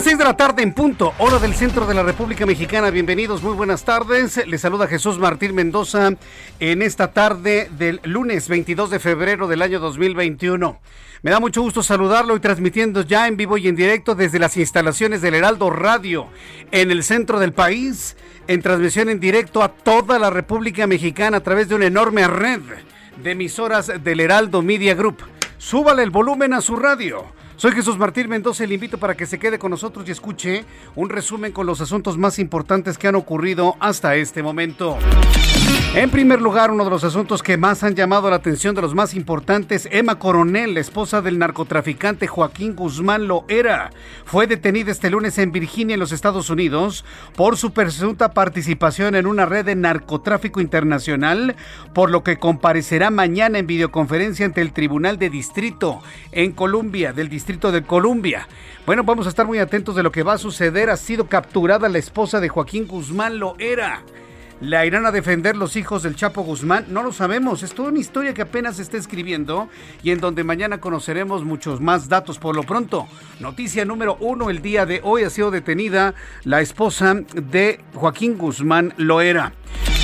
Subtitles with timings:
[0.00, 2.88] Las 6 de la tarde en punto, hora del centro de la República Mexicana.
[2.88, 4.46] Bienvenidos, muy buenas tardes.
[4.46, 6.12] Les saluda Jesús Martín Mendoza
[6.58, 10.80] en esta tarde del lunes 22 de febrero del año 2021.
[11.20, 14.56] Me da mucho gusto saludarlo y transmitiendo ya en vivo y en directo desde las
[14.56, 16.28] instalaciones del Heraldo Radio
[16.70, 21.42] en el centro del país, en transmisión en directo a toda la República Mexicana a
[21.42, 22.62] través de una enorme red
[23.22, 25.18] de emisoras del Heraldo Media Group.
[25.58, 29.26] Súbale el volumen a su radio soy Jesús Martín Mendoza y le invito para que
[29.26, 30.64] se quede con nosotros y escuche
[30.96, 34.96] un resumen con los asuntos más importantes que han ocurrido hasta este momento.
[35.92, 38.94] En primer lugar, uno de los asuntos que más han llamado la atención de los
[38.94, 43.90] más importantes, Emma Coronel, la esposa del narcotraficante Joaquín Guzmán Loera,
[44.24, 49.26] fue detenida este lunes en Virginia, en los Estados Unidos, por su presunta participación en
[49.26, 51.56] una red de narcotráfico internacional,
[51.92, 57.28] por lo que comparecerá mañana en videoconferencia ante el Tribunal de Distrito en Colombia, del
[57.28, 58.46] Distrito de Columbia.
[58.86, 60.88] Bueno, vamos a estar muy atentos de lo que va a suceder.
[60.88, 64.04] Ha sido capturada la esposa de Joaquín Guzmán Loera.
[64.60, 66.84] ¿La irán a defender los hijos del Chapo Guzmán?
[66.90, 67.62] No lo sabemos.
[67.62, 69.70] Es toda una historia que apenas se está escribiendo
[70.02, 72.38] y en donde mañana conoceremos muchos más datos.
[72.38, 73.08] Por lo pronto,
[73.40, 78.92] noticia número uno: el día de hoy ha sido detenida la esposa de Joaquín Guzmán
[78.98, 79.54] Loera.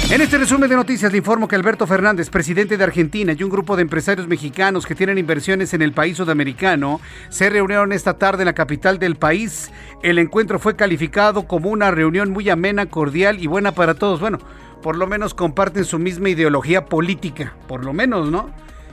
[0.09, 3.50] En este resumen de noticias le informo que Alberto Fernández, presidente de Argentina, y un
[3.50, 8.43] grupo de empresarios mexicanos que tienen inversiones en el país sudamericano se reunieron esta tarde
[8.43, 9.72] en la capital del país.
[10.05, 14.21] El encuentro fue calificado como una reunión muy amena, cordial y buena para todos.
[14.21, 14.39] Bueno,
[14.81, 18.50] por lo menos comparten su misma ideología política, por lo menos, ¿no?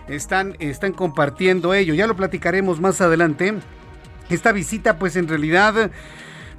[0.07, 1.93] Están, están compartiendo ello.
[1.93, 3.53] Ya lo platicaremos más adelante.
[4.31, 5.91] Esta visita, pues en realidad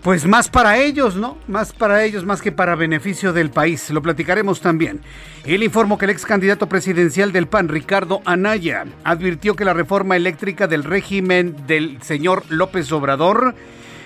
[0.04, 1.38] pues más para ellos, ¿no?
[1.48, 3.88] Más para ellos, más que para beneficio del país.
[3.88, 5.00] Lo platicaremos también.
[5.47, 10.14] El informó que el ex candidato presidencial del PAN, Ricardo Anaya, advirtió que la reforma
[10.14, 13.54] eléctrica del régimen del señor López Obrador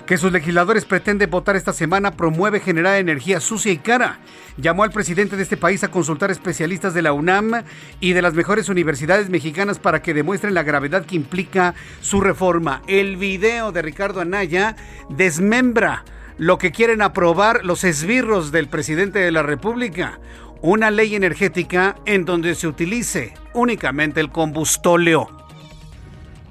[0.08, 4.20] que sus legisladores pretenden votar esta semana promueve generar energía sucia y cara.
[4.56, 7.62] Llamó al presidente de este país a consultar especialistas de la UNAM
[8.00, 12.80] y de las mejores universidades mexicanas para que demuestren la gravedad que implica su reforma.
[12.86, 14.76] El video de Ricardo Anaya
[15.10, 16.06] desmembra
[16.38, 20.20] lo que quieren aprobar los esbirros del presidente de la República.
[20.62, 25.28] Una ley energética en donde se utilice únicamente el combustóleo.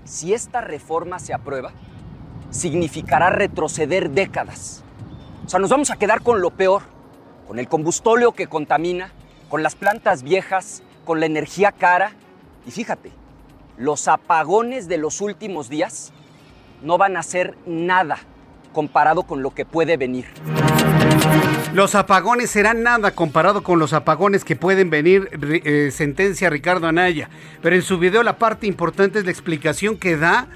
[0.05, 1.73] Si esta reforma se aprueba,
[2.57, 4.83] significará retroceder décadas.
[5.45, 6.83] O sea, nos vamos a quedar con lo peor,
[7.47, 9.11] con el combustóleo que contamina,
[9.49, 12.11] con las plantas viejas, con la energía cara.
[12.65, 13.11] Y fíjate,
[13.77, 16.11] los apagones de los últimos días
[16.81, 18.17] no van a ser nada
[18.73, 20.25] comparado con lo que puede venir.
[21.73, 25.29] Los apagones serán nada comparado con los apagones que pueden venir,
[25.63, 27.29] eh, sentencia Ricardo Anaya.
[27.61, 30.47] Pero en su video la parte importante es la explicación que da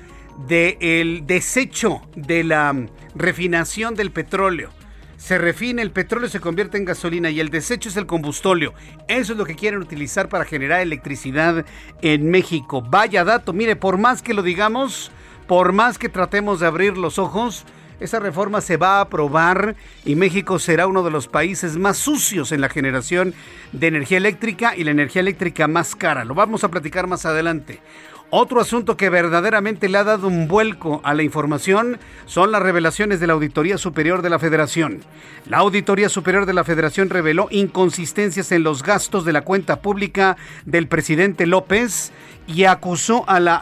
[0.47, 2.75] del desecho de la
[3.15, 4.69] refinación del petróleo.
[5.17, 8.73] Se refina el petróleo, se convierte en gasolina y el desecho es el combustóleo.
[9.07, 11.63] Eso es lo que quieren utilizar para generar electricidad
[12.01, 12.81] en México.
[12.81, 15.11] Vaya dato, mire, por más que lo digamos,
[15.47, 17.65] por más que tratemos de abrir los ojos,
[18.01, 19.75] esa reforma se va a aprobar
[20.05, 23.35] y México será uno de los países más sucios en la generación
[23.73, 26.25] de energía eléctrica y la energía eléctrica más cara.
[26.25, 27.79] Lo vamos a platicar más adelante.
[28.33, 33.19] Otro asunto que verdaderamente le ha dado un vuelco a la información son las revelaciones
[33.19, 35.01] de la Auditoría Superior de la Federación.
[35.49, 40.37] La Auditoría Superior de la Federación reveló inconsistencias en los gastos de la cuenta pública
[40.63, 42.13] del presidente López
[42.47, 43.57] y acusó a la,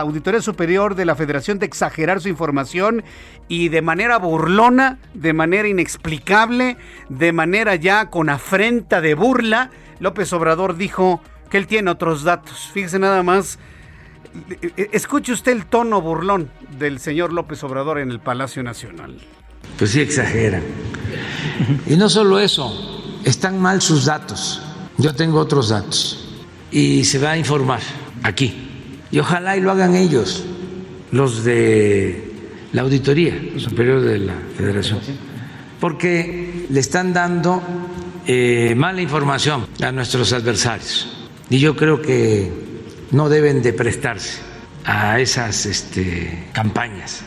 [0.00, 3.02] Auditoría Superior de la Federación de exagerar su información
[3.48, 6.76] y de manera burlona, de manera inexplicable,
[7.08, 9.70] de manera ya con afrenta de burla,
[10.00, 12.70] López Obrador dijo que él tiene otros datos.
[12.74, 13.58] Fíjese nada más,
[14.92, 19.16] escuche usted el tono burlón del señor López Obrador en el Palacio Nacional.
[19.78, 20.62] Pues sí exageran.
[21.86, 24.62] Y no solo eso, están mal sus datos.
[24.98, 26.26] Yo tengo otros datos
[26.70, 27.80] y se va a informar
[28.22, 28.54] aquí.
[29.10, 30.44] Y ojalá y lo hagan ellos,
[31.12, 32.32] los de
[32.72, 35.00] la Auditoría Superior de la Federación,
[35.80, 37.62] porque le están dando
[38.26, 41.28] eh, mala información a nuestros adversarios.
[41.48, 42.65] Y yo creo que
[43.10, 44.38] no deben de prestarse
[44.84, 47.22] a esas este, campañas.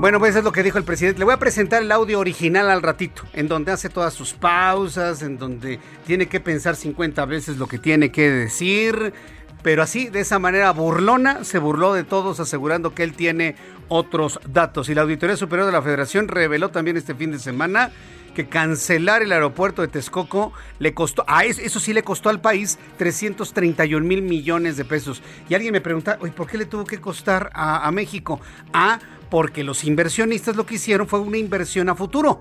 [0.00, 1.18] Bueno, pues es lo que dijo el presidente.
[1.18, 5.22] Le voy a presentar el audio original al ratito, en donde hace todas sus pausas,
[5.22, 9.12] en donde tiene que pensar 50 veces lo que tiene que decir,
[9.62, 13.56] pero así, de esa manera burlona, se burló de todos asegurando que él tiene
[13.88, 14.88] otros datos.
[14.88, 17.90] Y la Auditoría Superior de la Federación reveló también este fin de semana
[18.34, 22.40] que cancelar el aeropuerto de Texcoco le costó, a eso, eso, sí le costó al
[22.40, 25.22] país 331 mil millones de pesos.
[25.48, 28.40] Y alguien me pregunta, oye, ¿por qué le tuvo que costar a, a México?
[28.72, 32.40] Ah, porque los inversionistas lo que hicieron fue una inversión a futuro.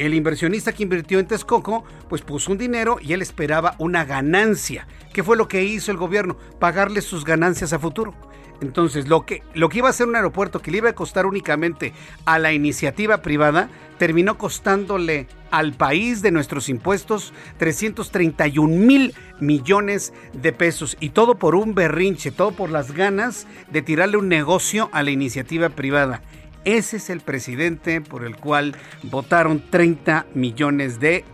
[0.00, 4.86] El inversionista que invirtió en Texcoco, pues puso un dinero y él esperaba una ganancia.
[5.12, 6.38] ¿Qué fue lo que hizo el gobierno?
[6.58, 8.14] Pagarle sus ganancias a futuro.
[8.62, 11.26] Entonces, lo que, lo que iba a ser un aeropuerto que le iba a costar
[11.26, 11.92] únicamente
[12.24, 13.68] a la iniciativa privada,
[13.98, 20.96] terminó costándole al país de nuestros impuestos 331 mil millones de pesos.
[21.00, 25.10] Y todo por un berrinche, todo por las ganas de tirarle un negocio a la
[25.10, 26.22] iniciativa privada.
[26.64, 31.24] Ese es el presidente por el cual votaron 30 millones de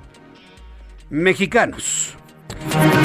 [1.10, 2.16] mexicanos.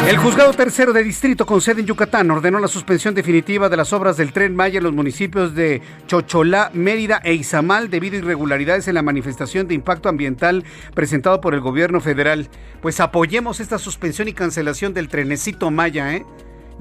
[0.07, 3.94] El juzgado tercero de distrito con sede en Yucatán ordenó la suspensión definitiva de las
[3.94, 8.88] obras del tren Maya en los municipios de Chocholá, Mérida e Izamal debido a irregularidades
[8.88, 10.63] en la manifestación de impacto ambiental
[10.94, 12.50] presentado por el gobierno federal.
[12.81, 16.25] Pues apoyemos esta suspensión y cancelación del trenecito Maya, ¿eh?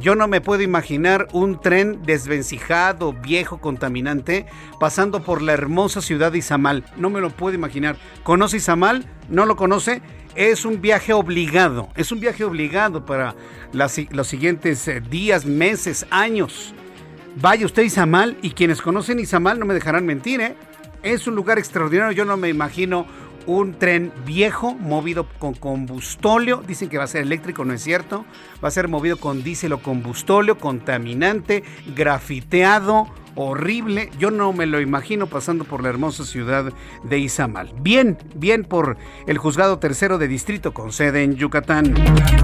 [0.01, 4.47] Yo no me puedo imaginar un tren desvencijado, viejo, contaminante,
[4.81, 6.85] pasando por la hermosa ciudad de Izamal.
[6.97, 7.97] No me lo puedo imaginar.
[8.23, 9.05] ¿Conoce Izamal?
[9.29, 10.03] ¿No lo conoce?
[10.35, 13.35] es un viaje obligado, es un viaje obligado para
[13.73, 16.75] los siguientes eh, días, meses, años.
[17.37, 20.57] Vaya usted a Izamal y quienes conocen Izamal no me dejarán mentir, ¿eh?
[21.03, 23.07] Es un lugar extraordinario, yo no me imagino
[23.59, 28.25] un tren viejo movido con combustóleo, dicen que va a ser eléctrico, no es cierto,
[28.63, 31.65] va a ser movido con diésel o combustóleo, contaminante,
[31.97, 34.11] grafiteado, horrible.
[34.19, 36.73] Yo no me lo imagino pasando por la hermosa ciudad
[37.03, 37.73] de Izamal.
[37.81, 38.97] Bien, bien por
[39.27, 41.95] el juzgado tercero de distrito con sede en Yucatán.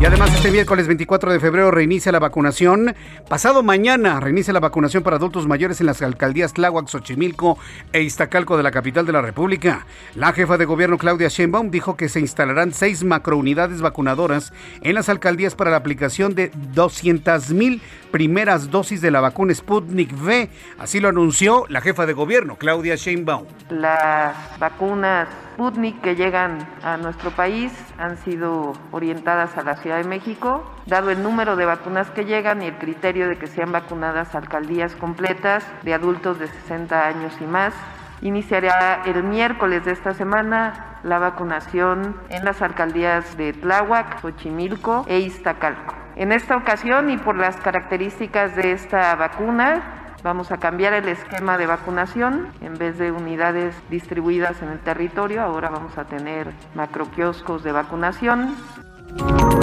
[0.00, 2.94] Y además este miércoles 24 de febrero reinicia la vacunación.
[3.28, 7.58] Pasado mañana reinicia la vacunación para adultos mayores en las alcaldías Tláhuac, Xochimilco
[7.92, 9.86] e Iztacalco de la capital de la República.
[10.14, 15.08] La jefa de gobierno Claudia Sheinbaum dijo que se instalarán seis macrounidades vacunadoras en las
[15.08, 17.80] alcaldías para la aplicación de 200 mil
[18.10, 20.48] primeras dosis de la vacuna Sputnik V.
[20.78, 23.46] Así lo anunció la jefa de gobierno, Claudia Sheinbaum.
[23.70, 30.04] Las vacunas Sputnik que llegan a nuestro país han sido orientadas a la Ciudad de
[30.04, 34.34] México, dado el número de vacunas que llegan y el criterio de que sean vacunadas
[34.34, 37.72] alcaldías completas de adultos de 60 años y más.
[38.20, 45.20] Iniciará el miércoles de esta semana la vacunación en las alcaldías de Tláhuac, Xochimilco e
[45.20, 45.94] Iztacalco.
[46.16, 51.56] En esta ocasión y por las características de esta vacuna, vamos a cambiar el esquema
[51.56, 52.48] de vacunación.
[52.60, 58.56] En vez de unidades distribuidas en el territorio, ahora vamos a tener macroquioscos de vacunación.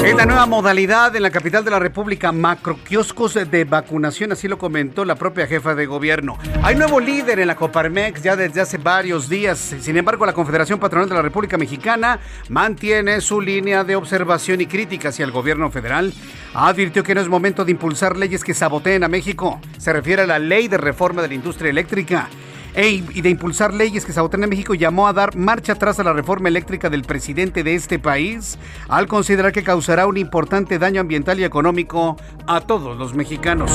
[0.04, 4.58] Es la nueva modalidad en la capital de la República, macroquioscos de vacunación, así lo
[4.58, 6.38] comentó la propia jefa de gobierno.
[6.62, 9.58] Hay nuevo líder en la Coparmex ya desde hace varios días.
[9.80, 12.20] Sin embargo, la Confederación Patronal de la República Mexicana
[12.50, 16.14] mantiene su línea de observación y crítica hacia el gobierno federal.
[16.54, 19.62] Advirtió que no es momento de impulsar leyes que saboteen a México.
[19.78, 22.28] Se refiere a la ley de reforma de la industria eléctrica
[22.76, 26.14] y de impulsar leyes que sabotean a México, llamó a dar marcha atrás a la
[26.14, 31.40] reforma eléctrica del presidente de este país, al considerar que causará un importante daño ambiental
[31.40, 33.72] y económico a todos los mexicanos.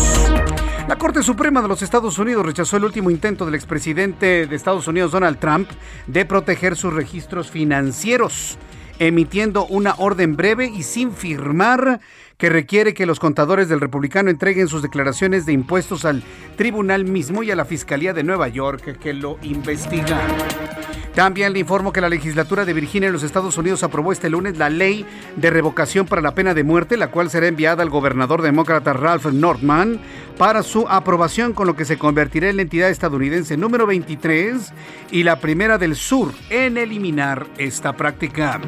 [0.88, 4.88] La Corte Suprema de los Estados Unidos rechazó el último intento del expresidente de Estados
[4.88, 5.68] Unidos, Donald Trump,
[6.06, 8.58] de proteger sus registros financieros,
[8.98, 12.00] emitiendo una orden breve y sin firmar
[12.38, 16.22] que requiere que los contadores del republicano entreguen sus declaraciones de impuestos al
[16.56, 20.20] tribunal mismo y a la Fiscalía de Nueva York que lo investiga.
[21.18, 24.56] También le informo que la legislatura de Virginia en los Estados Unidos aprobó este lunes
[24.56, 25.04] la ley
[25.34, 29.26] de revocación para la pena de muerte, la cual será enviada al gobernador demócrata Ralph
[29.26, 30.00] Northman
[30.38, 34.72] para su aprobación, con lo que se convertirá en la entidad estadounidense número 23
[35.10, 38.60] y la primera del sur en eliminar esta práctica.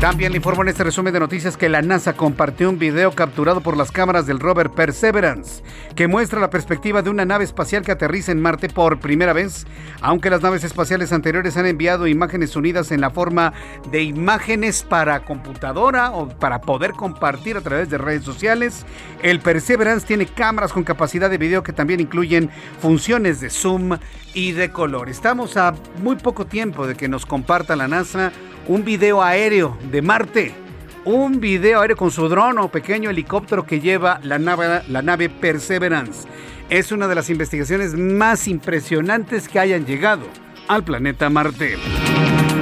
[0.00, 3.60] También le informo en este resumen de noticias que la NASA compartió un video capturado
[3.60, 5.62] por las cámaras del rover Perseverance
[5.96, 9.66] que muestra la perspectiva de una nave espacial que aterriza en Marte por primera vez,
[10.00, 13.52] aunque las naves espaciales anteriores han enviado imágenes unidas en la forma
[13.90, 18.86] de imágenes para computadora o para poder compartir a través de redes sociales.
[19.22, 23.98] El Perseverance tiene cámaras con capacidad de video que también incluyen funciones de zoom
[24.34, 25.08] y de color.
[25.08, 28.32] Estamos a muy poco tiempo de que nos comparta la NASA
[28.68, 30.71] un video aéreo de Marte.
[31.04, 35.28] Un video aéreo con su dron o pequeño helicóptero que lleva la nave, la nave
[35.28, 36.28] Perseverance.
[36.70, 40.22] Es una de las investigaciones más impresionantes que hayan llegado
[40.68, 41.76] al planeta Marte.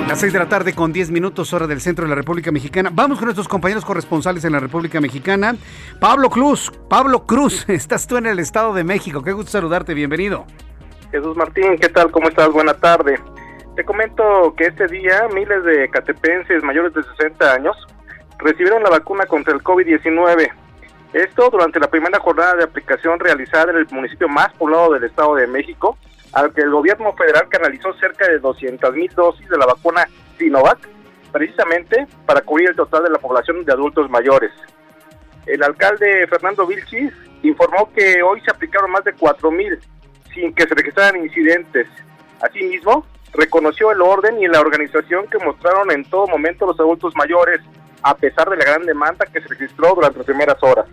[0.08, 2.88] Las 6 de la tarde con 10 minutos hora del centro de la República Mexicana.
[2.90, 5.54] Vamos con nuestros compañeros corresponsales en la República Mexicana.
[6.00, 9.22] Pablo Cruz, Pablo Cruz, estás tú en el Estado de México.
[9.22, 10.46] Qué gusto saludarte, bienvenido.
[11.10, 12.10] Jesús Martín, ¿qué tal?
[12.10, 12.50] ¿Cómo estás?
[12.50, 13.20] Buena tarde.
[13.76, 17.76] Te comento que este día miles de catepenses mayores de 60 años
[18.40, 20.50] recibieron la vacuna contra el COVID-19.
[21.12, 25.34] Esto durante la primera jornada de aplicación realizada en el municipio más poblado del Estado
[25.34, 25.98] de México,
[26.32, 30.06] al que el gobierno federal canalizó cerca de 200 mil dosis de la vacuna
[30.38, 30.78] Sinovac,
[31.32, 34.52] precisamente para cubrir el total de la población de adultos mayores.
[35.46, 39.78] El alcalde Fernando Vilchis informó que hoy se aplicaron más de 4 mil
[40.32, 41.88] sin que se registraran incidentes.
[42.40, 47.60] Asimismo, reconoció el orden y la organización que mostraron en todo momento los adultos mayores,
[48.02, 50.86] a pesar de la gran demanda que se registró durante las primeras horas.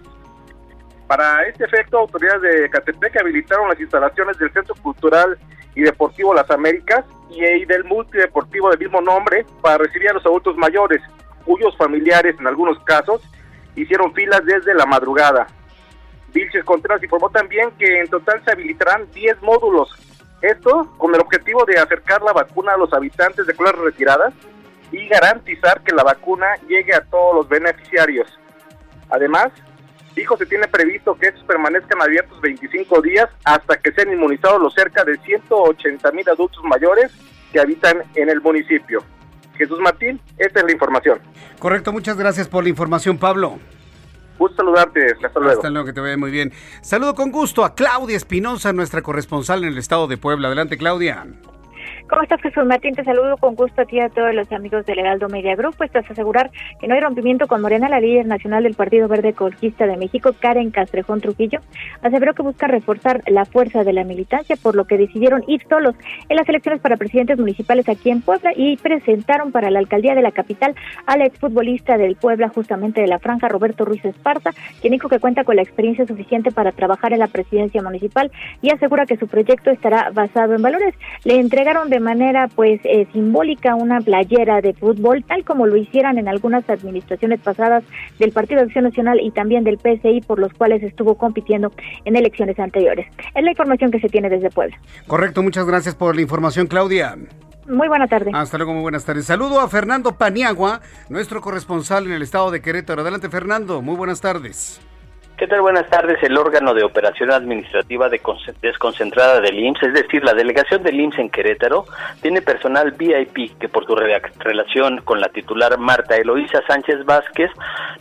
[1.07, 5.37] Para este efecto, autoridades de Catepec habilitaron las instalaciones del Centro Cultural
[5.73, 10.57] y Deportivo Las Américas y del multideportivo del mismo nombre para recibir a los adultos
[10.57, 11.01] mayores,
[11.45, 13.21] cuyos familiares en algunos casos
[13.75, 15.47] hicieron filas desde la madrugada.
[16.33, 20.06] Vilches Contreras informó también que en total se habilitarán 10 módulos
[20.41, 24.33] esto con el objetivo de acercar la vacuna a los habitantes de colores retiradas
[24.91, 28.27] y garantizar que la vacuna llegue a todos los beneficiarios.
[29.09, 29.51] Además,
[30.15, 34.73] dijo se tiene previsto que estos permanezcan abiertos 25 días hasta que sean inmunizados los
[34.73, 37.11] cerca de 180 mil adultos mayores
[37.51, 39.03] que habitan en el municipio.
[39.55, 41.19] Jesús Martín, esta es la información.
[41.59, 43.59] Correcto, muchas gracias por la información, Pablo.
[44.37, 45.07] Gusto saludarte.
[45.23, 45.55] Hasta luego.
[45.55, 46.51] Hasta luego, que te vaya muy bien.
[46.81, 50.47] Saludo con gusto a Claudia Espinosa, nuestra corresponsal en el estado de Puebla.
[50.47, 51.25] Adelante, Claudia.
[52.09, 52.95] ¿Cómo estás, Jesús Martín?
[52.95, 55.75] Te saludo con gusto a ti y a todos los amigos del Heraldo Media Group.
[55.77, 59.29] Pues tras asegurar que no hay rompimiento con Morena, la líder nacional del Partido Verde
[59.29, 61.59] Ecologista de México, Karen Castrejón Trujillo,
[62.01, 65.95] aseveró que busca reforzar la fuerza de la militancia, por lo que decidieron ir solos
[66.29, 70.21] en las elecciones para presidentes municipales aquí en Puebla y presentaron para la alcaldía de
[70.21, 70.75] la capital
[71.07, 75.43] al exfutbolista del Puebla, justamente de la franja, Roberto Ruiz Esparza, quien dijo que cuenta
[75.43, 79.71] con la experiencia suficiente para trabajar en la presidencia municipal y asegura que su proyecto
[79.71, 80.95] estará basado en valores.
[81.25, 85.75] Le entregaron de de manera pues eh, simbólica una playera de fútbol, tal como lo
[85.77, 87.83] hicieran en algunas administraciones pasadas
[88.19, 91.71] del Partido de Acción Nacional y también del PSI, por los cuales estuvo compitiendo
[92.05, 93.07] en elecciones anteriores.
[93.33, 94.77] Es la información que se tiene desde Puebla.
[95.07, 97.17] Correcto, muchas gracias por la información, Claudia.
[97.67, 98.29] Muy buena tarde.
[98.31, 99.25] Hasta luego, muy buenas tardes.
[99.25, 103.01] Saludo a Fernando Paniagua, nuestro corresponsal en el estado de Querétaro.
[103.01, 103.81] Adelante, Fernando.
[103.81, 104.79] Muy buenas tardes.
[105.37, 105.61] ¿Qué tal?
[105.61, 106.17] Buenas tardes.
[106.23, 108.19] El órgano de operación administrativa de
[108.59, 111.85] desconcentrada del IMSS, es decir, la delegación del IMSS en Querétaro,
[112.23, 117.51] tiene personal VIP que por su relación con la titular Marta Eloísa Sánchez Vázquez,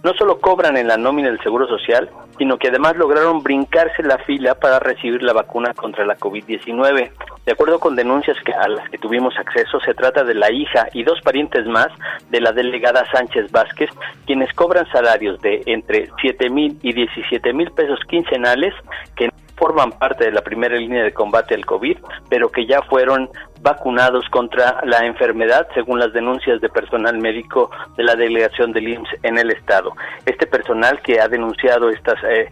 [0.02, 4.16] no solo cobran en la nómina del Seguro Social, sino que además lograron brincarse la
[4.16, 7.10] fila para recibir la vacuna contra la COVID-19.
[7.44, 10.88] De acuerdo con denuncias que, a las que tuvimos acceso, se trata de la hija
[10.94, 11.88] y dos parientes más
[12.30, 13.90] de la delegada Sánchez Vázquez,
[14.24, 18.74] quienes cobran salarios de entre 7 mil y 17 siete mil pesos quincenales
[19.16, 21.96] que forman parte de la primera línea de combate al COVID,
[22.28, 23.30] pero que ya fueron
[23.62, 29.18] vacunados contra la enfermedad, según las denuncias de personal médico de la delegación del IMSS
[29.22, 29.92] en el estado.
[30.24, 32.48] Este personal que ha denunciado estas eh,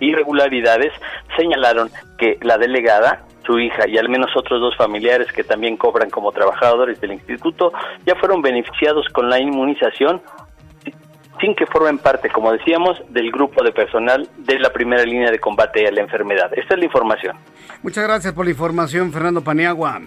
[0.00, 0.92] irregularidades
[1.36, 6.10] señalaron que la delegada su hija y al menos otros dos familiares que también cobran
[6.10, 7.72] como trabajadores del instituto
[8.06, 10.22] ya fueron beneficiados con la inmunización
[11.42, 15.40] sin que formen parte, como decíamos, del grupo de personal de la primera línea de
[15.40, 16.50] combate a la enfermedad.
[16.56, 17.36] Esta es la información.
[17.82, 20.00] Muchas gracias por la información, Fernando Paniagua.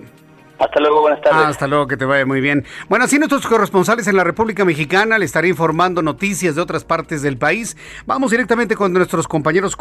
[0.57, 1.47] Hasta luego, buenas tardes.
[1.47, 2.63] Hasta luego, que te vaya muy bien.
[2.87, 7.21] Bueno, así nuestros corresponsales en la República Mexicana le estaré informando noticias de otras partes
[7.21, 7.75] del país.
[8.05, 9.75] Vamos directamente con nuestros compañeros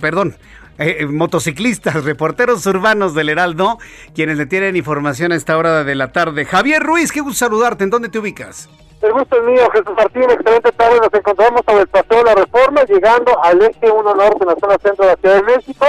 [0.00, 0.36] perdón,
[0.78, 3.76] eh, eh, motociclistas, reporteros urbanos del Heraldo,
[4.14, 6.46] quienes le tienen información a esta hora de la tarde.
[6.46, 7.84] Javier Ruiz, qué gusto saludarte.
[7.84, 8.70] ¿En dónde te ubicas?
[9.00, 10.24] El gusto es mío, Jesús Martín.
[10.24, 10.98] Excelente tarde.
[10.98, 14.56] Nos encontramos sobre el paseo de la Reforma, llegando al eje 1 Norte en la
[14.56, 15.86] zona centro de la Ciudad de México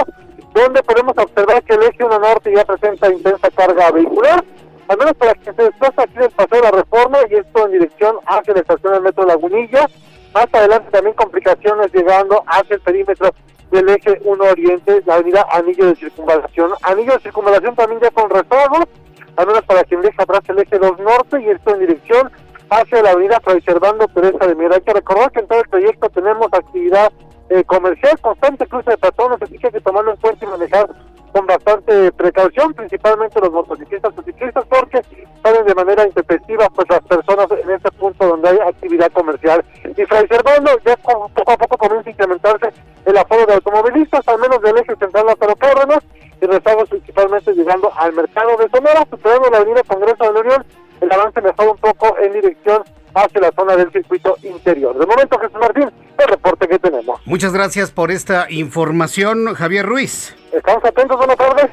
[0.54, 4.44] donde podemos observar que el eje 1 norte ya presenta intensa carga vehicular,
[4.88, 7.72] al menos para que se desplaza aquí del paseo de la reforma y esto en
[7.74, 9.88] dirección hacia la estación del metro Lagunilla.
[10.34, 13.32] Más adelante también complicaciones llegando hacia el perímetro
[13.72, 16.72] del eje 1 oriente, la avenida Anillo de Circunvalación.
[16.84, 18.88] Anillo de Circunvalación también ya con retorno,
[19.36, 22.32] al menos para quien deja atrás el eje 2 norte y esto en dirección
[22.70, 24.76] hacia la avenida Fray Servando Teresa de Miera.
[24.76, 27.12] Hay que recordar que en todo el proyecto tenemos actividad
[27.50, 30.90] eh, comercial constante cruce de patrones, así que hay que tomarlo en cuenta y manejar
[31.32, 35.02] con bastante precaución, principalmente los motociclistas o ciclistas, porque
[35.44, 39.64] salen de manera intempestiva pues las personas en este punto donde hay actividad comercial.
[39.84, 42.70] Y Fray Servando ya poco a poco comienza a incrementarse
[43.06, 46.04] el aforo de automovilistas, al menos del eje central Lázaro Cárdenas,
[46.42, 50.66] y rezagos principalmente llegando al mercado de Sonora, superando la avenida Congreso de la
[51.02, 54.98] el avance mejora un poco en dirección hacia la zona del circuito interior.
[54.98, 57.20] De momento, Jesús Martín, el reporte que tenemos.
[57.26, 60.36] Muchas gracias por esta información, Javier Ruiz.
[60.52, 61.72] Estamos atentos, buenas tardes.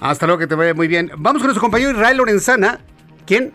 [0.00, 1.10] Hasta luego, que te vaya muy bien.
[1.16, 2.80] Vamos con nuestro compañero Israel Lorenzana.
[3.26, 3.52] ¿Quién?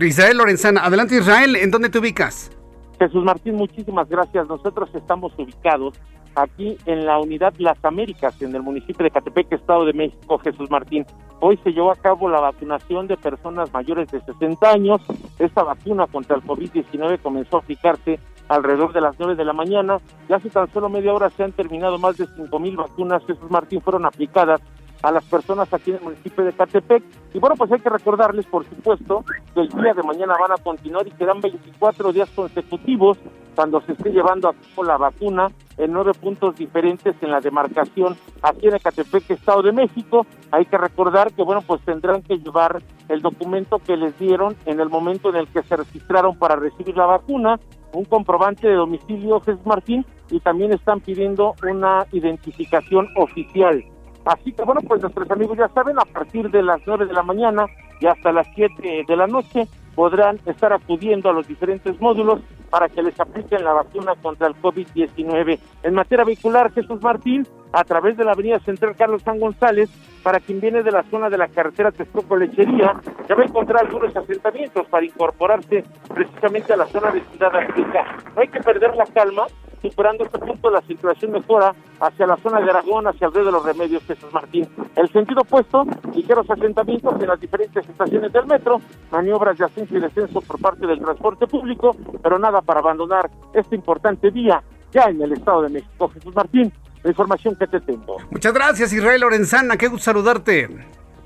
[0.00, 0.84] Israel Lorenzana.
[0.84, 2.50] Adelante, Israel, ¿en dónde te ubicas?
[2.98, 4.46] Jesús Martín, muchísimas gracias.
[4.46, 5.94] Nosotros estamos ubicados
[6.34, 10.70] aquí en la unidad Las Américas, en el municipio de Catepec, Estado de México, Jesús
[10.70, 11.06] Martín.
[11.40, 15.00] Hoy se llevó a cabo la vacunación de personas mayores de 60 años.
[15.38, 19.98] Esta vacuna contra el COVID-19 comenzó a aplicarse alrededor de las 9 de la mañana.
[20.28, 23.24] Ya hace tan solo media hora se han terminado más de 5 mil vacunas.
[23.26, 24.60] Jesús Martín fueron aplicadas
[25.04, 27.04] a las personas aquí en el municipio de Catepec.
[27.34, 29.22] Y bueno, pues hay que recordarles, por supuesto,
[29.54, 33.18] que el día de mañana van a continuar y quedan 24 días consecutivos
[33.54, 38.16] cuando se esté llevando a cabo la vacuna en nueve puntos diferentes en la demarcación
[38.40, 40.26] aquí en Ecatepec, Estado de México.
[40.50, 44.80] Hay que recordar que, bueno, pues tendrán que llevar el documento que les dieron en
[44.80, 47.60] el momento en el que se registraron para recibir la vacuna,
[47.92, 53.84] un comprobante de domicilio, Jesús Martín, y también están pidiendo una identificación oficial.
[54.24, 57.22] Así que bueno, pues nuestros amigos ya saben, a partir de las nueve de la
[57.22, 57.66] mañana
[58.00, 62.88] y hasta las siete de la noche podrán estar acudiendo a los diferentes módulos para
[62.88, 65.58] que les apliquen la vacuna contra el COVID-19.
[65.82, 69.90] En materia vehicular, Jesús Martín, a través de la avenida central Carlos San González,
[70.22, 72.94] para quien viene de la zona de la carretera Texcoco Lechería,
[73.28, 78.16] ya va a encontrar algunos asentamientos para incorporarse precisamente a la zona de Ciudad África.
[78.34, 79.46] No hay que perder la calma,
[79.82, 83.52] superando este punto la situación mejora hacia la zona de Aragón, hacia el río de
[83.52, 84.66] los Remedios, Jesús Martín.
[84.96, 90.00] El sentido opuesto, ligeros asentamientos en las diferentes estaciones del metro, maniobras de ascenso y
[90.00, 94.62] descenso por parte del transporte público, pero nada para abandonar este importante día
[94.92, 96.08] ya en el Estado de México.
[96.08, 98.16] Jesús Martín, la información que te tengo.
[98.30, 100.68] Muchas gracias, Israel Lorenzana, qué gusto saludarte.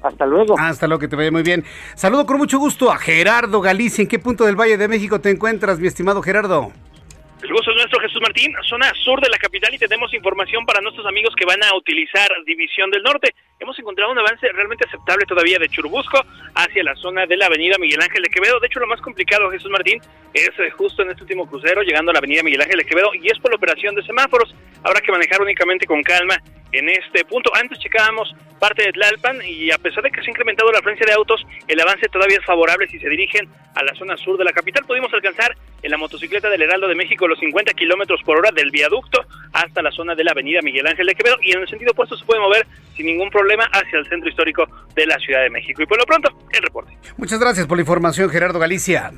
[0.02, 0.58] Hasta luego.
[0.58, 1.64] Hasta luego, que te vaya muy bien.
[1.94, 4.02] Saludo con mucho gusto a Gerardo Galicia.
[4.02, 6.72] ¿En qué punto del Valle de México te encuentras, mi estimado Gerardo?
[7.42, 10.80] El gusto es nuestro, Jesús Martín, zona sur de la capital y tenemos información para
[10.80, 13.34] nuestros amigos que van a utilizar División del Norte.
[13.60, 17.76] Hemos encontrado un avance realmente aceptable todavía de Churubusco hacia la zona de la avenida
[17.76, 18.60] Miguel Ángel de Quevedo.
[18.60, 20.00] De hecho, lo más complicado, Jesús Martín,
[20.32, 23.10] es eh, justo en este último crucero, llegando a la avenida Miguel Ángel de Quevedo,
[23.14, 24.54] y es por la operación de semáforos.
[24.84, 26.40] Habrá que manejar únicamente con calma
[26.72, 27.50] en este punto.
[27.54, 31.06] Antes checábamos parte de Tlalpan y a pesar de que se ha incrementado la afluencia
[31.06, 34.44] de autos, el avance todavía es favorable si se dirigen a la zona sur de
[34.44, 34.84] la capital.
[34.84, 38.70] Pudimos alcanzar en la motocicleta del Heraldo de México los 50 kilómetros por hora del
[38.70, 41.92] viaducto hasta la zona de la avenida Miguel Ángel de Quevedo y en el sentido
[41.92, 42.66] opuesto se puede mover
[42.96, 45.82] sin ningún problema hacia el centro histórico de la Ciudad de México.
[45.82, 46.92] Y por lo pronto, el reporte.
[47.16, 49.12] Muchas gracias por la información, Gerardo Galicia.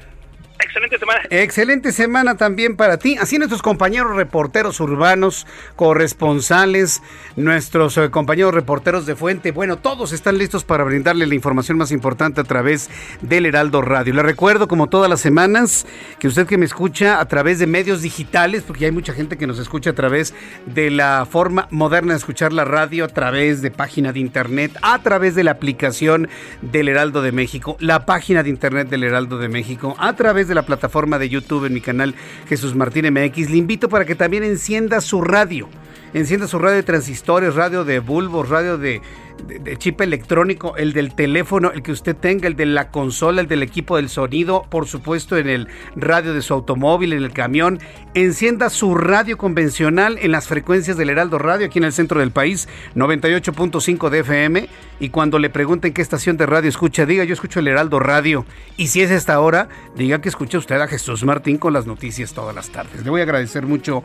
[0.63, 1.21] Excelente semana.
[1.31, 3.17] Excelente semana también para ti.
[3.19, 5.47] Así nuestros compañeros reporteros urbanos,
[5.77, 7.03] corresponsales,
[7.37, 11.93] nuestros eh, compañeros reporteros de fuente, bueno, todos están listos para brindarle la información más
[11.93, 12.91] importante a través
[13.23, 14.15] del Heraldo Radio.
[14.15, 15.87] Le recuerdo, como todas las semanas,
[16.19, 19.47] que usted que me escucha a través de medios digitales, porque hay mucha gente que
[19.47, 20.35] nos escucha a través
[20.67, 25.03] de la forma moderna de escuchar la radio, a través de página de internet, a
[25.03, 26.29] través de la aplicación
[26.63, 30.50] del Heraldo de México, la página de internet del Heraldo de México, a través de
[30.55, 32.15] la plataforma de YouTube en mi canal
[32.49, 33.51] Jesús Martín MX.
[33.51, 35.69] Le invito para que también encienda su radio
[36.15, 39.01] encienda su radio de transistores, radio de bulbos, radio de,
[39.47, 43.49] de, chip electrónico, el del teléfono, el que usted tenga, el de la consola, el
[43.49, 47.81] del equipo del sonido, por supuesto en el radio de su automóvil, en el camión.
[48.15, 52.31] Encienda su radio convencional en las frecuencias del Heraldo Radio aquí en el centro del
[52.31, 54.69] país, 98.5 de FM.
[54.99, 58.45] Y cuando le pregunten qué estación de radio escucha, diga yo escucho el Heraldo Radio.
[58.77, 62.33] Y si es esta hora, diga que escucha usted a Jesús Martín con las noticias
[62.33, 63.05] todas las tardes.
[63.05, 64.03] Le voy a agradecer mucho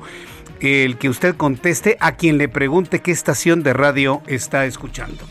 [0.61, 5.23] el que usted conteste a quien le pregunte qué estación de radio está escuchando.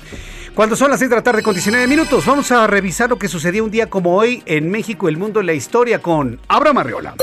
[0.54, 3.26] Cuando son las 6 de la tarde con 19 minutos, vamos a revisar lo que
[3.26, 7.14] sucedió un día como hoy en México, el mundo y la historia con Abraham Arreola.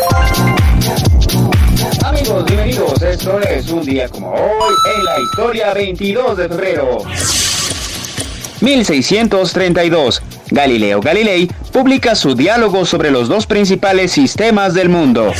[2.03, 3.01] Amigos, bienvenidos.
[3.01, 6.97] Esto es un día como hoy en la historia 22 de febrero.
[8.59, 10.21] 1632.
[10.51, 15.31] Galileo Galilei publica su diálogo sobre los dos principales sistemas del mundo.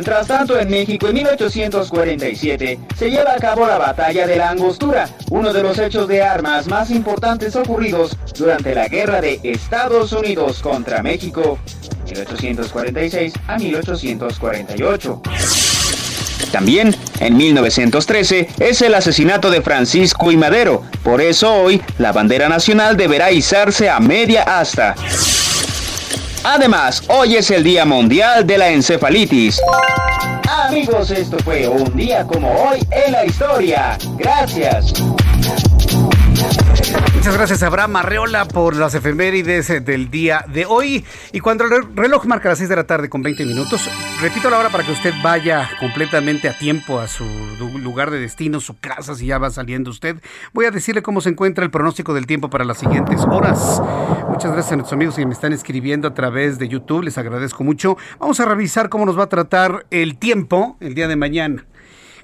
[0.00, 5.10] Mientras tanto, en México en 1847 se lleva a cabo la Batalla de la Angostura,
[5.28, 10.60] uno de los hechos de armas más importantes ocurridos durante la Guerra de Estados Unidos
[10.60, 11.58] contra México,
[12.06, 15.20] 1846 a 1848.
[16.50, 20.82] También, en 1913, es el asesinato de Francisco y Madero.
[21.02, 24.94] Por eso hoy, la bandera nacional deberá izarse a media asta.
[26.42, 29.60] Además, hoy es el Día Mundial de la Encefalitis.
[30.48, 33.98] Amigos, esto fue un día como hoy en la historia.
[34.16, 34.94] Gracias.
[37.20, 41.04] Muchas gracias Abraham Arreola por las efemérides eh, del día de hoy.
[41.34, 43.90] Y cuando el reloj marca las 6 de la tarde con 20 minutos,
[44.22, 47.26] repito la hora para que usted vaya completamente a tiempo a su
[47.78, 50.16] lugar de destino, su casa, si ya va saliendo usted.
[50.54, 53.82] Voy a decirle cómo se encuentra el pronóstico del tiempo para las siguientes horas.
[54.30, 57.64] Muchas gracias a nuestros amigos que me están escribiendo a través de YouTube, les agradezco
[57.64, 57.98] mucho.
[58.18, 61.66] Vamos a revisar cómo nos va a tratar el tiempo el día de mañana.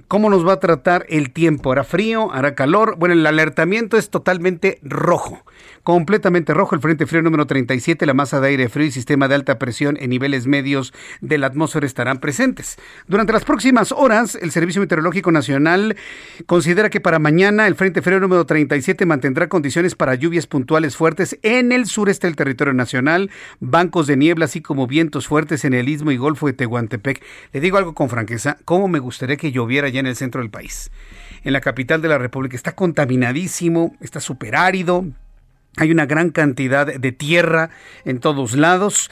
[0.09, 1.73] ¿Cómo nos va a tratar el tiempo?
[1.73, 2.33] ¿Hará frío?
[2.33, 2.95] ¿Hará calor?
[2.97, 5.43] Bueno, el alertamiento es totalmente rojo
[5.87, 6.75] completamente rojo.
[6.75, 9.97] El Frente Frío número 37, la masa de aire frío y sistema de alta presión
[10.01, 12.77] en niveles medios de la atmósfera estarán presentes.
[13.07, 15.95] Durante las próximas horas, el Servicio Meteorológico Nacional
[16.47, 21.39] considera que para mañana el Frente Frío número 37 mantendrá condiciones para lluvias puntuales fuertes
[21.45, 25.89] en el sureste del territorio nacional, bancos de niebla, así como vientos fuertes en el
[25.89, 27.23] istmo y golfo de Tehuantepec.
[27.53, 30.51] Le digo algo con franqueza, ¿cómo me gustaría que lloviera ya en el centro del
[30.51, 30.91] país?
[31.45, 35.05] En la capital de la República está contaminadísimo, está súper árido,
[35.77, 37.71] hay una gran cantidad de tierra
[38.05, 39.11] en todos lados.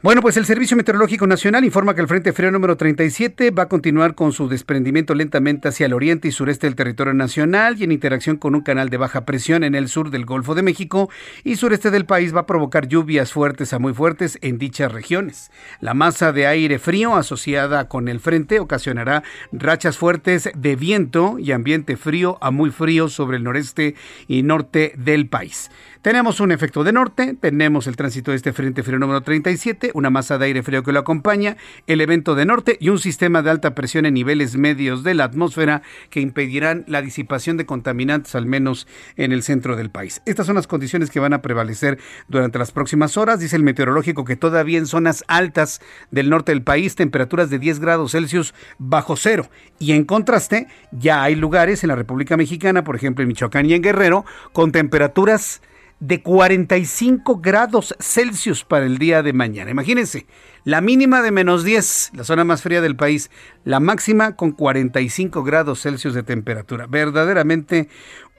[0.00, 3.68] Bueno, pues el Servicio Meteorológico Nacional informa que el Frente Frío número 37 va a
[3.68, 7.90] continuar con su desprendimiento lentamente hacia el oriente y sureste del territorio nacional y en
[7.90, 11.10] interacción con un canal de baja presión en el sur del Golfo de México
[11.42, 15.50] y sureste del país va a provocar lluvias fuertes a muy fuertes en dichas regiones.
[15.80, 21.50] La masa de aire frío asociada con el frente ocasionará rachas fuertes de viento y
[21.50, 23.96] ambiente frío a muy frío sobre el noreste
[24.28, 25.72] y norte del país.
[26.02, 30.10] Tenemos un efecto de norte, tenemos el tránsito de este frente frío número 37, una
[30.10, 31.56] masa de aire frío que lo acompaña,
[31.88, 35.24] el evento de norte y un sistema de alta presión en niveles medios de la
[35.24, 40.22] atmósfera que impedirán la disipación de contaminantes al menos en el centro del país.
[40.24, 43.40] Estas son las condiciones que van a prevalecer durante las próximas horas.
[43.40, 45.80] Dice el meteorológico que todavía en zonas altas
[46.12, 49.50] del norte del país temperaturas de 10 grados Celsius bajo cero.
[49.80, 53.74] Y en contraste, ya hay lugares en la República Mexicana, por ejemplo en Michoacán y
[53.74, 55.60] en Guerrero, con temperaturas
[56.00, 59.70] de 45 grados Celsius para el día de mañana.
[59.70, 60.26] Imagínense,
[60.64, 63.30] la mínima de menos 10, la zona más fría del país,
[63.64, 66.86] la máxima con 45 grados Celsius de temperatura.
[66.86, 67.88] Verdaderamente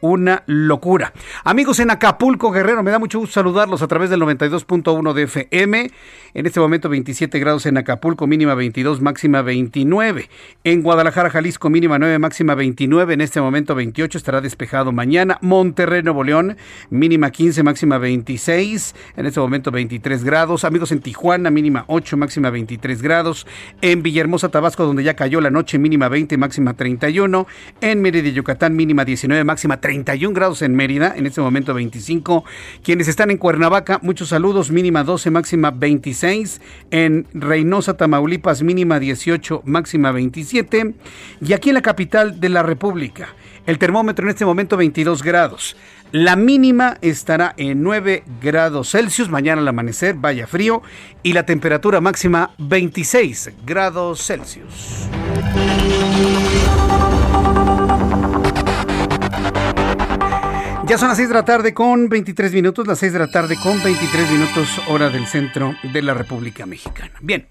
[0.01, 1.13] una locura.
[1.43, 5.91] Amigos en Acapulco, Guerrero, me da mucho gusto saludarlos a través del 92.1 de FM.
[6.33, 10.29] En este momento 27 grados en Acapulco, mínima 22, máxima 29.
[10.63, 13.13] En Guadalajara, Jalisco, mínima 9, máxima 29.
[13.15, 15.39] En este momento 28, estará despejado mañana.
[15.41, 16.57] Monterrey, Nuevo León,
[16.89, 18.95] mínima 15, máxima 26.
[19.17, 20.63] En este momento 23 grados.
[20.63, 23.47] Amigos en Tijuana, mínima 8, máxima 23 grados.
[23.81, 27.47] En Villahermosa, Tabasco, donde ya cayó la noche, mínima 20, máxima 31.
[27.81, 29.88] En Mérida, Yucatán, mínima 19, máxima 30.
[29.89, 32.45] 31 grados en Mérida, en este momento 25.
[32.83, 36.61] Quienes están en Cuernavaca, muchos saludos, mínima 12, máxima 26.
[36.91, 40.93] En Reynosa, Tamaulipas, mínima 18, máxima 27.
[41.41, 43.29] Y aquí en la capital de la República,
[43.65, 45.75] el termómetro en este momento 22 grados.
[46.11, 50.83] La mínima estará en 9 grados Celsius, mañana al amanecer, vaya frío,
[51.23, 55.09] y la temperatura máxima 26 grados Celsius.
[60.89, 63.55] Ya son las 6 de la tarde con 23 minutos, las 6 de la tarde
[63.61, 67.13] con 23 minutos hora del centro de la República Mexicana.
[67.21, 67.47] Bien,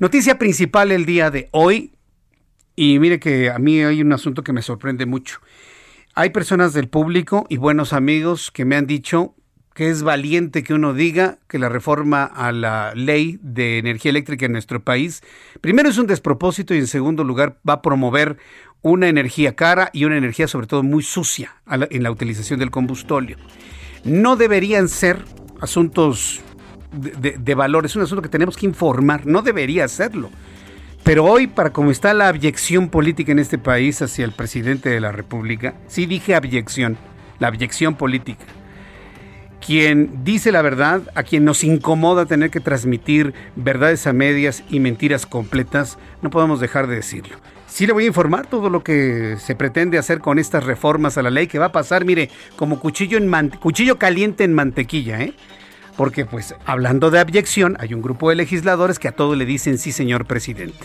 [0.00, 1.92] noticia principal el día de hoy.
[2.74, 5.38] Y mire que a mí hay un asunto que me sorprende mucho.
[6.16, 9.36] Hay personas del público y buenos amigos que me han dicho
[9.72, 14.46] que es valiente que uno diga que la reforma a la ley de energía eléctrica
[14.46, 15.22] en nuestro país,
[15.60, 18.36] primero es un despropósito y en segundo lugar va a promover
[18.82, 23.36] una energía cara y una energía sobre todo muy sucia en la utilización del combustóleo.
[24.04, 25.24] No deberían ser
[25.60, 26.40] asuntos
[26.92, 30.30] de, de valor, es un asunto que tenemos que informar, no debería serlo.
[31.02, 35.00] Pero hoy, para cómo está la abyección política en este país hacia el presidente de
[35.00, 36.98] la República, sí dije abyección,
[37.38, 38.44] la abyección política.
[39.64, 44.80] Quien dice la verdad, a quien nos incomoda tener que transmitir verdades a medias y
[44.80, 47.36] mentiras completas, no podemos dejar de decirlo.
[47.70, 51.22] Sí le voy a informar todo lo que se pretende hacer con estas reformas a
[51.22, 55.34] la ley que va a pasar, mire, como cuchillo, en cuchillo caliente en mantequilla, ¿eh?
[55.96, 59.78] Porque pues hablando de abyección, hay un grupo de legisladores que a todo le dicen
[59.78, 60.78] sí, señor presidente.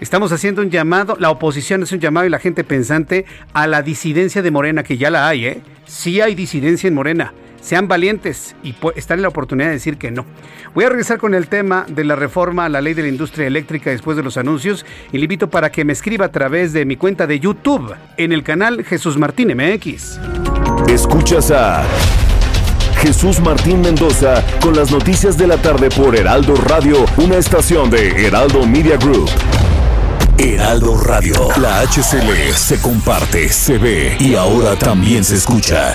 [0.00, 3.82] Estamos haciendo un llamado, la oposición es un llamado y la gente pensante a la
[3.82, 5.62] disidencia de Morena, que ya la hay, ¿eh?
[5.86, 7.32] Sí hay disidencia en Morena.
[7.62, 10.26] Sean valientes y están en la oportunidad de decir que no.
[10.74, 13.46] Voy a regresar con el tema de la reforma a la ley de la industria
[13.46, 16.84] eléctrica después de los anuncios y le invito para que me escriba a través de
[16.84, 20.18] mi cuenta de YouTube en el canal Jesús Martín MX.
[20.88, 21.84] Escuchas a
[23.00, 28.26] Jesús Martín Mendoza con las noticias de la tarde por Heraldo Radio, una estación de
[28.26, 29.28] Heraldo Media Group.
[30.38, 35.94] Heraldo Radio, la HCL se comparte, se ve y ahora también se escucha.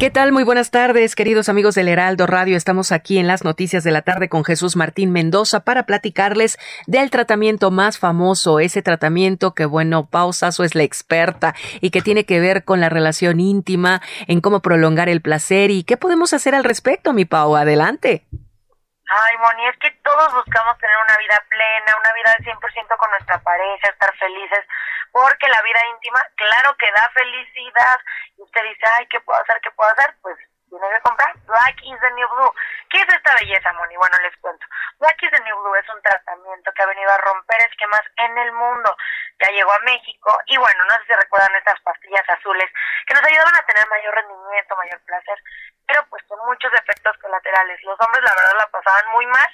[0.00, 0.32] ¿Qué tal?
[0.32, 2.56] Muy buenas tardes, queridos amigos del Heraldo Radio.
[2.56, 7.10] Estamos aquí en las noticias de la tarde con Jesús Martín Mendoza para platicarles del
[7.10, 12.40] tratamiento más famoso, ese tratamiento que, bueno, Pausazo es la experta y que tiene que
[12.40, 16.64] ver con la relación íntima, en cómo prolongar el placer y qué podemos hacer al
[16.64, 17.54] respecto, mi Pau.
[17.54, 18.24] Adelante.
[18.32, 23.10] Ay, Moni, es que todos buscamos tener una vida plena, una vida al 100% con
[23.10, 24.64] nuestra pareja, estar felices
[25.12, 27.98] porque la vida íntima, claro que da felicidad,
[28.36, 29.60] y usted dice, ay, ¿qué puedo hacer?
[29.60, 30.14] ¿Qué puedo hacer?
[30.22, 30.36] Pues
[30.70, 32.54] tiene que comprar Black is the New Blue.
[32.88, 33.96] ¿Qué es esta belleza, Moni?
[33.96, 34.64] Bueno, les cuento.
[34.98, 38.38] Black is the New Blue es un tratamiento que ha venido a romper esquemas en
[38.38, 38.96] el mundo.
[39.40, 42.70] Ya llegó a México y bueno, no sé si recuerdan estas pastillas azules
[43.06, 45.38] que nos ayudaban a tener mayor rendimiento, mayor placer,
[45.86, 47.82] pero pues con muchos efectos colaterales.
[47.82, 49.50] Los hombres la verdad la pasaban muy mal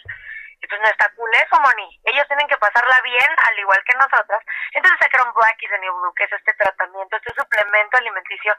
[0.61, 2.01] entonces no está cool eso, Moni.
[2.05, 4.43] Ellos tienen que pasarla bien, al igual que nosotras.
[4.73, 8.57] Entonces sacaron Black is the New Blue, que es este tratamiento, este suplemento alimenticio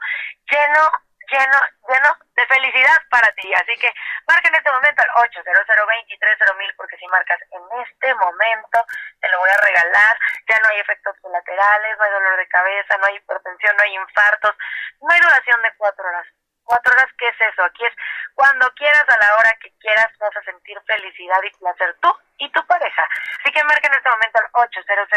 [0.50, 0.82] lleno,
[1.30, 1.58] lleno,
[1.88, 3.52] lleno de felicidad para ti.
[3.52, 3.92] Así que
[4.26, 8.78] marca en este momento al 800 mil porque si marcas en este momento,
[9.20, 10.18] te lo voy a regalar.
[10.48, 13.94] Ya no hay efectos colaterales, no hay dolor de cabeza, no hay hipertensión, no hay
[13.94, 14.56] infartos,
[15.00, 16.26] no hay duración de cuatro horas
[16.68, 17.64] cuatro horas, ¿qué es eso?
[17.64, 17.94] Aquí es
[18.34, 22.52] cuando quieras, a la hora que quieras, vas a sentir felicidad y placer tú y
[22.52, 23.08] tu pareja.
[23.40, 25.08] Así que marca en este momento al 800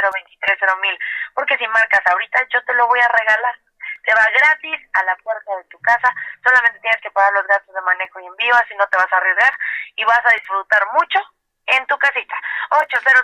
[0.82, 0.98] mil
[1.36, 3.56] porque si marcas ahorita, yo te lo voy a regalar.
[4.04, 6.12] Te va gratis a la puerta de tu casa,
[6.44, 9.18] solamente tienes que pagar los gastos de manejo y envío, así no te vas a
[9.18, 9.54] arriesgar
[9.96, 11.20] y vas a disfrutar mucho
[11.68, 12.36] en tu casita.
[12.72, 13.22] 800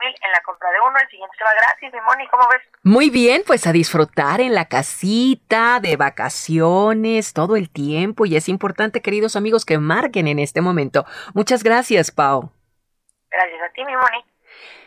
[0.00, 2.62] mil en la compra de uno, el siguiente se va gratis, mi Moni, ¿cómo ves?
[2.82, 8.48] Muy bien, pues a disfrutar en la casita, de vacaciones, todo el tiempo, y es
[8.48, 11.04] importante, queridos amigos, que marquen en este momento.
[11.34, 12.52] Muchas gracias, Pau.
[13.30, 14.24] Gracias a ti, mi Moni.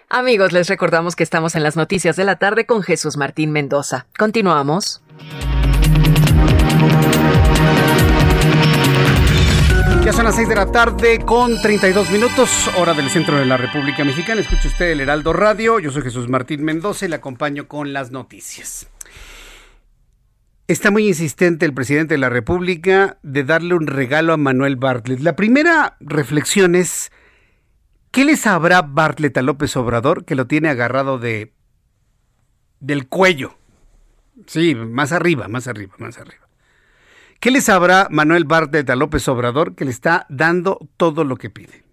[0.10, 4.08] Amigos, les recordamos que estamos en las noticias de la tarde con Jesús Martín Mendoza.
[4.18, 5.04] Continuamos.
[10.08, 13.58] Ya son las 6 de la tarde con 32 minutos, hora del centro de la
[13.58, 14.40] República Mexicana.
[14.40, 15.80] Escuche usted el Heraldo Radio.
[15.80, 18.88] Yo soy Jesús Martín Mendoza y le acompaño con las noticias.
[20.70, 25.20] Está muy insistente el presidente de la República de darle un regalo a Manuel Bartlett.
[25.20, 27.12] La primera reflexión es,
[28.12, 31.52] ¿qué le sabrá Bartlett a López Obrador que lo tiene agarrado de
[32.80, 33.58] del cuello?
[34.46, 36.47] Sí, más arriba, más arriba, más arriba.
[37.40, 41.52] ¿Qué le sabrá Manuel Bartlett a López Obrador que le está dando todo lo que
[41.52, 41.84] pide?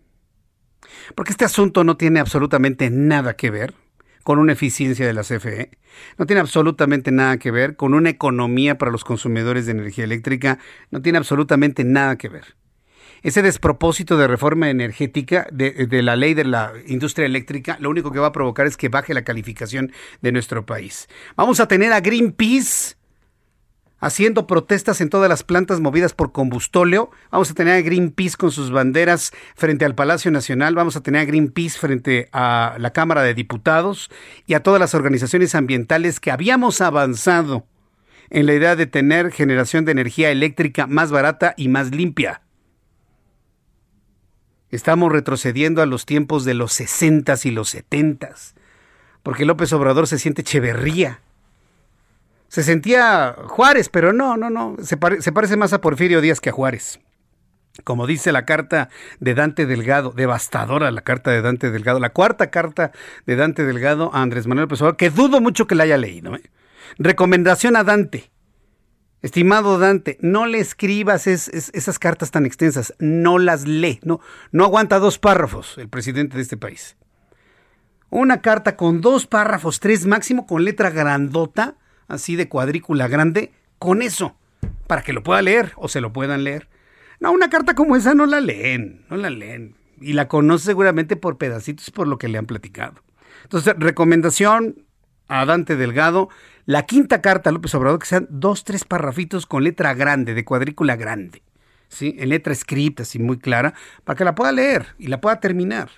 [1.14, 3.74] Porque este asunto no tiene absolutamente nada que ver
[4.22, 5.70] con una eficiencia de la CFE,
[6.16, 10.58] no tiene absolutamente nada que ver con una economía para los consumidores de energía eléctrica,
[10.90, 12.56] no tiene absolutamente nada que ver.
[13.22, 18.12] Ese despropósito de reforma energética de, de, la ley de la industria eléctrica lo único
[18.12, 21.06] que va a provocar es que baje la calificación de nuestro país.
[21.36, 22.96] Vamos a tener a Greenpeace
[24.04, 27.10] haciendo protestas en todas las plantas movidas por combustóleo.
[27.30, 30.74] Vamos a tener a Greenpeace con sus banderas frente al Palacio Nacional.
[30.74, 34.10] Vamos a tener a Greenpeace frente a la Cámara de Diputados
[34.46, 37.64] y a todas las organizaciones ambientales que habíamos avanzado
[38.28, 42.42] en la idea de tener generación de energía eléctrica más barata y más limpia.
[44.68, 48.34] Estamos retrocediendo a los tiempos de los 60 y los 70
[49.22, 51.20] porque López Obrador se siente cheverría.
[52.54, 56.50] Se sentía Juárez, pero no, no, no, se, se parece más a Porfirio Díaz que
[56.50, 57.00] a Juárez.
[57.82, 62.52] Como dice la carta de Dante Delgado, devastadora la carta de Dante Delgado, la cuarta
[62.52, 62.92] carta
[63.26, 66.36] de Dante Delgado a Andrés Manuel López que dudo mucho que la haya leído.
[66.36, 66.42] ¿eh?
[66.96, 68.30] Recomendación a Dante.
[69.20, 74.20] Estimado Dante, no le escribas esas cartas tan extensas, no las lee, no,
[74.52, 76.96] no aguanta dos párrafos el presidente de este país.
[78.10, 84.02] Una carta con dos párrafos, tres máximo, con letra grandota, así de cuadrícula grande, con
[84.02, 84.36] eso,
[84.86, 86.68] para que lo pueda leer o se lo puedan leer.
[87.20, 89.76] No, una carta como esa no la leen, no la leen.
[90.00, 93.02] Y la conoce seguramente por pedacitos, por lo que le han platicado.
[93.44, 94.84] Entonces, recomendación
[95.28, 96.28] a Dante Delgado,
[96.66, 100.44] la quinta carta a López Obrador, que sean dos, tres parrafitos con letra grande, de
[100.44, 101.42] cuadrícula grande,
[101.88, 102.16] ¿sí?
[102.18, 105.90] En letra escrita, así muy clara, para que la pueda leer y la pueda terminar.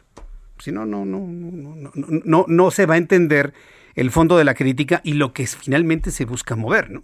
[0.59, 1.91] Si no, no, no, no, no,
[2.25, 3.53] no, no se va a entender
[3.97, 7.03] el fondo de la crítica y lo que finalmente se busca mover, ¿no?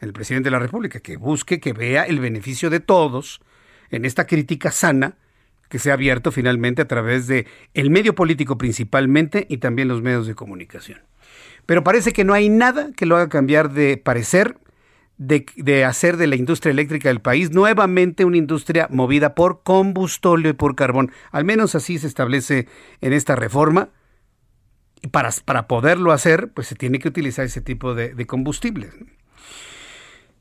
[0.00, 3.40] El presidente de la República, que busque, que vea el beneficio de todos
[3.90, 5.16] en esta crítica sana
[5.68, 10.02] que se ha abierto finalmente a través de el medio político principalmente y también los
[10.02, 11.00] medios de comunicación.
[11.66, 14.58] Pero parece que no hay nada que lo haga cambiar de parecer,
[15.16, 20.50] de, de, hacer de la industria eléctrica del país nuevamente una industria movida por combustóleo
[20.50, 21.10] y por carbón.
[21.30, 22.68] Al menos así se establece
[23.00, 23.88] en esta reforma.
[25.04, 28.94] Y para, poderlo hacer, pues se tiene que utilizar ese tipo de, de combustibles.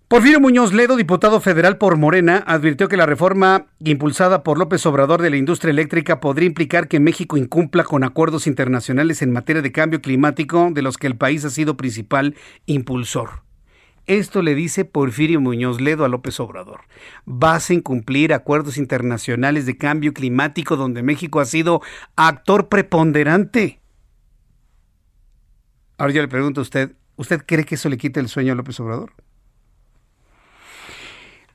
[0.08, 5.22] Porfirio Muñoz Ledo, diputado federal por Morena, advirtió que la reforma impulsada por López Obrador
[5.22, 9.74] de la industria eléctrica podría implicar que México incumpla con acuerdos internacionales en materia de
[9.74, 12.34] cambio climático de los que el país ha sido principal
[12.66, 13.44] impulsor.
[14.06, 16.84] Esto le dice Porfirio Muñoz Ledo a López Obrador.
[17.26, 21.82] Vas a incumplir acuerdos internacionales de cambio climático donde México ha sido
[22.16, 23.83] actor preponderante.
[26.04, 28.56] Ahora yo le pregunto a usted, ¿usted cree que eso le quite el sueño a
[28.58, 29.14] López Obrador?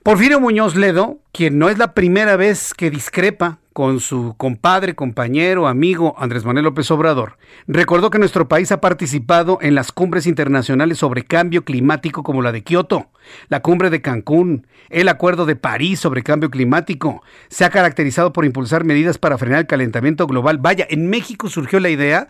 [0.03, 5.69] Porfirio Muñoz Ledo, quien no es la primera vez que discrepa con su compadre, compañero,
[5.69, 10.97] amigo Andrés Manuel López Obrador, recordó que nuestro país ha participado en las cumbres internacionales
[10.97, 13.11] sobre cambio climático como la de Kioto,
[13.51, 17.23] la cumbre de Cancún, el acuerdo de París sobre cambio climático.
[17.51, 20.57] Se ha caracterizado por impulsar medidas para frenar el calentamiento global.
[20.57, 22.29] Vaya, en México surgió la idea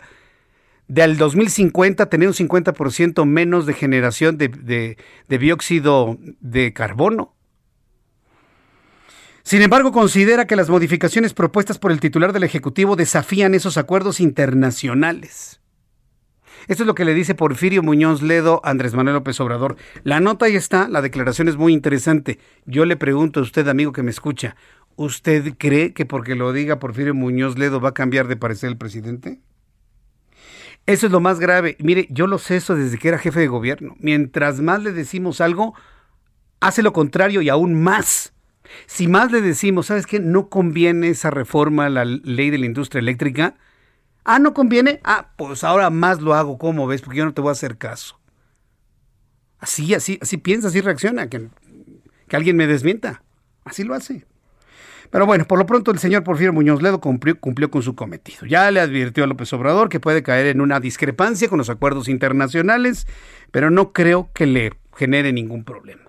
[0.89, 7.35] de al 2050 tener un 50% menos de generación de, de, dióxido de carbono.
[9.43, 14.19] Sin embargo, considera que las modificaciones propuestas por el titular del Ejecutivo desafían esos acuerdos
[14.19, 15.61] internacionales.
[16.67, 19.77] Esto es lo que le dice Porfirio Muñoz Ledo Andrés Manuel López Obrador.
[20.03, 22.39] La nota ahí está, la declaración es muy interesante.
[22.65, 24.55] Yo le pregunto a usted, amigo que me escucha,
[24.95, 28.77] ¿usted cree que porque lo diga Porfirio Muñoz Ledo va a cambiar de parecer el
[28.77, 29.39] presidente?
[30.85, 31.77] Eso es lo más grave.
[31.79, 33.95] Mire, yo lo sé eso desde que era jefe de gobierno.
[33.99, 35.75] Mientras más le decimos algo,
[36.59, 38.33] hace lo contrario y aún más.
[38.85, 40.19] Si más le decimos, ¿sabes qué?
[40.19, 43.55] No conviene esa reforma a la ley de la industria eléctrica.
[44.23, 44.99] Ah, no conviene.
[45.03, 47.01] Ah, pues ahora más lo hago, ¿cómo ves?
[47.01, 48.19] Porque yo no te voy a hacer caso.
[49.59, 51.49] Así, así, así piensa, así reacciona, que,
[52.27, 53.23] que alguien me desmienta.
[53.63, 54.25] Así lo hace.
[55.11, 58.45] Pero bueno, por lo pronto el señor Porfirio Muñoz Ledo cumplió, cumplió, con su cometido.
[58.45, 62.07] Ya le advirtió a López Obrador que puede caer en una discrepancia con los acuerdos
[62.07, 63.07] internacionales,
[63.51, 66.03] pero no creo que le genere ningún problema.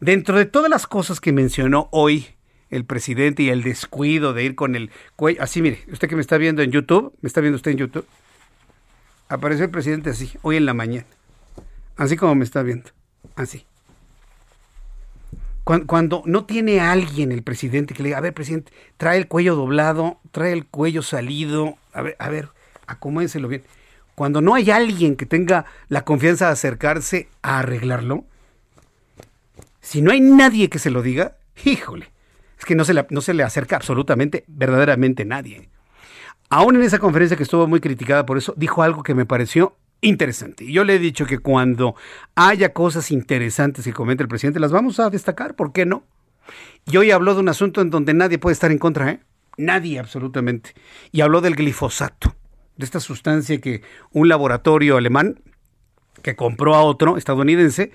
[0.00, 2.26] Dentro de todas las cosas que mencionó hoy
[2.70, 6.22] el presidente y el descuido de ir con el cuello, así mire, usted que me
[6.22, 8.06] está viendo en YouTube, me está viendo usted en YouTube,
[9.28, 11.06] apareció el presidente así, hoy en la mañana,
[11.96, 12.90] así como me está viendo,
[13.36, 13.66] así.
[15.64, 19.54] Cuando, no tiene alguien el presidente que le diga, a ver, presidente, trae el cuello
[19.54, 22.48] doblado, trae el cuello salido, a ver, a ver,
[22.86, 23.62] acomódenselo bien.
[24.16, 28.24] Cuando no hay alguien que tenga la confianza de acercarse a arreglarlo,
[29.80, 32.10] si no hay nadie que se lo diga, híjole,
[32.58, 35.68] es que no se no se le acerca absolutamente, verdaderamente nadie.
[36.48, 39.76] Aún en esa conferencia que estuvo muy criticada por eso, dijo algo que me pareció
[40.02, 40.70] interesante.
[40.70, 41.94] Yo le he dicho que cuando
[42.34, 46.04] haya cosas interesantes que comente el presidente, las vamos a destacar, ¿por qué no?
[46.84, 49.20] Y hoy habló de un asunto en donde nadie puede estar en contra, ¿eh?
[49.56, 50.74] Nadie, absolutamente.
[51.12, 52.34] Y habló del glifosato,
[52.76, 55.40] de esta sustancia que un laboratorio alemán
[56.22, 57.92] que compró a otro estadounidense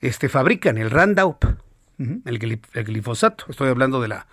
[0.00, 1.44] este, fabrican, el Roundup,
[1.98, 3.46] el, glifosato.
[3.48, 4.26] Estoy hablando de la,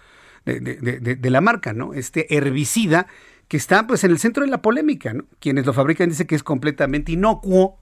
[0.45, 1.93] de, la marca, ¿no?
[1.93, 3.07] Este herbicida
[3.51, 5.25] que está pues en el centro de la polémica, ¿no?
[5.41, 7.77] Quienes lo fabrican dicen que es completamente inocuo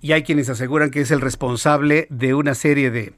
[0.00, 3.12] y hay quienes aseguran que es el responsable de una serie de,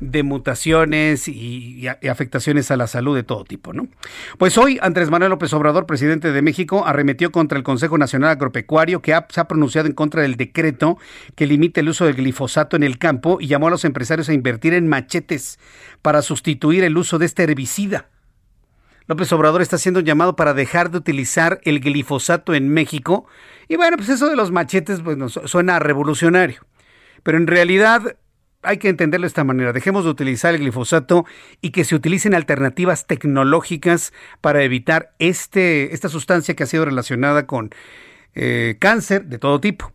[0.00, 3.88] de mutaciones y, afectaciones a la salud de todo tipo, ¿no?
[4.38, 9.02] Pues hoy Andrés Manuel López Obrador, presidente de México, arremetió contra el Consejo Nacional Agropecuario
[9.02, 10.96] que se ha pronunciado en contra del decreto
[11.34, 14.32] que limita el uso del glifosato en el campo y llamó a los empresarios a
[14.32, 15.58] invertir en machetes
[16.00, 18.06] para sustituir el uso de este herbicida.
[19.12, 23.26] López Obrador está haciendo un llamado para dejar de utilizar el glifosato en México.
[23.68, 26.64] Y bueno, pues eso de los machetes pues, suena revolucionario.
[27.22, 28.16] Pero en realidad
[28.62, 29.74] hay que entenderlo de esta manera.
[29.74, 31.26] Dejemos de utilizar el glifosato
[31.60, 37.46] y que se utilicen alternativas tecnológicas para evitar este, esta sustancia que ha sido relacionada
[37.46, 37.68] con
[38.34, 39.92] eh, cáncer de todo tipo.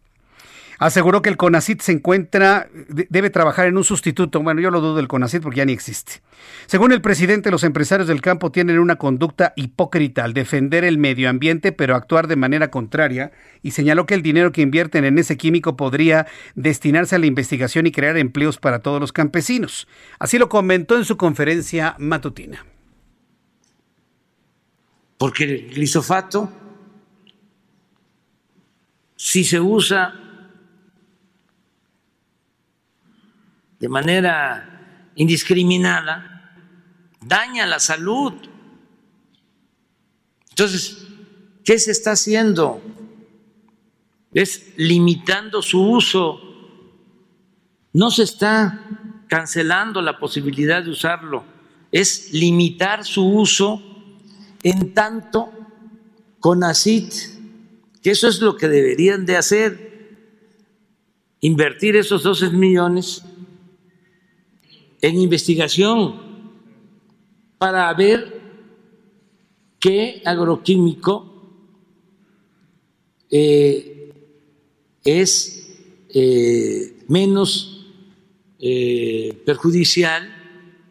[0.80, 2.70] Aseguró que el CONACIT se encuentra,
[3.10, 4.42] debe trabajar en un sustituto.
[4.42, 6.22] Bueno, yo lo dudo del CONACIT porque ya ni existe.
[6.68, 11.30] Según el presidente, los empresarios del campo tienen una conducta hipócrita al defender el medio
[11.30, 13.32] ambiente, pero actuar de manera contraria,
[13.64, 17.88] y señaló que el dinero que invierten en ese químico podría destinarse a la investigación
[17.88, 19.88] y crear empleos para todos los campesinos.
[20.20, 22.64] Así lo comentó en su conferencia matutina.
[25.18, 26.52] Porque el glisofato,
[29.16, 30.27] si se usa
[33.80, 36.38] de manera indiscriminada,
[37.22, 38.34] daña la salud.
[40.50, 41.06] Entonces,
[41.64, 42.82] ¿qué se está haciendo?
[44.34, 46.40] Es limitando su uso.
[47.94, 48.84] No se está
[49.28, 51.44] cancelando la posibilidad de usarlo,
[51.92, 53.82] es limitar su uso
[54.64, 55.52] en tanto
[56.40, 57.12] con ACID,
[58.02, 59.88] que eso es lo que deberían de hacer,
[61.42, 63.24] invertir esos 12 millones
[65.02, 66.28] en investigación
[67.58, 68.42] para ver
[69.80, 71.38] qué agroquímico
[73.30, 74.12] eh,
[75.04, 75.70] es
[76.10, 77.86] eh, menos
[78.60, 80.34] eh, perjudicial,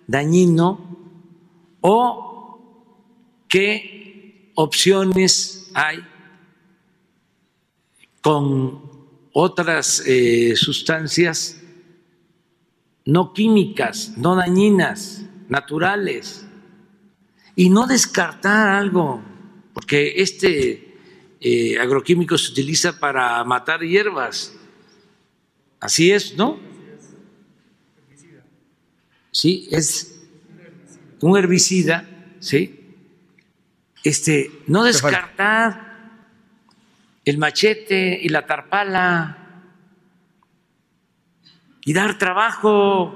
[0.07, 0.87] dañino,
[1.81, 5.99] o qué opciones hay
[8.21, 8.83] con
[9.33, 10.03] otras
[10.55, 11.61] sustancias
[13.07, 16.47] no químicas, no dañinas, naturales.
[17.55, 19.23] Y no descartar algo,
[19.73, 20.99] porque este
[21.41, 24.55] eh, agroquímico se utiliza para matar hierbas.
[25.81, 26.59] Así es, ¿no?
[29.31, 30.21] Sí, es
[31.21, 32.09] un herbicida,
[32.41, 32.95] ¿sí?
[34.03, 36.27] Este, no descartar
[37.25, 39.46] el machete y la tarpala
[41.87, 43.15] y dar trabajo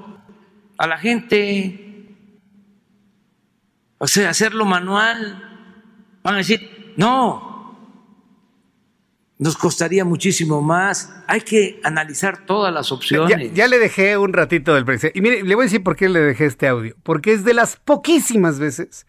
[0.79, 2.14] a la gente,
[3.99, 5.43] o sea, hacerlo manual.
[6.23, 7.77] Van a decir, no,
[9.39, 11.12] nos costaría muchísimo más.
[11.27, 13.53] Hay que analizar todas las opciones.
[13.53, 15.11] Ya, le dejé un ratito del precio.
[15.14, 16.95] Y mire, le voy a decir por qué le dejé este audio.
[17.03, 19.05] Porque es de las poquísimas veces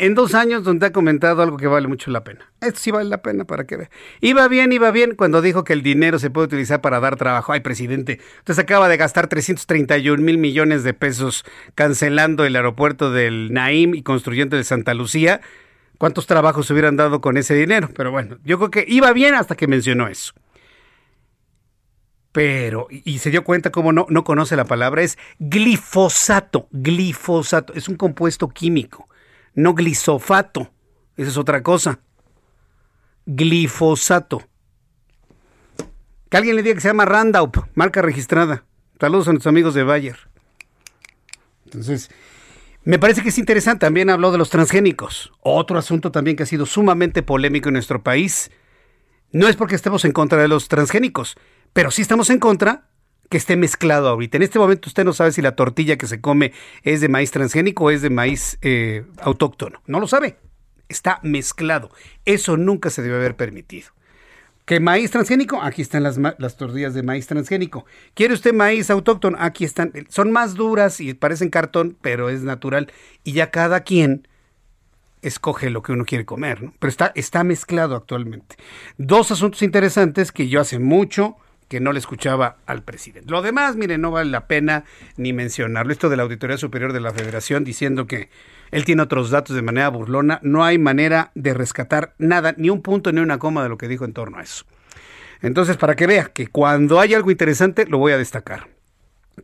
[0.00, 2.50] en dos años donde ha comentado algo que vale mucho la pena.
[2.62, 3.90] Esto sí vale la pena para que vea.
[4.22, 7.52] Iba bien, iba bien cuando dijo que el dinero se puede utilizar para dar trabajo.
[7.52, 11.44] Ay, presidente, usted se acaba de gastar 331 mil millones de pesos
[11.74, 15.42] cancelando el aeropuerto del Naim y construyendo el de Santa Lucía.
[15.98, 17.90] ¿Cuántos trabajos se hubieran dado con ese dinero?
[17.94, 20.32] Pero bueno, yo creo que iba bien hasta que mencionó eso.
[22.32, 26.68] Pero, y se dio cuenta cómo no, no conoce la palabra, es glifosato.
[26.70, 29.09] Glifosato, es un compuesto químico
[29.54, 30.72] no glisofato,
[31.16, 32.00] esa es otra cosa.
[33.26, 34.42] Glifosato.
[36.28, 38.64] Que alguien le diga que se llama Randaup, marca registrada.
[39.00, 40.16] Saludos a nuestros amigos de Bayer.
[41.64, 42.10] Entonces,
[42.84, 43.86] me parece que es interesante.
[43.86, 45.32] También habló de los transgénicos.
[45.40, 48.50] Otro asunto también que ha sido sumamente polémico en nuestro país.
[49.32, 51.36] No es porque estemos en contra de los transgénicos,
[51.72, 52.89] pero sí estamos en contra
[53.30, 54.36] que esté mezclado ahorita.
[54.36, 56.52] En este momento usted no sabe si la tortilla que se come
[56.82, 59.80] es de maíz transgénico o es de maíz eh, autóctono.
[59.86, 60.36] No lo sabe.
[60.88, 61.90] Está mezclado.
[62.24, 63.90] Eso nunca se debe haber permitido.
[64.64, 65.62] ¿Qué maíz transgénico?
[65.62, 67.86] Aquí están las, las, tortillas de maíz transgénico.
[68.14, 69.36] ¿Quiere usted maíz autóctono?
[69.40, 69.92] Aquí están.
[70.08, 72.92] Son más duras y parecen cartón, pero es natural.
[73.22, 74.26] Y ya cada quien
[75.22, 76.72] escoge lo que uno quiere comer.
[76.80, 78.56] Pero está, está mezclado actualmente.
[78.98, 81.36] Dos asuntos interesantes que yo hace mucho
[81.70, 83.30] que no le escuchaba al presidente.
[83.30, 84.82] Lo demás, mire, no vale la pena
[85.16, 85.92] ni mencionarlo.
[85.92, 88.28] Esto de la Auditoría Superior de la Federación diciendo que
[88.72, 92.82] él tiene otros datos de manera burlona, no hay manera de rescatar nada, ni un
[92.82, 94.64] punto ni una coma de lo que dijo en torno a eso.
[95.42, 98.66] Entonces, para que vea que cuando hay algo interesante, lo voy a destacar.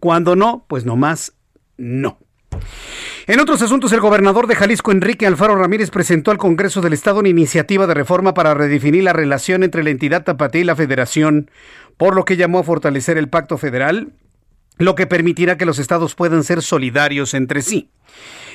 [0.00, 1.32] Cuando no, pues nomás
[1.76, 2.18] no.
[3.28, 7.18] En otros asuntos, el gobernador de Jalisco, Enrique Alfaro Ramírez, presentó al Congreso del Estado
[7.18, 11.50] una iniciativa de reforma para redefinir la relación entre la entidad tapatía y la federación,
[11.96, 14.12] por lo que llamó a fortalecer el pacto federal,
[14.78, 17.88] lo que permitirá que los estados puedan ser solidarios entre sí.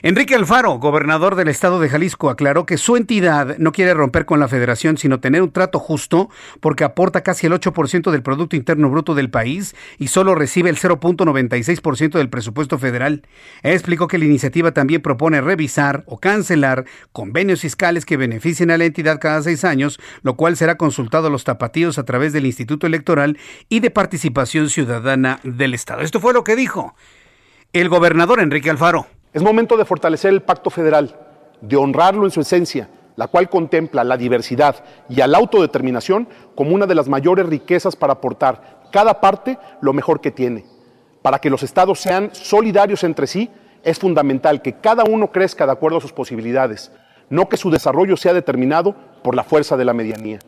[0.04, 4.40] Enrique Alfaro, gobernador del estado de Jalisco, aclaró que su entidad no quiere romper con
[4.40, 8.90] la federación, sino tener un trato justo porque aporta casi el 8% del Producto Interno
[8.90, 13.22] Bruto del país y solo recibe el 0.96% del presupuesto federal.
[13.62, 18.86] Explicó que la iniciativa también propone revisar o cancelar convenios fiscales que beneficien a la
[18.86, 22.88] entidad cada seis años, lo cual será consultado a los tapatíos a través del Instituto
[22.88, 23.38] Electoral
[23.70, 26.02] y de Participación Ciudadana del Estado.
[26.02, 26.96] Esto fue lo que dijo
[27.72, 29.06] el gobernador Enrique Alfaro.
[29.34, 31.16] Es momento de fortalecer el pacto federal,
[31.62, 36.86] de honrarlo en su esencia, la cual contempla la diversidad y la autodeterminación como una
[36.86, 40.66] de las mayores riquezas para aportar cada parte lo mejor que tiene.
[41.22, 43.50] Para que los estados sean solidarios entre sí,
[43.84, 46.92] es fundamental que cada uno crezca de acuerdo a sus posibilidades,
[47.30, 50.40] no que su desarrollo sea determinado por la fuerza de la medianía.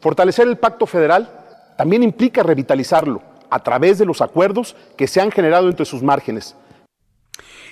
[0.00, 1.30] Fortalecer el pacto federal
[1.78, 6.54] también implica revitalizarlo a través de los acuerdos que se han generado entre sus márgenes,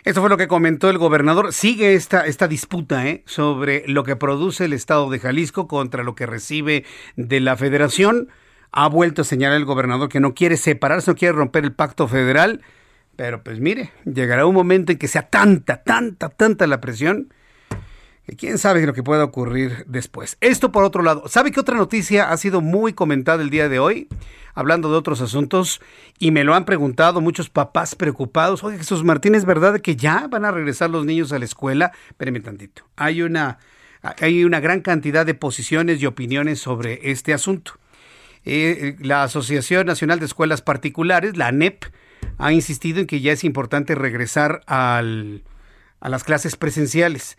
[0.07, 1.53] esto fue lo que comentó el gobernador.
[1.53, 3.25] Sigue esta, esta disputa ¿eh?
[3.27, 6.85] sobre lo que produce el Estado de Jalisco contra lo que recibe
[7.17, 8.29] de la federación.
[8.71, 12.07] Ha vuelto a señalar el gobernador que no quiere separarse, no quiere romper el pacto
[12.07, 12.63] federal.
[13.17, 17.35] Pero pues mire, llegará un momento en que sea tanta, tanta, tanta la presión
[18.35, 20.37] quién sabe lo que pueda ocurrir después.
[20.41, 21.29] Esto por otro lado.
[21.29, 24.09] ¿Sabe qué otra noticia ha sido muy comentada el día de hoy?
[24.57, 25.81] hablando de otros asuntos
[26.19, 28.65] y me lo han preguntado muchos papás preocupados.
[28.65, 31.93] Oye, Jesús Martín, ¿es verdad que ya van a regresar los niños a la escuela?
[32.09, 32.83] Espérenme tantito.
[32.97, 33.59] Hay una,
[34.03, 37.73] hay una gran cantidad de posiciones y opiniones sobre este asunto.
[38.47, 41.85] Eh, la Asociación Nacional de Escuelas Particulares, la ANEP,
[42.39, 45.03] ha insistido en que ya es importante regresar a
[46.01, 47.37] las clases presenciales.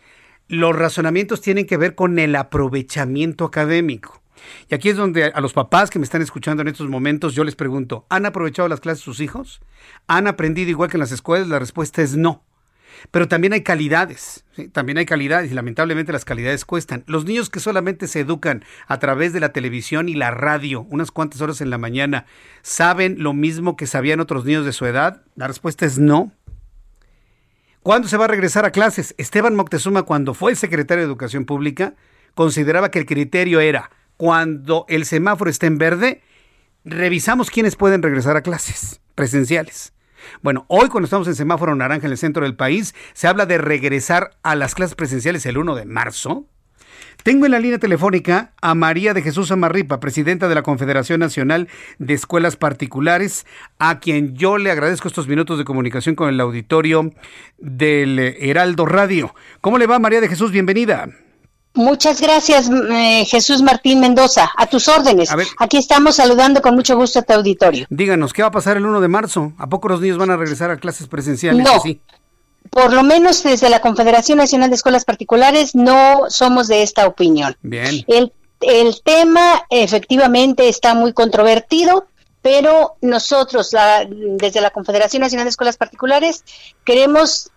[0.47, 4.21] Los razonamientos tienen que ver con el aprovechamiento académico.
[4.69, 7.43] Y aquí es donde a los papás que me están escuchando en estos momentos yo
[7.43, 9.61] les pregunto, ¿han aprovechado las clases sus hijos?
[10.07, 11.47] ¿Han aprendido igual que en las escuelas?
[11.47, 12.43] La respuesta es no.
[13.11, 17.03] Pero también hay calidades, también hay calidades y lamentablemente las calidades cuestan.
[17.07, 21.11] Los niños que solamente se educan a través de la televisión y la radio unas
[21.11, 22.25] cuantas horas en la mañana,
[22.61, 25.21] ¿saben lo mismo que sabían otros niños de su edad?
[25.35, 26.31] La respuesta es no.
[27.87, 29.15] ¿Cuándo se va a regresar a clases?
[29.17, 31.93] Esteban Moctezuma, cuando fue secretario de Educación Pública,
[32.35, 36.21] consideraba que el criterio era cuando el semáforo esté en verde,
[36.83, 39.93] revisamos quiénes pueden regresar a clases presenciales.
[40.41, 43.57] Bueno, hoy cuando estamos en semáforo naranja en el centro del país, se habla de
[43.57, 46.45] regresar a las clases presenciales el 1 de marzo.
[47.23, 51.67] Tengo en la línea telefónica a María de Jesús Amarripa, presidenta de la Confederación Nacional
[51.99, 53.45] de Escuelas Particulares,
[53.79, 57.11] a quien yo le agradezco estos minutos de comunicación con el auditorio
[57.57, 59.35] del Heraldo Radio.
[59.61, 60.51] ¿Cómo le va María de Jesús?
[60.51, 61.09] Bienvenida.
[61.73, 64.49] Muchas gracias, eh, Jesús Martín Mendoza.
[64.57, 65.29] A tus órdenes.
[65.59, 67.85] Aquí estamos saludando con mucho gusto a tu auditorio.
[67.91, 69.53] Díganos, ¿qué va a pasar el 1 de marzo?
[69.59, 71.63] ¿A poco los niños van a regresar a clases presenciales?
[71.63, 71.79] No.
[72.71, 77.55] Por lo menos desde la Confederación Nacional de Escuelas Particulares no somos de esta opinión.
[77.61, 78.03] Bien.
[78.07, 82.07] El, el tema efectivamente está muy controvertido,
[82.41, 83.75] pero nosotros
[84.09, 86.43] desde la Confederación Nacional de Escuelas Particulares
[86.83, 87.51] queremos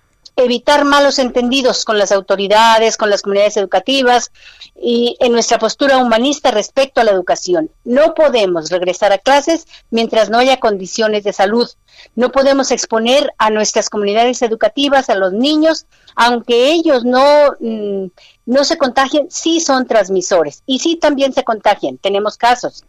[0.44, 4.32] evitar malos entendidos con las autoridades, con las comunidades educativas
[4.80, 7.70] y en nuestra postura humanista respecto a la educación.
[7.84, 11.68] No podemos regresar a clases mientras no haya condiciones de salud.
[12.14, 15.86] No podemos exponer a nuestras comunidades educativas, a los niños,
[16.16, 18.06] aunque ellos no, mm,
[18.46, 21.98] no se contagien, sí son transmisores y sí también se contagian.
[21.98, 22.84] Tenemos casos.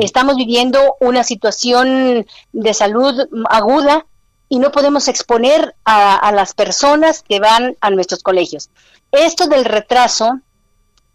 [0.00, 4.06] Estamos viviendo una situación de salud aguda
[4.48, 8.70] y no podemos exponer a, las personas que van a nuestros colegios.
[9.10, 10.40] Esto del retraso,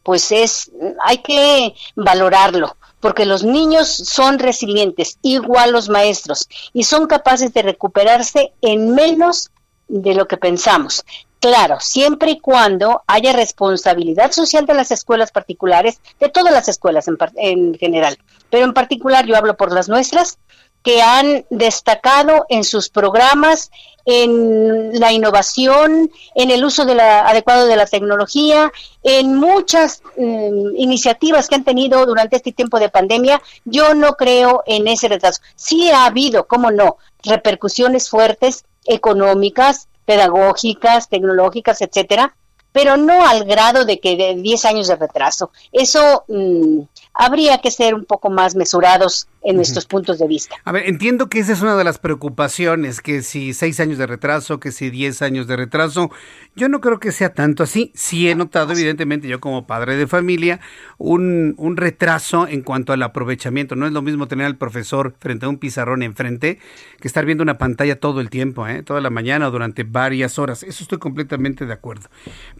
[0.03, 0.71] pues es,
[1.03, 7.61] hay que valorarlo, porque los niños son resilientes, igual los maestros, y son capaces de
[7.61, 9.51] recuperarse en menos
[9.87, 11.03] de lo que pensamos.
[11.39, 17.07] Claro, siempre y cuando haya responsabilidad social de las escuelas particulares, de todas las escuelas
[17.07, 18.19] en, en general,
[18.51, 20.37] pero en particular yo hablo por las nuestras,
[20.83, 23.71] que han destacado en sus programas
[24.05, 28.71] en la innovación, en el uso de la, adecuado de la tecnología,
[29.03, 34.63] en muchas mm, iniciativas que han tenido durante este tiempo de pandemia, yo no creo
[34.65, 35.41] en ese retraso.
[35.55, 42.35] Sí ha habido, cómo no, repercusiones fuertes económicas, pedagógicas, tecnológicas, etcétera,
[42.71, 45.51] pero no al grado de que de 10 años de retraso.
[45.71, 46.81] Eso mm,
[47.13, 50.55] habría que ser un poco más mesurados en nuestros puntos de vista.
[50.63, 54.05] A ver, entiendo que esa es una de las preocupaciones, que si seis años de
[54.05, 56.11] retraso, que si diez años de retraso,
[56.55, 57.91] yo no creo que sea tanto así.
[57.95, 60.59] Sí he notado, evidentemente, yo como padre de familia,
[60.97, 63.75] un, un retraso en cuanto al aprovechamiento.
[63.75, 66.59] No es lo mismo tener al profesor frente a un pizarrón enfrente
[66.99, 68.83] que estar viendo una pantalla todo el tiempo, ¿eh?
[68.83, 70.61] toda la mañana o durante varias horas.
[70.61, 72.09] Eso estoy completamente de acuerdo.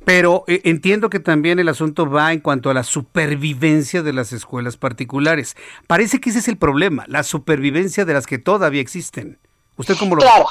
[0.04, 4.34] Pero eh, entiendo que también el asunto va en cuanto a la supervivencia de las
[4.34, 5.56] escuelas particulares.
[5.86, 9.40] Parece que ese es el problema problema, la supervivencia de las que todavía existen.
[9.78, 10.46] ¿Usted cómo lo Claro.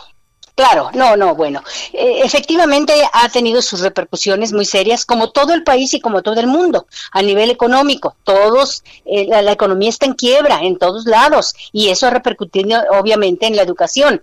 [0.56, 1.62] Claro, no, no, bueno,
[1.94, 6.38] eh, efectivamente ha tenido sus repercusiones muy serias, como todo el país y como todo
[6.38, 8.16] el mundo, a nivel económico.
[8.24, 12.78] Todos, eh, la, la, economía está en quiebra en todos lados y eso ha repercutido
[12.90, 14.22] obviamente en la educación.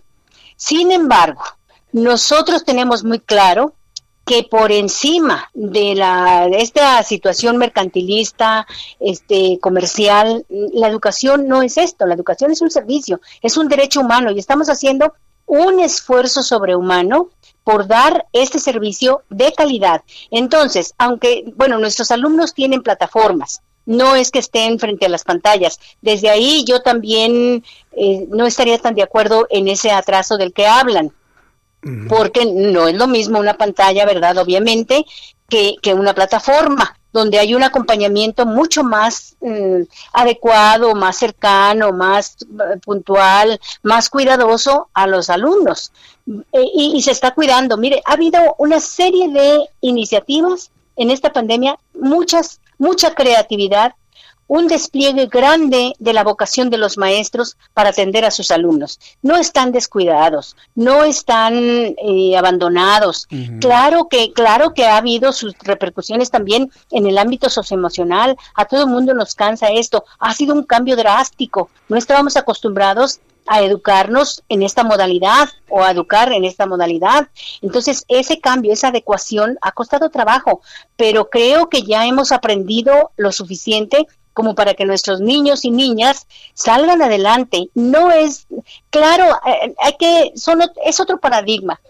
[0.57, 1.41] Sin embargo,
[1.91, 3.73] nosotros tenemos muy claro
[4.27, 8.67] que por encima de la esta situación mercantilista,
[8.99, 14.01] este comercial, la educación no es esto, la educación es un servicio, es un derecho
[14.01, 15.13] humano y estamos haciendo
[15.45, 17.29] un esfuerzo sobrehumano
[17.63, 20.03] por dar este servicio de calidad.
[20.29, 25.79] Entonces, aunque, bueno, nuestros alumnos tienen plataformas, no es que estén frente a las pantallas.
[26.01, 27.63] Desde ahí yo también
[27.93, 31.13] eh, no estaría tan de acuerdo en ese atraso del que hablan
[32.07, 34.37] porque no es lo mismo una pantalla, ¿verdad?
[34.37, 35.05] Obviamente,
[35.49, 42.37] que, que una plataforma donde hay un acompañamiento mucho más eh, adecuado, más cercano, más
[42.41, 45.91] uh, puntual, más cuidadoso a los alumnos.
[46.51, 47.77] E, y, y se está cuidando.
[47.77, 53.93] Mire, ha habido una serie de iniciativas en esta pandemia, muchas, mucha creatividad,
[54.47, 58.99] un despliegue grande de la vocación de los maestros para atender a sus alumnos.
[59.21, 63.27] No están descuidados, no están eh, abandonados.
[63.31, 63.59] Uh -huh.
[63.59, 68.37] Claro que, claro que ha habido sus repercusiones también en el ámbito socioemocional.
[68.55, 70.05] A todo el mundo nos cansa esto.
[70.19, 71.69] Ha sido un cambio drástico.
[71.89, 77.29] No estábamos acostumbrados a educarnos en esta modalidad o a educar en esta modalidad.
[77.61, 80.61] Entonces, ese cambio, esa adecuación ha costado trabajo,
[80.95, 84.05] pero creo que ya hemos aprendido lo suficiente
[84.37, 87.71] como para que nuestros niños y niñas salgan adelante.
[87.73, 88.45] No es,
[88.91, 91.81] claro, eh, hay que, son, es otro paradigma.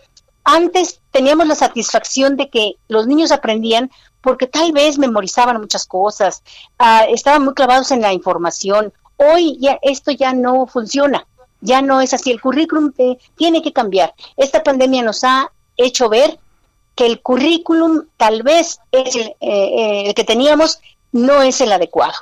[0.45, 3.91] Antes teníamos la satisfacción de que los niños aprendían
[4.21, 6.41] porque tal vez memorizaban muchas cosas,
[6.79, 8.93] uh, estaban muy clavados en la información.
[9.17, 11.27] Hoy ya esto ya no funciona,
[11.59, 12.31] ya no es así.
[12.31, 14.13] El currículum te, tiene que cambiar.
[14.37, 16.39] Esta pandemia nos ha hecho ver
[16.95, 20.79] que el currículum tal vez es el, eh, el que teníamos
[21.11, 22.13] no es el adecuado.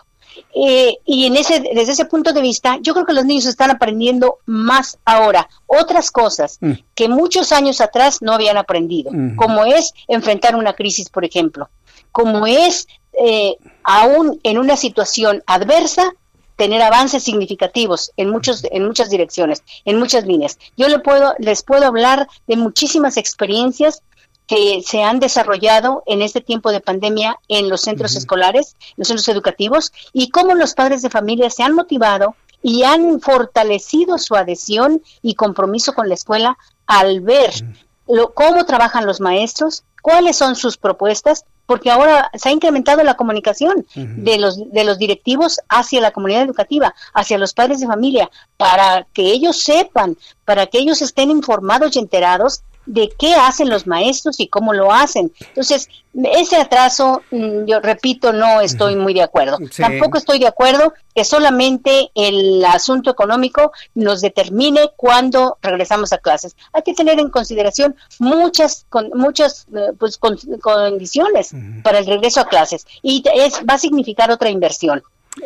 [0.54, 3.72] Eh, y en ese, desde ese punto de vista, yo creo que los niños están
[3.72, 6.72] aprendiendo más ahora, otras cosas mm.
[6.94, 9.36] que muchos años atrás no habían aprendido, mm.
[9.36, 11.70] como es enfrentar una crisis, por ejemplo,
[12.12, 16.14] como es eh, aún en una situación adversa
[16.56, 20.58] tener avances significativos en muchos en muchas direcciones, en muchas líneas.
[20.78, 24.02] Yo le puedo les puedo hablar de muchísimas experiencias
[24.48, 28.20] que se han desarrollado en este tiempo de pandemia en los centros uh -huh.
[28.20, 33.22] escolares, los centros educativos, y cómo los padres de familia se han motivado y han
[33.22, 38.16] fortalecido su adhesión y compromiso con la escuela al ver uh -huh.
[38.16, 43.16] lo, cómo trabajan los maestros, cuáles son sus propuestas, porque ahora se ha incrementado la
[43.16, 44.24] comunicación uh -huh.
[44.24, 49.08] de los de los directivos hacia la comunidad educativa, hacia los padres de familia, para
[49.14, 54.40] que ellos sepan, para que ellos estén informados y enterados de qué hacen los maestros
[54.40, 55.32] y cómo lo hacen.
[55.40, 59.58] Entonces, ese atraso, mm, yo repito, no estoy muy de acuerdo.
[59.72, 59.82] Sí.
[59.82, 66.56] Tampoco estoy de acuerdo que solamente el asunto económico nos determine cuándo regresamos a clases.
[66.74, 71.84] Hay que tener en consideración muchas, con, muchas eh, pues, con, condiciones uh -huh.
[71.84, 75.04] para el regreso a clases y es, va a significar otra inversión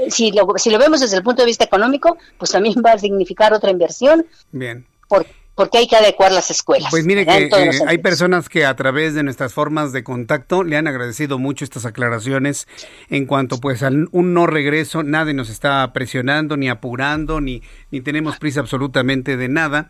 [0.10, 3.00] si lo, si lo vemos desde el punto de vista económico, pues también va a
[3.00, 4.26] significar otra inversión.
[4.52, 4.86] Bien.
[5.60, 6.89] Porque hay que adecuar las escuelas.
[6.89, 10.78] Pues mire que eh, hay personas que a través de nuestras formas de contacto le
[10.78, 12.66] han agradecido mucho estas aclaraciones
[13.10, 17.99] en cuanto pues a un no regreso, nadie nos está presionando ni apurando ni ni
[17.99, 19.89] tenemos prisa absolutamente de nada.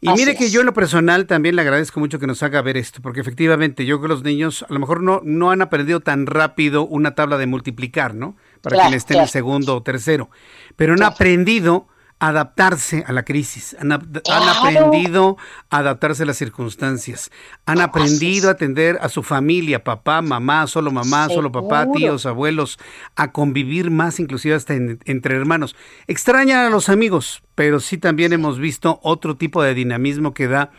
[0.00, 0.52] Y Así mire que es.
[0.52, 3.86] yo en lo personal también le agradezco mucho que nos haga ver esto, porque efectivamente
[3.86, 7.16] yo creo que los niños a lo mejor no, no han aprendido tan rápido una
[7.16, 8.36] tabla de multiplicar, ¿no?
[8.60, 9.22] Para claro, quien esté claro.
[9.22, 10.30] en el segundo o tercero,
[10.76, 11.14] pero han claro.
[11.14, 11.88] aprendido
[12.20, 14.22] adaptarse a la crisis, han, claro.
[14.26, 15.36] han, aprendido
[15.70, 17.30] a adaptarse a las circunstancias,
[17.64, 21.34] han aprendido a atender a su familia, papá, mamá, solo mamá, Seguro.
[21.34, 22.78] solo papá, tíos, abuelos,
[23.14, 25.76] a convivir más inclusive hasta en, entre hermanos.
[26.08, 30.70] Extrañan a los amigos, pero sí también hemos visto otro tipo de dinamismo que da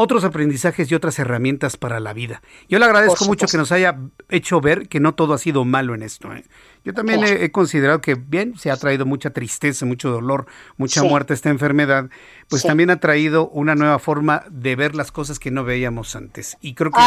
[0.00, 2.40] otros aprendizajes y otras herramientas para la vida.
[2.68, 5.92] Yo le agradezco mucho que nos haya hecho ver que no todo ha sido malo
[5.94, 6.32] en esto.
[6.32, 6.44] ¿eh?
[6.84, 10.46] Yo también he, considerado que, bien, se ha traído mucha tristeza, mucho dolor,
[10.76, 12.10] mucha muerte esta enfermedad,
[12.48, 16.56] pues también ha traído una nueva forma de ver las cosas que no veíamos antes.
[16.60, 17.00] Y creo que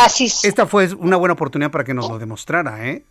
[0.44, 3.06] esta fue una buena oportunidad para que nos lo demostrara, ¿eh?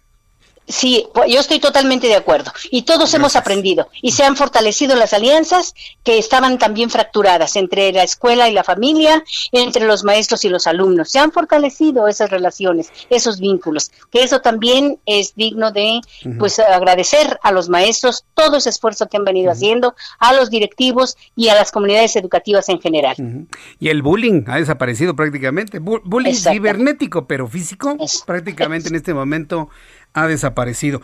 [0.70, 2.52] Sí, yo estoy totalmente de acuerdo.
[2.70, 7.92] Y todos hemos aprendido y se han fortalecido las alianzas que estaban también fracturadas entre
[7.92, 11.10] la escuela y la familia, entre los maestros y los alumnos.
[11.10, 16.00] Se han fortalecido esas relaciones, esos vínculos, que eso también es digno de
[16.38, 21.16] pues agradecer a los maestros todo ese esfuerzo que han venido haciendo, a los directivos
[21.36, 23.16] y a las comunidades educativas en general.
[23.78, 25.78] Y el bullying ha desaparecido prácticamente.
[25.78, 27.96] bullying cibernético, pero físico,
[28.26, 29.68] prácticamente en este momento
[30.12, 31.00] ha desaparecido.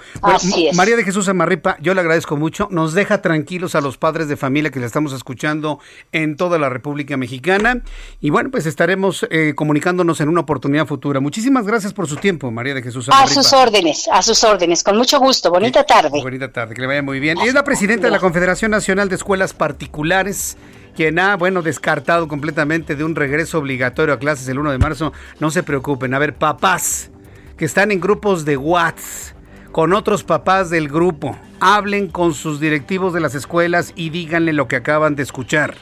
[0.74, 2.68] María de Jesús Amarripa, yo le agradezco mucho.
[2.70, 5.78] Nos deja tranquilos a los padres de familia que le estamos escuchando
[6.12, 7.82] en toda la República Mexicana.
[8.20, 11.20] Y bueno, pues estaremos eh, comunicándonos en una oportunidad futura.
[11.20, 13.40] Muchísimas gracias por su tiempo, María de Jesús Amarripa.
[13.40, 14.82] A sus órdenes, a sus órdenes.
[14.82, 15.50] Con mucho gusto.
[15.50, 16.20] Bonita tarde.
[16.20, 17.38] Bonita tarde, que le vaya muy bien.
[17.44, 20.56] Y es la presidenta de la Confederación Nacional de Escuelas Particulares
[20.96, 25.12] quien ha, bueno, descartado completamente de un regreso obligatorio a clases el 1 de marzo,
[25.40, 26.14] no se preocupen.
[26.14, 27.10] A ver, papás,
[27.56, 29.36] que están en grupos de WhatsApp
[29.72, 31.36] con otros papás del grupo.
[31.60, 35.74] Hablen con sus directivos de las escuelas y díganle lo que acaban de escuchar.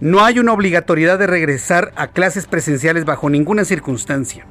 [0.00, 4.46] No hay una obligatoriedad de regresar a clases presenciales bajo ninguna circunstancia.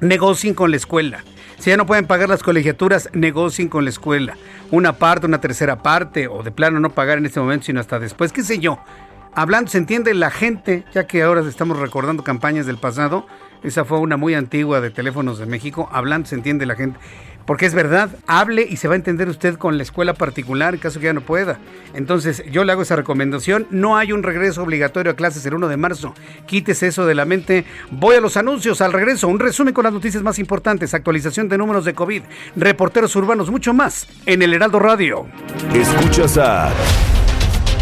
[0.00, 1.24] Negocien con la escuela.
[1.58, 4.38] Si ya no pueden pagar las colegiaturas, negocien con la escuela.
[4.70, 7.98] Una parte, una tercera parte, o de plano no pagar en este momento, sino hasta
[7.98, 8.78] después, qué sé yo.
[9.34, 13.26] Hablando, se entiende la gente, ya que ahora estamos recordando campañas del pasado,
[13.62, 15.88] esa fue una muy antigua de Teléfonos de México.
[15.92, 16.98] Hablando se entiende la gente.
[17.46, 20.80] Porque es verdad, hable y se va a entender usted con la escuela particular en
[20.80, 21.58] caso que ya no pueda.
[21.94, 23.66] Entonces, yo le hago esa recomendación.
[23.70, 26.14] No hay un regreso obligatorio a clases el 1 de marzo.
[26.46, 27.64] Quítese eso de la mente.
[27.90, 28.80] Voy a los anuncios.
[28.80, 30.94] Al regreso, un resumen con las noticias más importantes.
[30.94, 32.22] Actualización de números de COVID.
[32.54, 35.26] Reporteros urbanos, mucho más en el Heraldo Radio.
[35.74, 36.70] Escuchas a.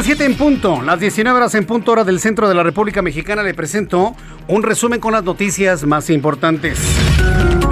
[0.00, 3.02] Las 7 en punto, las 19 horas en punto hora del centro de la República
[3.02, 3.42] Mexicana.
[3.42, 4.16] Le presento
[4.48, 6.78] un resumen con las noticias más importantes.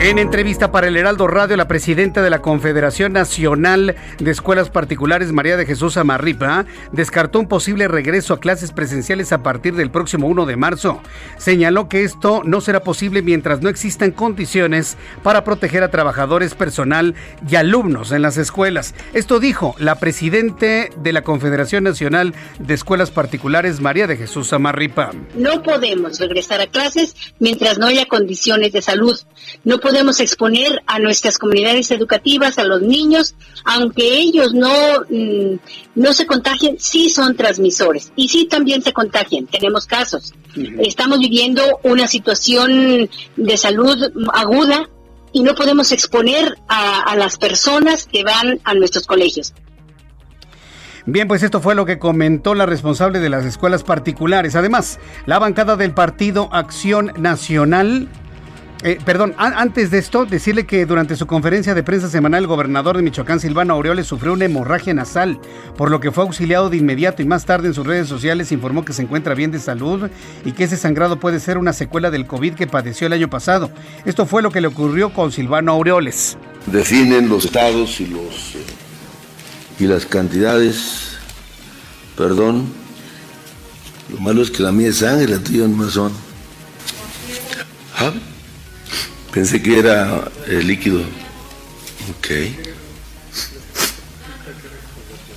[0.01, 5.33] En entrevista para el Heraldo Radio, la presidenta de la Confederación Nacional de Escuelas Particulares,
[5.33, 10.29] María de Jesús Amarripa, descartó un posible regreso a clases presenciales a partir del próximo
[10.29, 11.03] 1 de marzo.
[11.37, 17.17] Señaló que esto no será posible mientras no existan condiciones para proteger a trabajadores, personal
[17.49, 18.95] y alumnos en las escuelas.
[19.15, 25.13] Esto dijo la presidente de la Confederación Nacional de Escuelas Particulares, María de Jesús Amarripa.
[25.35, 29.19] No podemos regresar a clases mientras no haya condiciones de salud.
[29.65, 34.73] No podemos exponer a nuestras comunidades educativas, a los niños, aunque ellos no,
[35.09, 35.59] mm,
[35.95, 39.47] no se contagien, sí son transmisores y sí también se contagian.
[39.47, 40.35] Tenemos casos.
[40.79, 43.97] Estamos viviendo una situación de salud
[44.33, 44.89] aguda
[45.33, 49.53] y no podemos exponer a, a las personas que van a nuestros colegios.
[51.11, 54.55] Bien, pues esto fue lo que comentó la responsable de las escuelas particulares.
[54.57, 58.11] Además, la bancada del Partido Acción Nacional
[58.85, 62.97] eh, perdón, antes de esto, decirle que durante su conferencia de prensa semanal, el gobernador
[62.97, 65.41] de Michoacán, Silvano Aureoles, sufrió una hemorragia nasal,
[65.77, 68.85] por lo que fue auxiliado de inmediato y más tarde en sus redes sociales informó
[68.85, 70.09] que se encuentra bien de salud
[70.45, 73.71] y que ese sangrado puede ser una secuela del COVID que padeció el año pasado.
[74.05, 76.39] Esto fue lo que le ocurrió con Silvano Aureoles.
[76.67, 78.88] Definen los estados y, los, eh,
[79.79, 81.11] y las cantidades,
[82.17, 82.73] perdón,
[84.11, 86.13] lo malo es que la mía es sangre, la tuya no son.
[87.97, 88.13] ¿Ah?
[89.33, 91.01] Pensé que era el líquido.
[91.01, 92.29] Ok.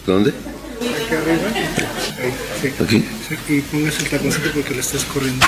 [0.08, 0.32] ¿Dónde?
[0.32, 1.50] Aquí arriba.
[2.80, 3.62] ¿Aquí?
[3.72, 5.46] Pongas el taconcito porque le estás corriendo.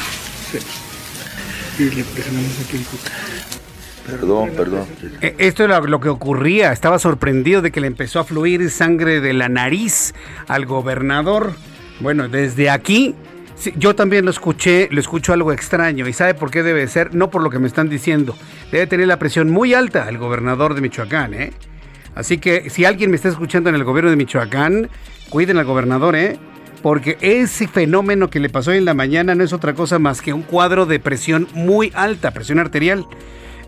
[1.79, 3.07] Y le presionamos aquí el cuco.
[4.05, 4.85] Perdón, perdón.
[5.21, 6.71] Eh, esto era lo que ocurría.
[6.71, 10.13] Estaba sorprendido de que le empezó a fluir sangre de la nariz
[10.47, 11.53] al gobernador.
[11.99, 13.15] Bueno, desde aquí
[13.77, 16.07] yo también lo escuché, lo escucho algo extraño.
[16.07, 17.15] ¿Y sabe por qué debe ser?
[17.15, 18.35] No por lo que me están diciendo.
[18.71, 21.53] Debe tener la presión muy alta el gobernador de Michoacán, ¿eh?
[22.15, 24.89] Así que si alguien me está escuchando en el gobierno de Michoacán,
[25.29, 26.37] cuiden al gobernador, ¿eh?
[26.81, 30.33] Porque ese fenómeno que le pasó en la mañana no es otra cosa más que
[30.33, 33.05] un cuadro de presión muy alta, presión arterial.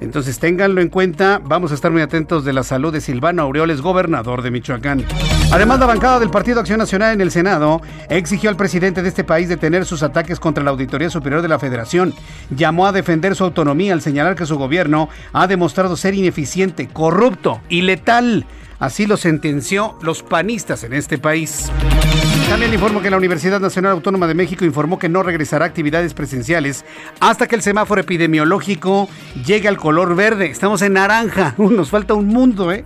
[0.01, 3.81] Entonces ténganlo en cuenta, vamos a estar muy atentos de la salud de Silvano Aureoles,
[3.81, 5.05] gobernador de Michoacán.
[5.51, 9.23] Además, la bancada del Partido Acción Nacional en el Senado exigió al presidente de este
[9.23, 12.13] país detener sus ataques contra la Auditoría Superior de la Federación.
[12.49, 17.61] Llamó a defender su autonomía al señalar que su gobierno ha demostrado ser ineficiente, corrupto
[17.69, 18.45] y letal.
[18.79, 21.71] Así lo sentenció los panistas en este país.
[22.49, 26.13] También informo que la Universidad Nacional Autónoma de México informó que no regresará a actividades
[26.13, 26.85] presenciales
[27.19, 29.09] hasta que el semáforo epidemiológico
[29.45, 30.51] llegue al color verde.
[30.51, 32.85] Estamos en naranja, nos falta un mundo, ¿eh?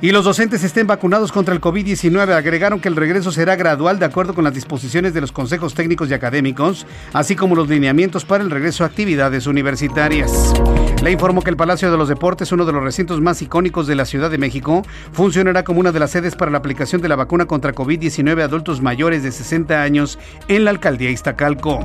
[0.00, 2.32] Y los docentes estén vacunados contra el COVID-19.
[2.32, 6.08] Agregaron que el regreso será gradual de acuerdo con las disposiciones de los consejos técnicos
[6.08, 10.54] y académicos, así como los lineamientos para el regreso a actividades universitarias.
[11.02, 13.94] Le informó que el Palacio de los Deportes, uno de los recintos más icónicos de
[13.94, 14.82] la Ciudad de México,
[15.12, 18.44] funcionará como una de las sedes para la aplicación de la vacuna contra COVID-19 a
[18.44, 20.18] adultos mayores de 60 años
[20.48, 21.80] en la alcaldía Iztacalco.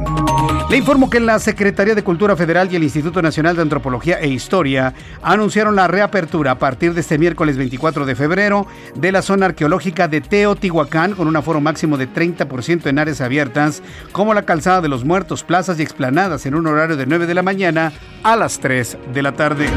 [0.69, 4.27] Le informó que la Secretaría de Cultura Federal y el Instituto Nacional de Antropología e
[4.27, 9.47] Historia anunciaron la reapertura a partir de este miércoles 24 de febrero de la zona
[9.47, 13.81] arqueológica de Teotihuacán con un aforo máximo de 30% en áreas abiertas
[14.11, 17.33] como la calzada de los muertos, plazas y explanadas en un horario de 9 de
[17.33, 17.91] la mañana
[18.23, 19.67] a las 3 de la tarde.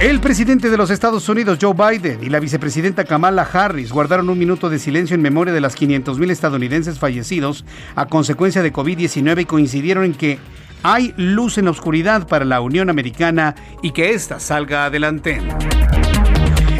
[0.00, 4.38] El presidente de los Estados Unidos, Joe Biden, y la vicepresidenta Kamala Harris guardaron un
[4.38, 7.64] minuto de silencio en memoria de las 500.000 estadounidenses fallecidos
[7.94, 10.38] a consecuencia de COVID-19 y coincidieron en que
[10.82, 15.40] hay luz en la oscuridad para la Unión Americana y que ésta salga adelante.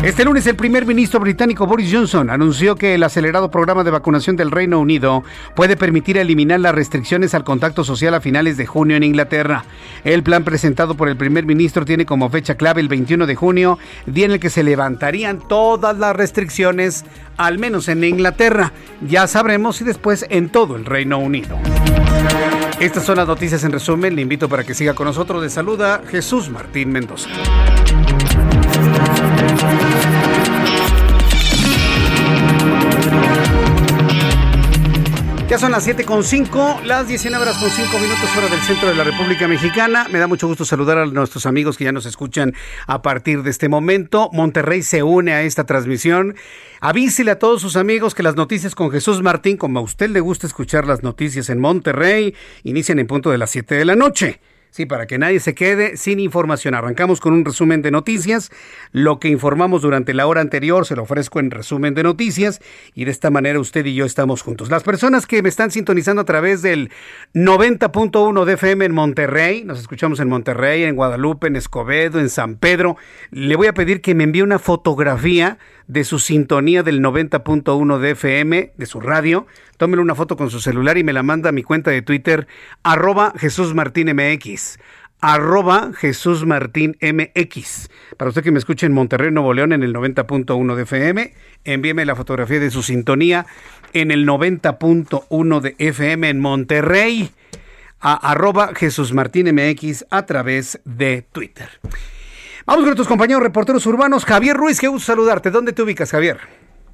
[0.04, 4.36] Este lunes el primer ministro británico Boris Johnson anunció que el acelerado programa de vacunación
[4.36, 5.24] del Reino Unido
[5.56, 9.64] puede permitir eliminar las restricciones al contacto social a finales de junio en Inglaterra.
[10.04, 13.78] El plan presentado por el primer ministro tiene como fecha clave el 21 de junio,
[14.04, 17.06] día en el que se levantarían todas las restricciones,
[17.38, 18.74] al menos en Inglaterra.
[19.08, 21.58] Ya sabremos si después en todo el Reino Unido.
[22.78, 24.14] Estas son las noticias en resumen.
[24.14, 25.40] Le invito para que siga con nosotros.
[25.40, 27.30] De saluda Jesús Martín Mendoza.
[35.54, 39.04] Ya son las 7.5, las 19 horas con 5 minutos fuera del centro de la
[39.04, 40.08] República Mexicana.
[40.10, 42.54] Me da mucho gusto saludar a nuestros amigos que ya nos escuchan
[42.88, 44.30] a partir de este momento.
[44.32, 46.34] Monterrey se une a esta transmisión.
[46.80, 50.18] Avísele a todos sus amigos que las noticias con Jesús Martín, como a usted le
[50.18, 52.34] gusta escuchar las noticias en Monterrey,
[52.64, 54.40] inician en punto de las 7 de la noche.
[54.74, 56.74] Sí, para que nadie se quede sin información.
[56.74, 58.50] Arrancamos con un resumen de noticias.
[58.90, 62.60] Lo que informamos durante la hora anterior se lo ofrezco en resumen de noticias
[62.92, 64.70] y de esta manera usted y yo estamos juntos.
[64.70, 66.90] Las personas que me están sintonizando a través del
[67.34, 72.56] 90.1 de FM en Monterrey, nos escuchamos en Monterrey, en Guadalupe, en Escobedo, en San
[72.56, 72.96] Pedro,
[73.30, 75.56] le voy a pedir que me envíe una fotografía
[75.86, 79.46] de su sintonía del 90.1 de FM, de su radio.
[79.76, 82.46] Tómele una foto con su celular y me la manda a mi cuenta de Twitter,
[82.82, 84.78] arroba Jesús Martín MX
[85.24, 87.88] arroba Jesús Martín MX.
[88.18, 92.04] Para usted que me escuche en Monterrey, Nuevo León, en el 90.1 de FM, envíeme
[92.04, 93.46] la fotografía de su sintonía
[93.94, 97.30] en el 90.1 de FM en Monterrey,
[98.00, 101.70] a arroba Jesús Martín MX a través de Twitter.
[102.66, 104.24] Vamos con nuestros compañeros reporteros urbanos.
[104.24, 105.50] Javier Ruiz, qué gusto saludarte.
[105.50, 106.38] ¿Dónde te ubicas, Javier?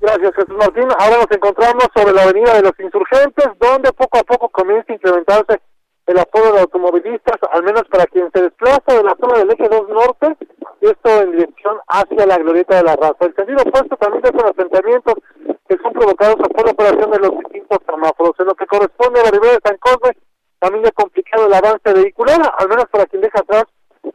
[0.00, 0.88] Gracias, Jesús Martín.
[0.98, 4.96] Ahora nos encontramos sobre la avenida de los insurgentes, donde poco a poco comienza a
[4.96, 5.60] incrementarse
[6.06, 9.68] el aforo de automovilistas, al menos para quien se desplaza de la zona del eje
[9.68, 10.36] 2 norte,
[10.80, 13.26] y esto en dirección hacia la glorieta de la raza.
[13.26, 15.14] El sentido opuesto también de los enfrentamientos
[15.68, 18.34] que son provocados por la operación de los distintos semáforos.
[18.40, 20.16] En lo que corresponde a la ribera de San Cosme,
[20.58, 23.66] también ha complicado el avance vehicular, al menos para quien deja atrás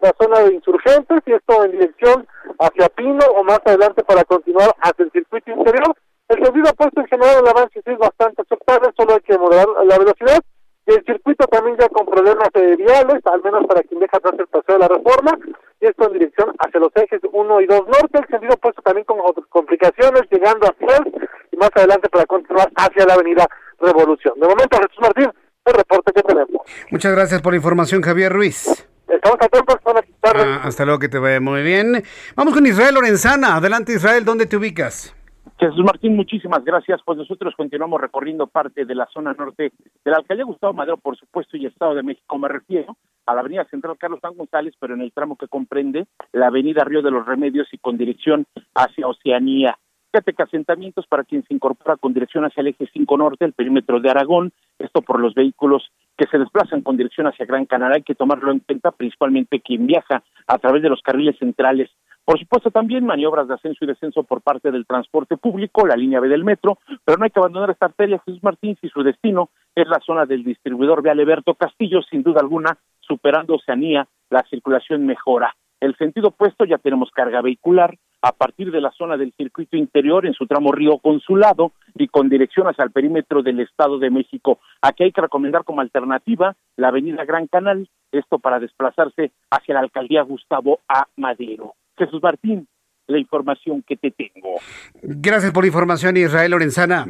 [0.01, 2.27] la zona de insurgentes y esto en dirección
[2.59, 5.95] hacia Pino o más adelante para continuar hacia el circuito interior.
[6.27, 9.67] El sentido opuesto en general el avance sí es bastante aceptable, solo hay que moderar
[9.85, 10.41] la velocidad
[10.87, 14.35] y el circuito también ya con problemas de viales, al menos para quien deja atrás
[14.37, 15.37] el paseo de la reforma,
[15.81, 19.05] y esto en dirección hacia los ejes 1 y 2 norte, el sentido opuesto también
[19.05, 19.17] con
[19.49, 23.47] complicaciones, llegando hacia él, y más adelante para continuar hacia la avenida
[23.79, 24.39] Revolución.
[24.39, 25.31] De momento, Jesús Martín,
[25.65, 26.61] el reporte que tenemos.
[26.91, 28.87] Muchas gracias por la información, Javier Ruiz.
[29.25, 32.03] Estamos atentos para ah, Hasta luego, que te vaya muy bien.
[32.35, 33.55] Vamos con Israel Lorenzana.
[33.55, 35.15] Adelante, Israel, ¿dónde te ubicas?
[35.57, 37.01] Jesús Martín, muchísimas gracias.
[37.03, 39.71] Pues nosotros continuamos recorriendo parte de la zona norte
[40.03, 42.37] de la alcaldía Gustavo Madero, por supuesto, y Estado de México.
[42.37, 46.05] Me refiero a la avenida central Carlos San González, pero en el tramo que comprende
[46.31, 48.45] la avenida Río de los Remedios y con dirección
[48.75, 49.75] hacia Oceanía.
[50.13, 53.99] Ecatepec asentamientos para quien se incorpora con dirección hacia el eje 5 norte, el perímetro
[53.99, 58.03] de Aragón, esto por los vehículos que se desplazan con dirección hacia Gran Canaria, hay
[58.03, 61.89] que tomarlo en cuenta, principalmente quien viaja a través de los carriles centrales.
[62.23, 66.19] Por supuesto, también maniobras de ascenso y descenso por parte del transporte público, la línea
[66.19, 69.49] B del metro, pero no hay que abandonar esta arteria Jesús Martín si su destino
[69.75, 75.05] es la zona del distribuidor de Aleberto Castillo, sin duda alguna, superando Oceanía, la circulación
[75.05, 75.55] mejora.
[75.79, 80.25] El sentido opuesto ya tenemos carga vehicular a partir de la zona del circuito interior
[80.25, 84.59] en su tramo Río Consulado y con dirección hacia el perímetro del Estado de México.
[84.81, 89.81] Aquí hay que recomendar como alternativa la avenida Gran Canal, esto para desplazarse hacia la
[89.81, 91.07] alcaldía Gustavo A.
[91.17, 91.75] Madero.
[91.97, 92.67] Jesús Martín,
[93.07, 94.55] la información que te tengo.
[95.01, 97.05] Gracias por la información, Israel Lorenzana.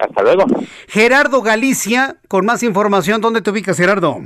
[0.00, 0.44] Hasta luego.
[0.88, 4.16] Gerardo Galicia, con más información, ¿dónde te ubicas, Gerardo?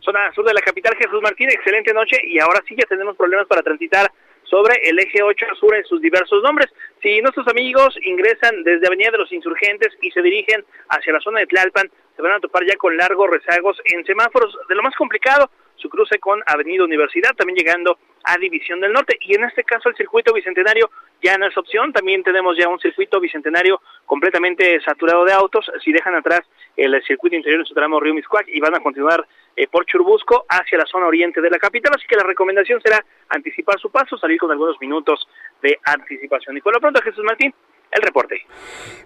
[0.00, 3.46] Zona sur de la capital, Jesús Martín, excelente noche y ahora sí ya tenemos problemas
[3.46, 4.10] para transitar
[4.50, 6.68] sobre el eje 8 sur en sus diversos nombres.
[7.00, 11.38] Si nuestros amigos ingresan desde Avenida de los Insurgentes y se dirigen hacia la zona
[11.38, 14.58] de Tlalpan, se van a topar ya con largos rezagos en semáforos.
[14.68, 19.16] De lo más complicado, su cruce con Avenida Universidad, también llegando a División del Norte.
[19.20, 20.90] Y en este caso el circuito bicentenario
[21.22, 25.70] ya no es opción, también tenemos ya un circuito bicentenario completamente saturado de autos.
[25.82, 26.42] Si dejan atrás
[26.76, 29.26] el circuito interior en su tramo Río Miscuac y van a continuar
[29.56, 33.04] eh, por Churbusco hacia la zona oriente de la capital, así que la recomendación será
[33.28, 35.26] anticipar su paso, salir con algunos minutos
[35.62, 36.56] de anticipación.
[36.56, 37.54] Y por lo pronto, Jesús Martín,
[37.90, 38.40] el reporte.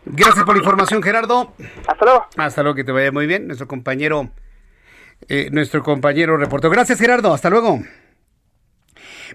[0.05, 1.55] Gracias por la información, Gerardo.
[1.87, 2.27] Hasta luego.
[2.37, 3.47] Hasta luego, que te vaya muy bien.
[3.47, 4.31] Nuestro compañero,
[5.29, 6.71] eh, nuestro compañero reportero.
[6.71, 7.33] Gracias, Gerardo.
[7.33, 7.81] Hasta luego.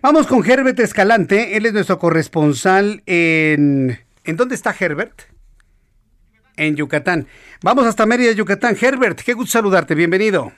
[0.02, 1.58] Vamos con Herbert Escalante.
[1.58, 4.00] Él es nuestro corresponsal en...
[4.24, 5.24] ¿En dónde está Herbert?
[6.56, 7.28] En Yucatán.
[7.64, 8.78] Vamos hasta Mérida, Yucatán.
[8.80, 9.96] Herbert, qué gusto saludarte.
[9.96, 10.52] Bienvenido.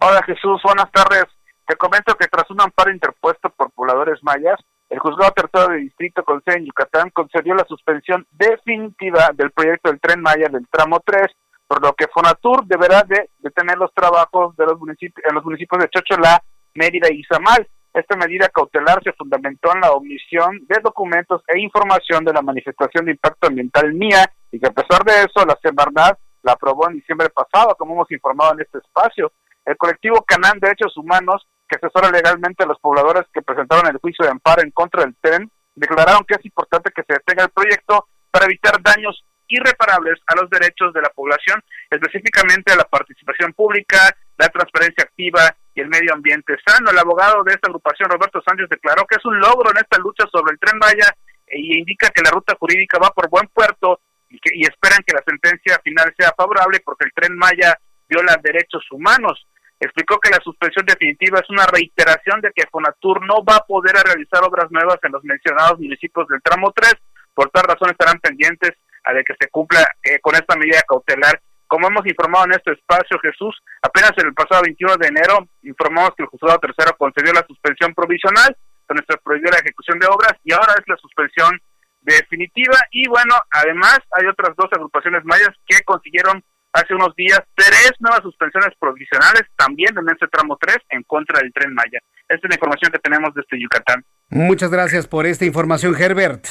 [0.00, 1.24] Hola Jesús, buenas tardes.
[1.66, 4.54] Te comento que tras un amparo interpuesto por pobladores mayas,
[4.88, 9.90] el juzgado tercero de distrito con sede en Yucatán concedió la suspensión definitiva del proyecto
[9.90, 11.26] del tren Maya del tramo 3,
[11.66, 15.82] por lo que Fonatur deberá de detener los trabajos de los municipios, en los municipios
[15.82, 16.44] de Chocholá,
[16.74, 17.66] Mérida y Izamal.
[17.92, 23.06] Esta medida cautelar se fundamentó en la omisión de documentos e información de la manifestación
[23.06, 26.94] de impacto ambiental mía y que a pesar de eso la Semarnat la aprobó en
[26.94, 29.32] diciembre pasado, como hemos informado en este espacio.
[29.68, 34.24] El colectivo Canán Derechos Humanos, que asesora legalmente a los pobladores que presentaron el juicio
[34.24, 38.08] de amparo en contra del tren, declararon que es importante que se detenga el proyecto
[38.30, 44.16] para evitar daños irreparables a los derechos de la población, específicamente a la participación pública,
[44.38, 46.90] la transparencia activa y el medio ambiente sano.
[46.90, 50.24] El abogado de esta agrupación, Roberto Sánchez, declaró que es un logro en esta lucha
[50.32, 51.12] sobre el tren Maya
[51.46, 54.00] y indica que la ruta jurídica va por buen puerto
[54.30, 57.76] y, que, y esperan que la sentencia final sea favorable porque el tren Maya
[58.08, 59.46] viola derechos humanos
[59.80, 63.94] explicó que la suspensión definitiva es una reiteración de que Fonatur no va a poder
[63.94, 66.94] realizar obras nuevas en los mencionados municipios del tramo 3,
[67.34, 68.72] por tal razón estarán pendientes
[69.04, 71.40] a de que se cumpla eh, con esta medida cautelar.
[71.68, 76.10] Como hemos informado en este espacio, Jesús, apenas en el pasado 21 de enero informamos
[76.16, 78.56] que el juzgado tercero concedió la suspensión provisional,
[78.88, 81.60] donde se prohibió la ejecución de obras y ahora es la suspensión
[82.00, 87.92] definitiva y bueno, además hay otras dos agrupaciones mayas que consiguieron hace unos días tres
[88.00, 92.00] nuevas suspensiones provisionales también en ese tramo 3 en contra del tren Maya.
[92.28, 94.04] Esta es la información que tenemos desde Yucatán.
[94.30, 96.46] Muchas gracias por esta información, Herbert.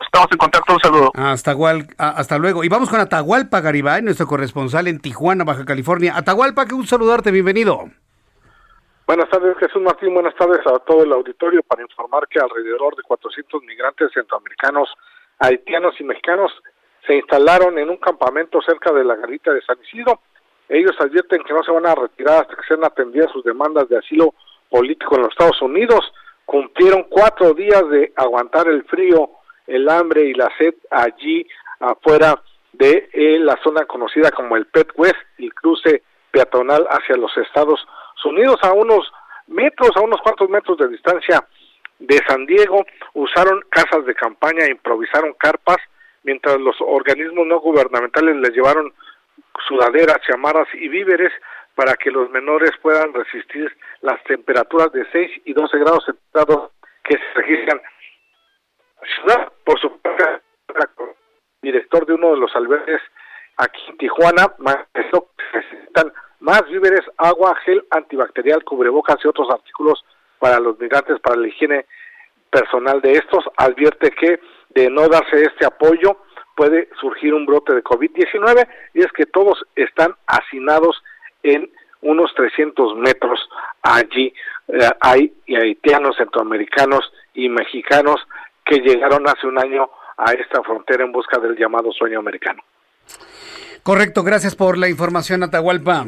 [0.00, 1.12] Estamos en contacto, un saludo.
[1.14, 1.54] Hasta,
[1.98, 2.64] hasta luego.
[2.64, 6.16] Y vamos con Atahualpa Garibay, nuestro corresponsal en Tijuana, Baja California.
[6.16, 7.84] Atahualpa, qué gusto saludarte, bienvenido.
[9.06, 10.14] Buenas tardes, Jesús Martín.
[10.14, 14.88] Buenas tardes a todo el auditorio para informar que alrededor de 400 migrantes centroamericanos,
[15.38, 16.52] haitianos y mexicanos
[17.10, 20.20] se instalaron en un campamento cerca de la garita de San Isidro.
[20.68, 23.98] Ellos advierten que no se van a retirar hasta que sean atendidas sus demandas de
[23.98, 24.34] asilo
[24.68, 26.00] político en los Estados Unidos.
[26.44, 29.28] Cumplieron cuatro días de aguantar el frío,
[29.66, 31.44] el hambre y la sed allí
[31.80, 32.40] afuera
[32.74, 37.84] de eh, la zona conocida como el Pet West, el cruce peatonal hacia los Estados
[38.24, 39.10] Unidos, a unos
[39.48, 41.44] metros, a unos cuantos metros de distancia
[41.98, 42.84] de San Diego,
[43.14, 45.78] usaron casas de campaña, improvisaron carpas,
[46.22, 48.92] mientras los organismos no gubernamentales les llevaron
[49.68, 51.32] sudaderas, chamarras y víveres
[51.74, 56.70] para que los menores puedan resistir las temperaturas de 6 y 12 grados centígrados
[57.04, 57.80] que se registran.
[59.16, 60.42] Ciudad, por su parte,
[61.62, 63.00] director de uno de los albergues
[63.56, 70.04] aquí en Tijuana, manifestó que necesitan más víveres, agua, gel antibacterial, cubrebocas y otros artículos
[70.38, 71.86] para los migrantes, para la higiene
[72.50, 73.44] personal de estos.
[73.56, 74.40] Advierte que
[74.70, 76.18] de no darse este apoyo
[76.56, 81.02] puede surgir un brote de COVID-19 y es que todos están hacinados
[81.42, 81.70] en
[82.02, 83.40] unos 300 metros
[83.82, 84.32] allí.
[84.68, 88.16] Eh, hay haitianos, centroamericanos y mexicanos
[88.64, 92.62] que llegaron hace un año a esta frontera en busca del llamado sueño americano.
[93.82, 96.04] Correcto, gracias por la información, Atahualpa.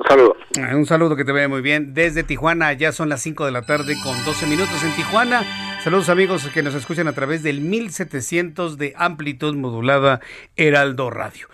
[0.00, 0.36] Un saludo.
[0.56, 1.92] Eh, un saludo que te vea muy bien.
[1.92, 5.42] Desde Tijuana, ya son las 5 de la tarde con 12 minutos en Tijuana.
[5.84, 10.20] Saludos amigos que nos escuchan a través del 1700 de amplitud modulada
[10.56, 11.48] Heraldo Radio.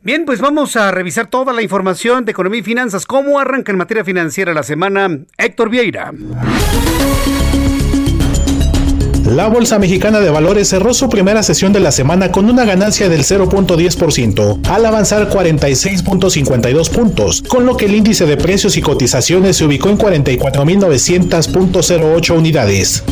[0.00, 3.04] Bien, pues vamos a revisar toda la información de economía y finanzas.
[3.04, 5.08] ¿Cómo arranca en materia financiera la semana?
[5.36, 6.12] Héctor Vieira.
[9.28, 13.10] La Bolsa Mexicana de Valores cerró su primera sesión de la semana con una ganancia
[13.10, 19.58] del 0.10%, al avanzar 46.52 puntos, con lo que el índice de precios y cotizaciones
[19.58, 23.04] se ubicó en 44.900.08 unidades.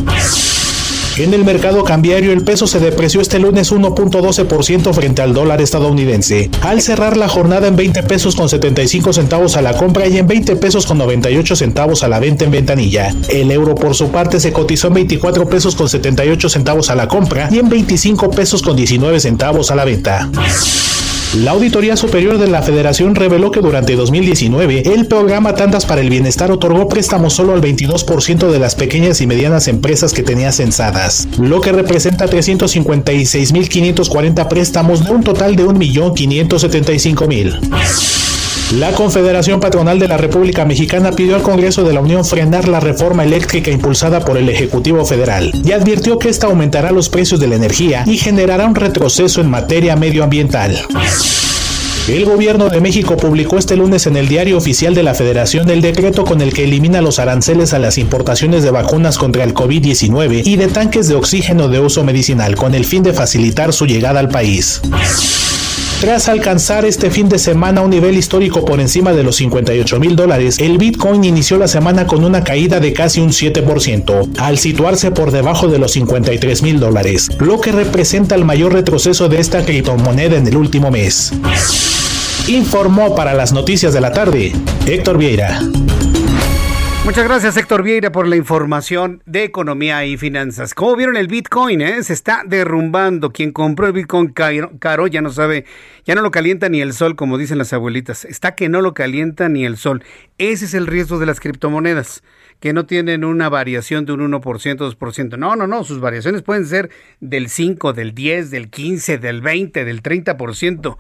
[1.19, 6.51] En el mercado cambiario el peso se depreció este lunes 1.12% frente al dólar estadounidense,
[6.61, 10.27] al cerrar la jornada en 20 pesos con 75 centavos a la compra y en
[10.27, 13.15] 20 pesos con 98 centavos a la venta en ventanilla.
[13.31, 17.09] El euro por su parte se cotizó en 24 pesos con 78 centavos a la
[17.09, 20.29] compra y en 25 pesos con 19 centavos a la venta.
[21.35, 26.09] La Auditoría Superior de la Federación reveló que durante 2019 el programa Tandas para el
[26.09, 31.29] Bienestar otorgó préstamos solo al 22% de las pequeñas y medianas empresas que tenía censadas,
[31.39, 38.46] lo que representa 356.540 préstamos de un total de 1.575.000.
[38.73, 42.81] La Confederación Patronal de la República Mexicana pidió al Congreso de la Unión frenar la
[42.81, 47.47] reforma eléctrica impulsada por el Ejecutivo Federal y advirtió que esta aumentará los precios de
[47.47, 50.85] la energía y generará un retroceso en materia medioambiental.
[52.09, 55.81] El gobierno de México publicó este lunes en el diario oficial de la Federación el
[55.81, 60.43] decreto con el que elimina los aranceles a las importaciones de vacunas contra el COVID-19
[60.45, 64.19] y de tanques de oxígeno de uso medicinal con el fin de facilitar su llegada
[64.19, 64.83] al país.
[66.01, 70.15] Tras alcanzar este fin de semana un nivel histórico por encima de los 58 mil
[70.15, 75.11] dólares, el Bitcoin inició la semana con una caída de casi un 7%, al situarse
[75.11, 79.65] por debajo de los 53 mil dólares, lo que representa el mayor retroceso de esta
[79.65, 81.33] criptomoneda en el último mes.
[82.47, 84.53] Informó para las noticias de la tarde
[84.87, 85.63] Héctor Vieira.
[87.07, 90.75] Muchas gracias Héctor Vieira por la información de economía y finanzas.
[90.75, 92.03] Como vieron el Bitcoin, eh?
[92.03, 93.31] se está derrumbando.
[93.31, 95.67] Quien compró el Bitcoin caro, ya no sabe,
[96.05, 98.25] ya no lo calienta ni el sol, como dicen las abuelitas.
[98.25, 100.03] Está que no lo calienta ni el sol.
[100.37, 102.25] Ese es el riesgo de las criptomonedas,
[102.59, 105.39] que no tienen una variación de un 1%, 2%.
[105.39, 106.91] No, no, no, sus variaciones pueden ser
[107.21, 110.97] del 5, del 10, del 15, del 20, del 30%.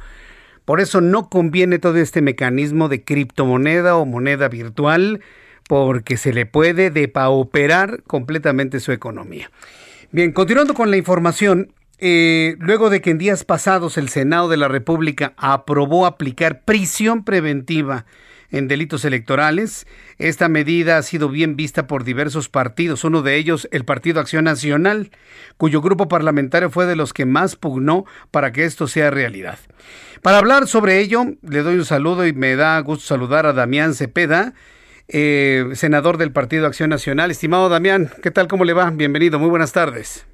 [0.64, 5.20] Por eso no conviene todo este mecanismo de criptomoneda o moneda virtual
[5.66, 9.50] porque se le puede depauperar completamente su economía.
[10.12, 14.56] Bien, continuando con la información, eh, luego de que en días pasados el Senado de
[14.56, 18.04] la República aprobó aplicar prisión preventiva
[18.50, 19.86] en delitos electorales,
[20.18, 24.44] esta medida ha sido bien vista por diversos partidos, uno de ellos el Partido Acción
[24.44, 25.10] Nacional,
[25.56, 29.58] cuyo grupo parlamentario fue de los que más pugnó para que esto sea realidad.
[30.22, 33.94] Para hablar sobre ello, le doy un saludo y me da gusto saludar a Damián
[33.94, 34.54] Cepeda,
[35.09, 37.30] eh, senador del Partido Acción Nacional.
[37.30, 38.48] Estimado Damián, ¿qué tal?
[38.48, 38.90] ¿Cómo le va?
[38.90, 40.26] Bienvenido, muy buenas tardes.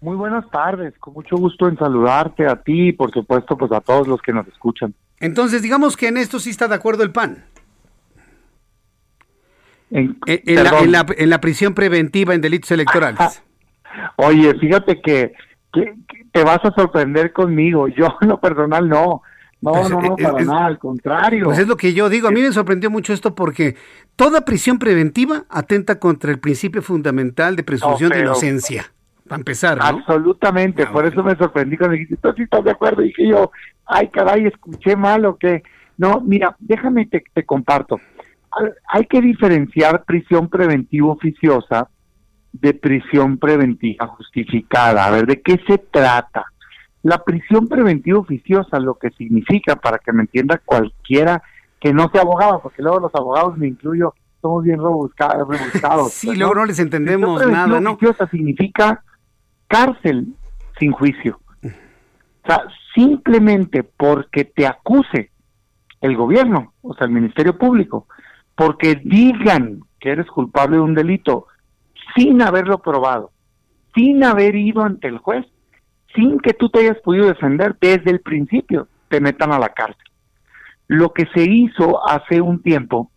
[0.00, 3.80] Muy buenas tardes, con mucho gusto en saludarte a ti y por supuesto pues a
[3.80, 4.94] todos los que nos escuchan.
[5.18, 7.44] Entonces, digamos que en esto sí está de acuerdo el PAN.
[9.90, 13.42] En, la, prisión preventiva en delitos electorales.
[14.16, 15.32] Oye, fíjate que,
[15.72, 15.94] que,
[16.32, 17.88] te vas a sorprender conmigo.
[17.88, 19.22] Yo en lo personal no.
[19.60, 21.44] No, pues, no, no, para nada, al contrario.
[21.44, 22.28] Pues es lo que yo digo.
[22.28, 23.76] A mí me sorprendió mucho esto porque
[24.16, 28.92] toda prisión preventiva atenta contra el principio fundamental de presunción de inocencia.
[29.28, 29.84] Para empezar, ¿no?
[29.84, 33.02] Absolutamente, ah, por eso me sorprendí cuando dijiste, ¿tú sí estás de acuerdo?
[33.02, 33.52] Y dije yo,
[33.86, 35.62] ay, caray, escuché mal o qué.
[35.98, 38.00] No, mira, déjame te, te comparto.
[38.88, 41.88] Hay que diferenciar prisión preventiva oficiosa
[42.52, 45.06] de prisión preventiva justificada.
[45.06, 46.46] A ver, ¿de qué se trata?
[47.02, 51.42] La prisión preventiva oficiosa, lo que significa, para que me entienda cualquiera
[51.80, 56.12] que no sea abogado, porque luego los abogados, me incluyo, somos bien rebuscados.
[56.12, 57.92] sí, luego no les entendemos nada, ¿no?
[57.92, 59.02] oficiosa significa
[59.66, 60.34] cárcel
[60.78, 61.40] sin juicio.
[61.62, 65.30] O sea, simplemente porque te acuse
[66.00, 68.06] el gobierno, o sea, el Ministerio Público,
[68.54, 71.46] porque digan que eres culpable de un delito
[72.14, 73.30] sin haberlo probado,
[73.94, 75.46] sin haber ido ante el juez,
[76.14, 80.04] sin que tú te hayas podido defender desde el principio, te metan a la cárcel.
[80.86, 83.10] Lo que se hizo hace un tiempo,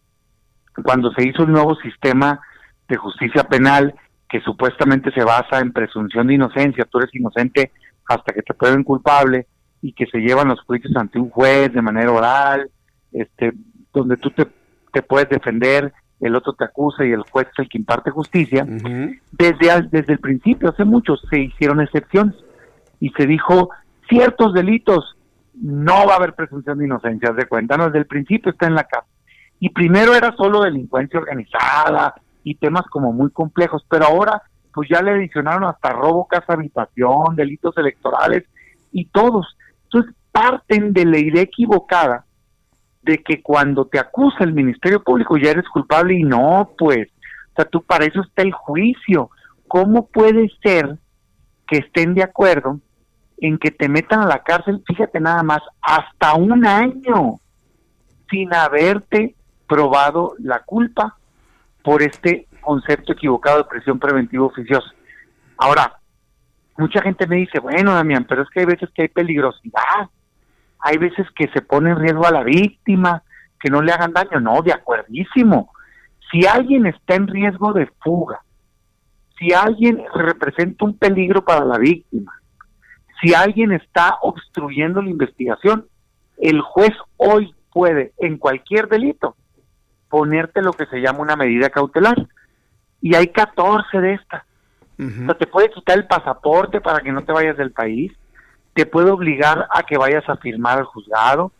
[0.83, 2.39] cuando se hizo el nuevo sistema
[2.87, 3.95] de justicia penal,
[4.29, 7.71] que supuestamente se basa en presunción de inocencia, tú eres inocente
[8.07, 9.47] hasta que te prueben culpable
[9.81, 12.69] y que se llevan los juicios ante un juez de manera oral,
[13.11, 13.53] este,
[13.93, 14.47] donde tú te,
[14.91, 18.65] te puedes defender el otro te acusa y el juez es el que imparte justicia.
[18.65, 22.35] desde, desde el principio, hace mucho, se hicieron excepciones
[23.03, 23.69] y se dijo
[24.07, 25.17] ciertos delitos
[25.55, 28.75] no va a haber presunción de inocencia, de cuenta, no, desde el principio está en
[28.75, 29.07] la casa.
[29.59, 32.15] Y primero era solo delincuencia organizada
[32.45, 34.41] y temas como muy complejos, pero ahora
[34.73, 38.45] pues ya le adicionaron hasta robo, casa, habitación, delitos electorales
[38.93, 39.57] y todos.
[39.83, 42.23] Entonces parten de la idea equivocada
[43.01, 47.09] de que cuando te acusa el Ministerio Público ya eres culpable y no, pues,
[47.51, 49.29] o sea, tú para eso está el juicio.
[49.67, 50.99] ¿Cómo puede ser
[51.67, 52.79] que estén de acuerdo
[53.37, 57.39] en que te metan a la cárcel, fíjate nada más, hasta un año
[58.29, 59.35] sin haberte
[59.67, 61.17] probado la culpa
[61.83, 64.89] por este concepto equivocado de prisión preventiva oficiosa.
[65.57, 65.97] Ahora,
[66.77, 70.09] mucha gente me dice, bueno, Damián, pero es que hay veces que hay peligrosidad,
[70.79, 73.23] hay veces que se pone en riesgo a la víctima,
[73.59, 74.39] que no le hagan daño.
[74.39, 75.71] No, de acuerdísimo.
[76.31, 78.41] Si alguien está en riesgo de fuga,
[79.37, 82.33] si alguien representa un peligro para la víctima,
[83.23, 85.87] si alguien está obstruyendo la investigación,
[86.37, 89.35] el juez hoy puede, en cualquier delito,
[90.09, 92.27] ponerte lo que se llama una medida cautelar.
[93.01, 94.43] Y hay 14 de estas.
[94.99, 98.11] O sea, te puede quitar el pasaporte para que no te vayas del país,
[98.73, 101.51] te puede obligar a que vayas a firmar al juzgado,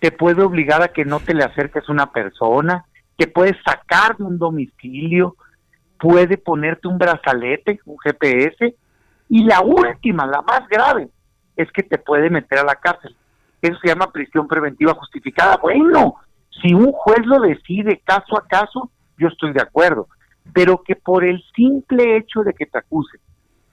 [0.00, 2.84] te puede obligar a que no te le acerques a una persona,
[3.16, 5.36] te puede sacar de un domicilio,
[5.98, 8.74] puede ponerte un brazalete, un GPS,
[9.28, 11.08] y la última, la más grave,
[11.56, 13.14] es que te puede meter a la cárcel.
[13.62, 15.56] Eso se llama prisión preventiva justificada.
[15.56, 16.16] Bueno,
[16.62, 20.08] si un juez lo decide caso a caso, yo estoy de acuerdo.
[20.52, 23.18] Pero que por el simple hecho de que te acuse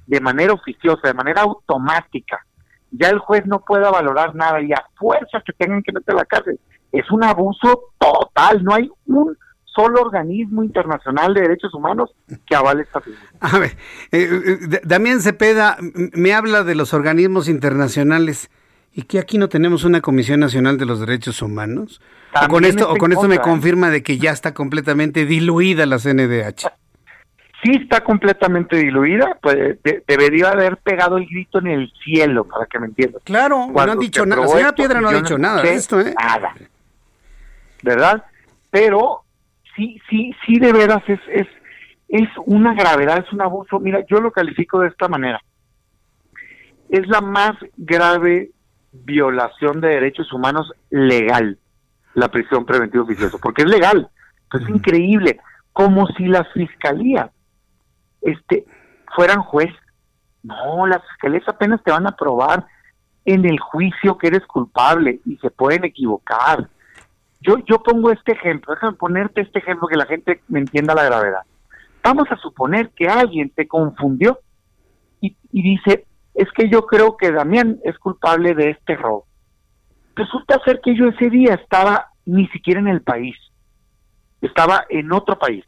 [0.07, 2.45] de manera oficiosa, de manera automática,
[2.91, 6.19] ya el juez no pueda valorar nada y a fuerza que tengan que meter a
[6.19, 6.59] la cárcel,
[6.91, 8.63] es un abuso total.
[8.63, 9.37] No hay un
[9.73, 12.11] solo organismo internacional de derechos humanos
[12.45, 13.21] que avale esta figura.
[13.39, 13.77] A ver,
[14.11, 15.77] eh, eh, Damián Cepeda
[16.13, 18.49] me habla de los organismos internacionales
[18.93, 22.01] y que aquí no tenemos una Comisión Nacional de los Derechos Humanos.
[22.43, 23.41] O con esto, o con esto me ¿eh?
[23.41, 26.67] confirma de que ya está completamente diluida la CNDH.
[27.63, 29.77] Sí está completamente diluida, pues
[30.07, 33.21] debería haber pegado el grito en el cielo, para que me entiendan.
[33.23, 34.41] Claro, no han dicho nada.
[34.41, 36.15] La señora Piedra no ha dicho nada de esto, ¿eh?
[36.19, 36.55] Nada.
[37.83, 38.23] ¿Verdad?
[38.71, 39.23] Pero
[39.75, 41.47] sí, sí, sí, de veras es, es,
[42.07, 43.79] es una gravedad, es un abuso.
[43.79, 45.41] Mira, yo lo califico de esta manera.
[46.89, 48.51] Es la más grave
[48.91, 51.57] violación de derechos humanos legal,
[52.13, 54.09] la prisión preventiva oficiosa, porque es legal.
[54.53, 55.39] es increíble,
[55.71, 57.31] como si las fiscalías
[58.21, 58.65] este,
[59.15, 59.71] fueran juez.
[60.43, 62.65] No, las fiscalías apenas te van a probar
[63.25, 66.67] en el juicio que eres culpable y se pueden equivocar
[67.41, 71.05] yo, yo pongo este ejemplo, déjame ponerte este ejemplo que la gente me entienda la
[71.05, 71.41] gravedad.
[72.03, 74.39] Vamos a suponer que alguien te confundió
[75.19, 79.25] y, dice, es que yo creo que Damián es culpable de este robo.
[80.15, 83.35] Resulta ser que yo ese día estaba ni siquiera en el país,
[84.41, 85.65] estaba en otro país,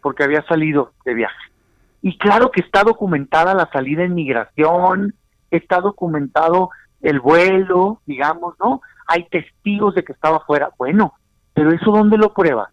[0.00, 1.52] porque había salido de viaje.
[2.00, 5.14] Y claro que está documentada la salida en migración,
[5.50, 6.70] está documentado
[7.00, 8.82] el vuelo, digamos, ¿no?
[9.12, 10.70] Hay testigos de que estaba fuera.
[10.78, 11.12] Bueno,
[11.52, 12.70] pero eso ¿dónde lo prueba?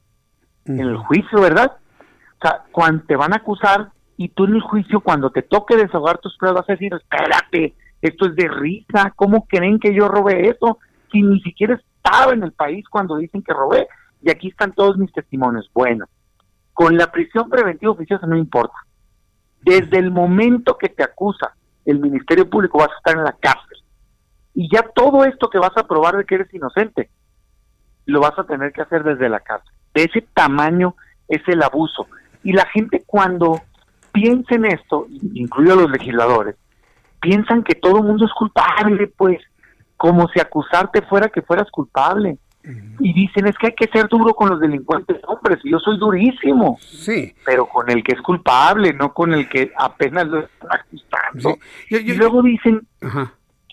[0.66, 1.78] En el juicio, ¿verdad?
[2.40, 5.76] O sea, cuando te van a acusar y tú en el juicio, cuando te toque
[5.76, 10.08] desahogar tus pruebas, vas a decir, espérate, esto es de risa, ¿cómo creen que yo
[10.08, 10.80] robé eso?
[11.12, 13.88] Si ni siquiera estaba en el país cuando dicen que robé.
[14.22, 15.70] Y aquí están todos mis testimonios.
[15.74, 16.06] Bueno,
[16.74, 18.76] con la prisión preventiva oficiosa no importa.
[19.62, 21.54] Desde el momento que te acusa
[21.84, 23.79] el Ministerio Público vas a estar en la cárcel
[24.60, 27.10] y ya todo esto que vas a probar de que eres inocente,
[28.06, 29.64] lo vas a tener que hacer desde la casa.
[29.94, 30.96] De ese tamaño
[31.30, 32.08] es el abuso.
[32.44, 33.62] Y la gente cuando
[34.12, 36.58] piensa en esto, incluido los legisladores,
[37.22, 39.40] piensan que todo el mundo es culpable, pues,
[39.96, 42.38] como si acusarte fuera que fueras culpable.
[43.00, 45.22] Y dicen, es que hay que ser duro con los delincuentes.
[45.26, 46.78] Hombres, yo soy durísimo.
[46.82, 47.34] Sí.
[47.46, 51.58] Pero con el que es culpable, no con el que apenas lo está acusando.
[51.90, 52.86] y luego dicen,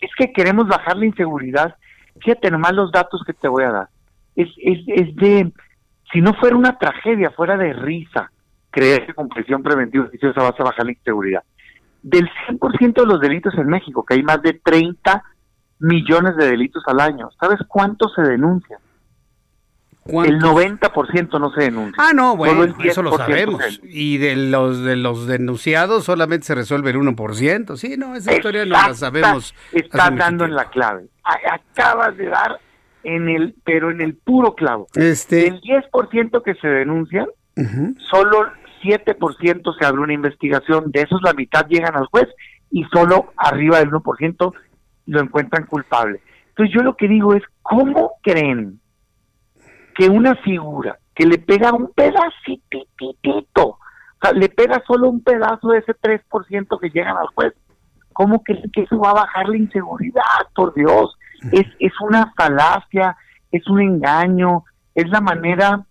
[0.00, 1.74] es que queremos bajar la inseguridad.
[2.20, 3.88] Fíjate nomás los datos que te voy a dar.
[4.34, 5.52] Es, es, es de,
[6.12, 8.30] si no fuera una tragedia, fuera de risa,
[8.70, 11.42] creer que con prisión preventiva oficiosa vas a bajar la inseguridad.
[12.02, 15.22] Del 100% de los delitos en México, que hay más de 30
[15.80, 18.78] millones de delitos al año, ¿sabes cuántos se denuncian?
[20.08, 21.94] El 90% no se denuncia.
[21.98, 23.80] Ah, no, bueno, eso lo sabemos.
[23.82, 27.76] Y de los de los denunciados solamente se resuelve el 1%.
[27.76, 29.54] Sí, no, esa historia no la sabemos.
[29.72, 31.06] Estás dando en la clave.
[31.24, 32.60] Acabas de dar
[33.02, 34.88] en el, pero en el puro clavo.
[34.94, 35.48] Este...
[35.48, 37.26] El 10% que se denuncian
[38.10, 38.46] solo
[38.82, 42.28] 7% se abre una investigación, de esos la mitad llegan al juez
[42.70, 44.52] y solo arriba del 1%
[45.06, 46.20] lo encuentran culpable.
[46.48, 48.80] Entonces yo lo que digo es, ¿cómo creen
[49.96, 53.78] que una figura que le pega un pedacitito, o
[54.20, 57.54] sea, le pega solo un pedazo de ese 3% que llegan al juez,
[58.12, 60.22] ¿cómo creen que eso va a bajar la inseguridad?
[60.54, 61.16] Por Dios,
[61.52, 63.16] es, es una falacia,
[63.50, 64.64] es un engaño,
[64.94, 65.86] es la manera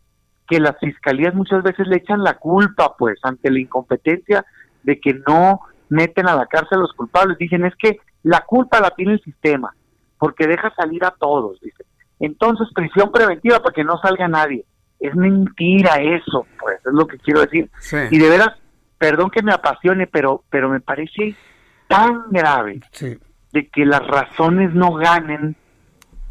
[0.47, 4.45] que las fiscalías muchas veces le echan la culpa, pues, ante la incompetencia
[4.83, 7.37] de que no meten a la cárcel a los culpables.
[7.39, 9.73] Dicen, es que la culpa la tiene el sistema,
[10.19, 11.87] porque deja salir a todos, dicen.
[12.19, 14.65] Entonces, prisión preventiva para que no salga nadie.
[14.99, 17.69] Es mentira eso, pues, es lo que quiero decir.
[18.11, 18.49] Y de veras,
[18.97, 21.35] perdón que me apasione, pero, pero me parece
[21.87, 22.81] tan grave
[23.51, 25.55] de que las razones no ganen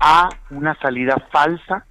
[0.01, 1.87] a una salida falsa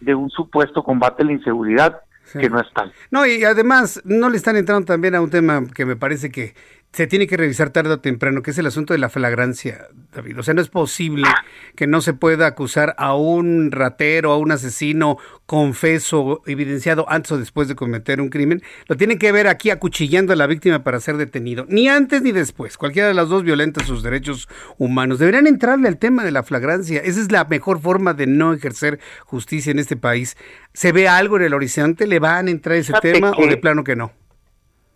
[0.00, 2.92] de un supuesto combate a la inseguridad que no es tal.
[3.10, 6.54] No, y además no le están entrando también a un tema que me parece que
[6.92, 10.38] se tiene que revisar tarde o temprano, que es el asunto de la flagrancia, David.
[10.38, 11.26] O sea, no es posible
[11.74, 15.16] que no se pueda acusar a un ratero, a un asesino
[15.46, 18.62] confeso, evidenciado antes o después de cometer un crimen.
[18.88, 21.64] Lo tienen que ver aquí acuchillando a la víctima para ser detenido.
[21.66, 22.76] Ni antes ni después.
[22.76, 24.46] Cualquiera de las dos violenta sus derechos
[24.76, 25.18] humanos.
[25.18, 27.00] Deberían entrarle al tema de la flagrancia.
[27.00, 30.36] Esa es la mejor forma de no ejercer justicia en este país.
[30.74, 32.06] ¿Se ve algo en el horizonte?
[32.06, 34.12] ¿Le van a entrar ese tema o de plano que no?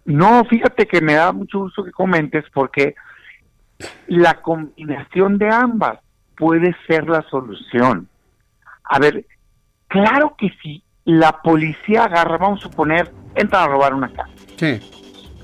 [0.06, 2.94] No, fíjate que me da mucho gusto que comentes porque
[4.06, 5.98] la combinación de ambas
[6.36, 8.08] puede ser la solución.
[8.84, 9.26] A ver,
[9.88, 14.30] claro que si la policía agarra, vamos a suponer, entran a robar una casa.
[14.56, 14.80] Sí.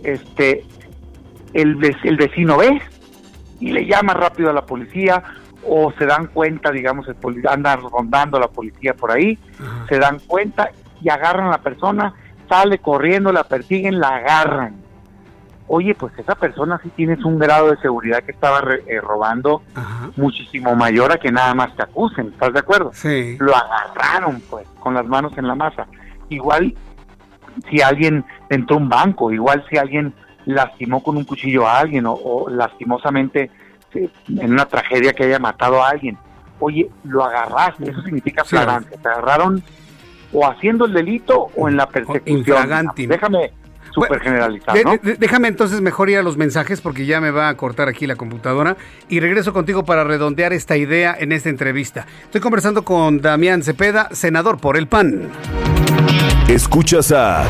[0.05, 0.64] Este,
[1.52, 2.80] el, el vecino ve
[3.60, 5.22] y le llama rápido a la policía
[5.64, 7.16] o se dan cuenta, digamos, el
[7.48, 9.39] anda rondando la policía por ahí,
[9.89, 10.70] se dan cuenta
[11.01, 12.14] y agarran a la persona
[12.53, 14.77] sale corriendo, la persiguen, la agarran.
[15.69, 19.62] Oye, pues esa persona sí tienes un grado de seguridad que estaba eh, robando
[20.16, 22.91] muchísimo mayor a que nada más te acusen, ¿estás de acuerdo?
[22.93, 23.39] Sí.
[23.41, 25.87] Lo agarraron, pues, con las manos en la masa.
[26.29, 26.74] Igual
[27.70, 30.12] si alguien entró a un banco, igual si alguien
[30.45, 33.51] lastimó con un cuchillo a alguien o, lastimosamente
[33.95, 36.19] en una tragedia que haya matado a alguien.
[36.61, 38.99] Oye, lo agarraste, eso significa flagrante.
[38.99, 39.62] Te agarraron
[40.33, 42.57] o haciendo el delito o en la persecución.
[42.97, 43.53] Déjame
[43.93, 44.99] súper generalizar, ¿no?
[45.19, 48.17] déjame entonces mejor ir a los mensajes porque ya me va a cortar aquí la
[48.17, 48.77] computadora
[49.09, 52.07] y regreso contigo para redondear esta idea en esta entrevista.
[52.25, 55.29] Estoy conversando con Damián Cepeda, senador por el PAN.
[56.49, 57.45] Escuchas a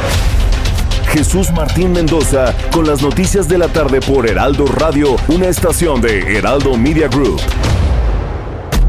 [1.13, 6.39] Jesús Martín Mendoza con las noticias de la tarde por Heraldo Radio, una estación de
[6.39, 7.41] Heraldo Media Group.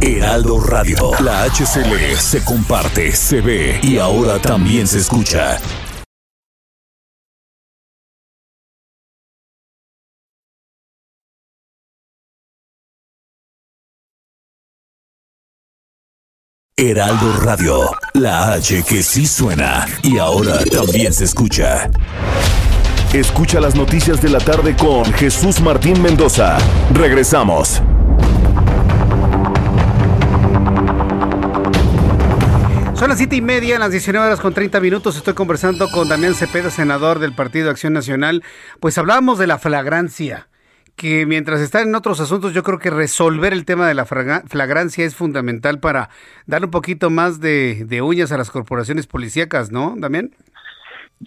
[0.05, 1.11] Heraldo Radio.
[1.21, 5.57] La HCL se comparte, se ve y ahora también se escucha.
[16.75, 21.89] Heraldo Radio, la H que sí suena y ahora también se escucha.
[23.13, 26.57] Escucha las noticias de la tarde con Jesús Martín Mendoza.
[26.93, 27.81] Regresamos.
[33.03, 35.17] Son las siete y media, las 19 horas con 30 minutos.
[35.17, 38.43] Estoy conversando con Damián Cepeda, senador del Partido Acción Nacional.
[38.80, 40.47] Pues hablábamos de la flagrancia,
[40.95, 45.03] que mientras están en otros asuntos, yo creo que resolver el tema de la flagrancia
[45.03, 46.11] es fundamental para
[46.45, 50.31] dar un poquito más de, de uñas a las corporaciones policíacas, ¿no, Damián?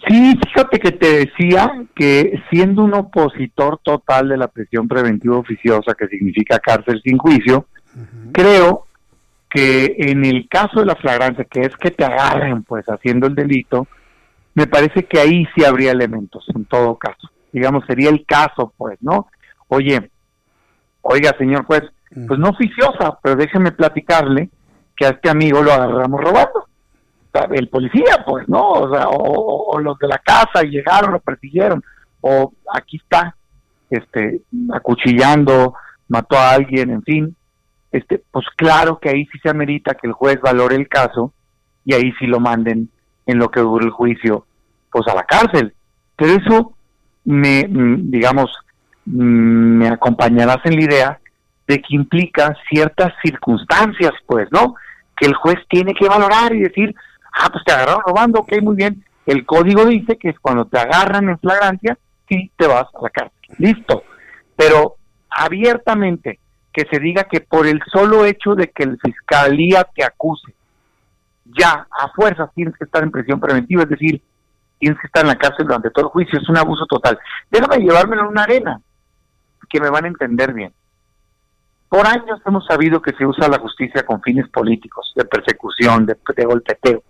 [0.07, 5.93] Sí, fíjate que te decía que siendo un opositor total de la prisión preventiva oficiosa,
[5.93, 7.67] que significa cárcel sin juicio,
[8.31, 8.86] creo
[9.57, 13.33] que en el caso de la flagrancia, que es que te agarren pues haciendo el
[13.33, 13.87] delito,
[14.53, 17.27] me parece que ahí sí habría elementos, en todo caso.
[17.51, 19.29] Digamos, sería el caso, pues, ¿no?
[19.67, 20.11] Oye,
[21.01, 21.81] oiga, señor juez,
[22.27, 24.51] pues no oficiosa, pero déjeme platicarle
[24.95, 26.67] que a este amigo lo agarramos robando.
[27.51, 28.61] El policía, pues, ¿no?
[28.73, 31.83] O, sea, o, los de la casa llegaron, lo persiguieron.
[32.21, 33.35] O aquí está,
[33.89, 35.73] este, acuchillando,
[36.09, 37.37] mató a alguien, en fin
[37.91, 41.33] este, pues claro que ahí sí se amerita que el juez valore el caso
[41.85, 42.89] y ahí sí lo manden
[43.25, 44.45] en lo que dure el juicio,
[44.91, 45.73] pues a la cárcel.
[46.15, 46.77] Pero eso
[47.23, 48.51] me, mm, digamos,
[49.05, 51.19] mm, me acompañarás en la idea
[51.67, 54.75] de que implica ciertas circunstancias, pues, ¿no?
[55.15, 56.95] Que el juez tiene que valorar y decir,
[57.33, 59.03] ah, pues te agarraron robando, ok, muy bien.
[59.25, 61.97] El código dice que es cuando te agarran en flagrancia,
[62.29, 63.55] sí te vas a la cárcel.
[63.57, 64.03] Listo.
[64.55, 64.95] Pero
[65.29, 66.39] abiertamente
[66.77, 70.53] que se diga que por el solo hecho de que el fiscalía te acuse,
[71.43, 74.21] ya a fuerzas tienes que estar en prisión preventiva, es decir,
[74.77, 77.17] tienes que estar en la cárcel durante todo el juicio, es un abuso total.
[77.49, 78.79] Déjame llevármelo a una arena,
[79.67, 80.71] que me van a entender bien.
[81.89, 86.15] Por años hemos sabido que se usa la justicia con fines políticos, de persecución, de,
[86.35, 87.01] de golpeteo.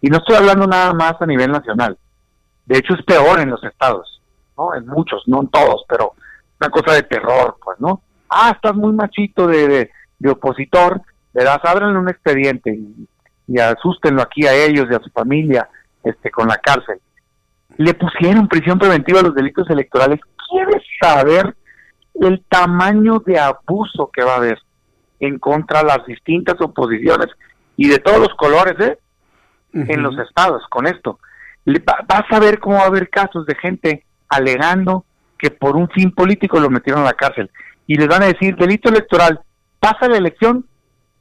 [0.00, 1.98] Y no estoy hablando nada más a nivel nacional.
[2.64, 4.22] De hecho, es peor en los estados,
[4.56, 4.74] ¿no?
[4.74, 6.14] En muchos, no en todos, pero
[6.58, 8.00] una cosa de terror, pues, ¿no?
[8.34, 11.02] Ah, estás muy machito de, de, opositor,
[11.32, 13.08] verás, ábranle un expediente y,
[13.46, 15.68] y asústenlo aquí a ellos y a su familia
[16.02, 16.98] este, con la cárcel.
[17.76, 20.20] Le pusieron prisión preventiva a los delitos electorales.
[20.50, 21.54] ¿Quieres saber
[22.14, 24.58] el tamaño de abuso que va a haber
[25.20, 27.28] en contra de las distintas oposiciones
[27.76, 28.98] y de todos los colores, ¿eh?
[29.72, 31.18] En los estados con esto.
[31.64, 35.06] vas a ver cómo va a haber casos de gente alegando
[35.38, 37.50] que por un fin político lo metieron a la cárcel.
[37.92, 39.38] Y les van a decir, delito electoral,
[39.78, 40.64] pasa la elección,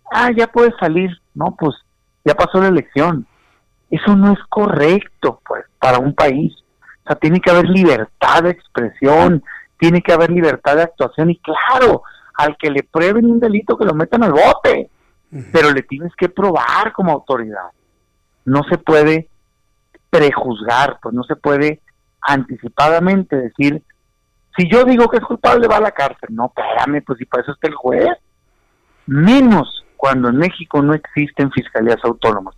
[0.09, 1.11] ah, ya puedes salir.
[1.33, 1.75] No, pues
[2.23, 3.27] ya pasó la elección.
[3.89, 6.53] Eso no es correcto, pues, para un país.
[7.03, 9.43] O sea, tiene que haber libertad de expresión,
[9.77, 12.03] tiene que haber libertad de actuación y claro,
[12.35, 14.89] al que le prueben un delito que lo metan al bote,
[15.51, 17.67] pero le tienes que probar como autoridad.
[18.45, 19.27] No se puede
[20.09, 21.81] prejuzgar, pues no se puede
[22.21, 23.83] anticipadamente decir,
[24.55, 26.29] si yo digo que es culpable va a la cárcel.
[26.31, 28.09] No, espérame, pues si para eso está el juez.
[29.07, 32.55] Menos cuando en México no existen fiscalías autónomas.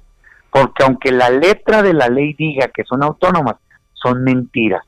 [0.49, 3.55] Porque aunque la letra de la ley diga que son autónomas,
[3.93, 4.83] son mentiras,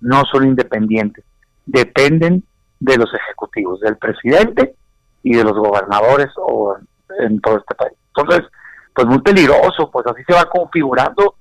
[0.00, 1.24] no son independientes
[1.68, 2.44] dependen
[2.80, 4.74] de los ejecutivos, del presidente
[5.22, 6.76] y de los gobernadores o
[7.20, 7.96] en todo este país.
[8.16, 8.48] Entonces,
[8.94, 11.36] pues muy peligroso, pues así se va configurando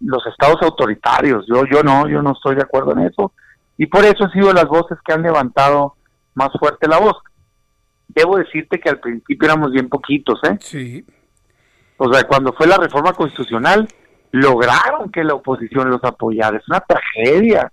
[0.00, 1.44] los estados autoritarios.
[1.46, 3.32] Yo yo no, yo no estoy de acuerdo en eso
[3.76, 5.96] y por eso han sido las voces que han levantado
[6.34, 7.16] más fuerte la voz.
[8.08, 10.58] Debo decirte que al principio éramos bien poquitos, ¿eh?
[10.60, 11.06] Sí.
[11.96, 13.88] O sea, cuando fue la reforma constitucional,
[14.32, 16.58] lograron que la oposición los apoyara.
[16.58, 17.72] Es una tragedia.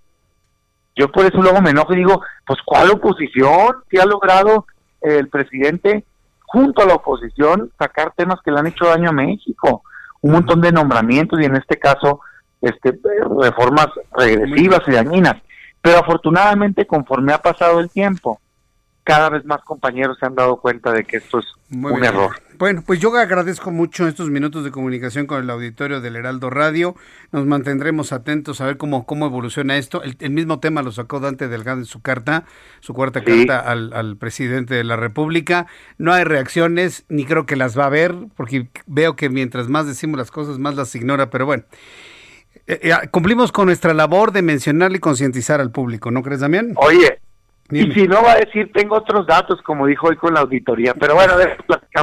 [0.96, 3.76] Yo por eso luego me enojo y digo, pues ¿cuál oposición?
[3.90, 4.66] Si ha logrado
[5.00, 6.04] el presidente
[6.42, 9.82] junto a la oposición sacar temas que le han hecho daño a México,
[10.20, 12.20] un montón de nombramientos y en este caso
[12.60, 12.98] este
[13.40, 15.36] reformas regresivas y dañinas.
[15.82, 18.40] Pero afortunadamente conforme ha pasado el tiempo,
[19.04, 22.36] cada vez más compañeros se han dado cuenta de que esto es un error.
[22.58, 26.94] Bueno, pues yo agradezco mucho estos minutos de comunicación con el auditorio del Heraldo Radio.
[27.32, 30.02] Nos mantendremos atentos a ver cómo, cómo evoluciona esto.
[30.02, 32.44] El, mismo tema lo sacó Dante Delgado en su carta,
[32.80, 35.66] su cuarta carta al, al, presidente de la República.
[35.96, 39.86] No hay reacciones, ni creo que las va a haber, porque veo que mientras más
[39.86, 41.30] decimos las cosas, más las ignora.
[41.30, 41.64] Pero bueno,
[42.70, 46.74] eh, eh, cumplimos con nuestra labor de mencionarle y concientizar al público, ¿no crees, Damián?
[46.76, 47.20] Oye,
[47.70, 50.94] y si no va a decir, tengo otros datos, como dijo hoy con la auditoría.
[50.94, 51.34] Pero bueno,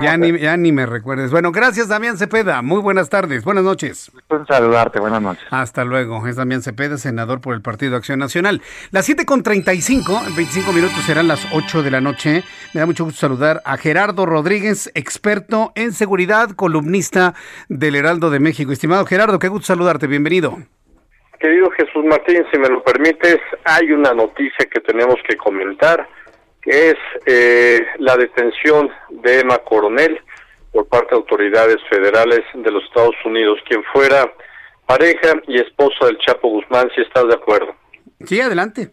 [0.01, 1.31] ya ni, ya ni me recuerdes.
[1.31, 2.61] Bueno, gracias, Damián Cepeda.
[2.61, 4.11] Muy buenas tardes, buenas noches.
[4.29, 5.45] Un saludarte, buenas noches.
[5.51, 6.25] Hasta luego.
[6.27, 8.61] Es Damián Cepeda, senador por el Partido Acción Nacional.
[8.91, 12.43] Las 7 con 35, en 25 minutos serán las 8 de la noche.
[12.73, 17.33] Me da mucho gusto saludar a Gerardo Rodríguez, experto en seguridad, columnista
[17.69, 18.71] del Heraldo de México.
[18.71, 20.07] Estimado Gerardo, qué gusto saludarte.
[20.07, 20.57] Bienvenido.
[21.39, 26.07] Querido Jesús Martín, si me lo permites, hay una noticia que tenemos que comentar,
[26.61, 26.95] que es
[27.25, 30.19] eh, la detención de Emma Coronel
[30.71, 34.31] por parte de autoridades federales de los Estados Unidos, quien fuera
[34.85, 37.75] pareja y esposa del Chapo Guzmán, si estás de acuerdo.
[38.25, 38.89] Sí, adelante.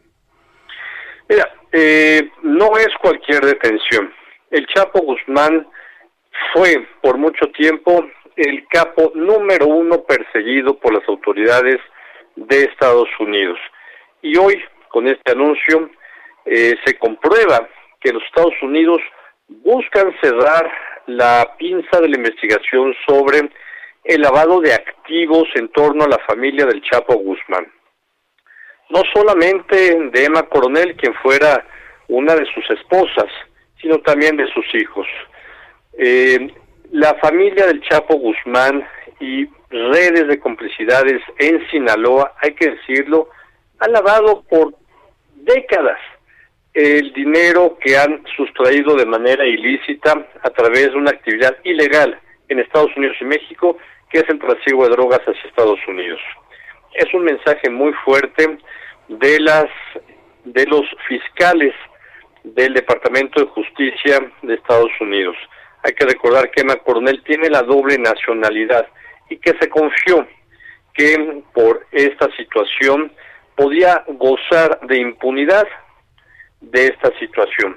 [1.29, 4.13] Mira, eh, no es cualquier detención.
[4.51, 5.67] El Chapo Guzmán
[6.53, 8.05] fue por mucho tiempo
[8.37, 11.81] el capo número uno perseguido por las autoridades
[12.37, 13.59] de Estados Unidos.
[14.23, 15.91] Y hoy, con este anuncio,
[16.45, 17.69] eh, se comprueba
[18.01, 19.01] que los Estados Unidos
[19.49, 20.71] buscan cerrar
[21.07, 23.51] la pinza de la investigación sobre
[24.05, 27.67] el lavado de activos en torno a la familia del Chapo Guzmán.
[28.91, 31.67] No solamente de Emma Coronel, quien fuera
[32.09, 33.31] una de sus esposas,
[33.81, 35.07] sino también de sus hijos.
[35.99, 36.53] Eh,
[36.93, 38.87] la familia del Chapo Guzmán
[39.21, 43.29] y redes de complicidades en Sinaloa, hay que decirlo,
[43.81, 44.75] ha lavado por
[45.35, 45.99] décadas
[46.73, 52.19] el dinero que han sustraído de manera ilícita a través de una actividad ilegal
[52.49, 53.77] en Estados Unidos y México,
[54.11, 56.21] que es el trasiego de drogas hacia Estados Unidos.
[56.95, 58.59] Es un mensaje muy fuerte
[59.09, 59.67] de las
[60.45, 61.75] de los fiscales
[62.43, 65.37] del Departamento de Justicia de Estados Unidos.
[65.83, 68.87] Hay que recordar que Emma Coronel tiene la doble nacionalidad
[69.29, 70.27] y que se confió
[70.93, 73.13] que por esta situación
[73.57, 75.67] podía gozar de impunidad
[76.61, 77.77] de esta situación.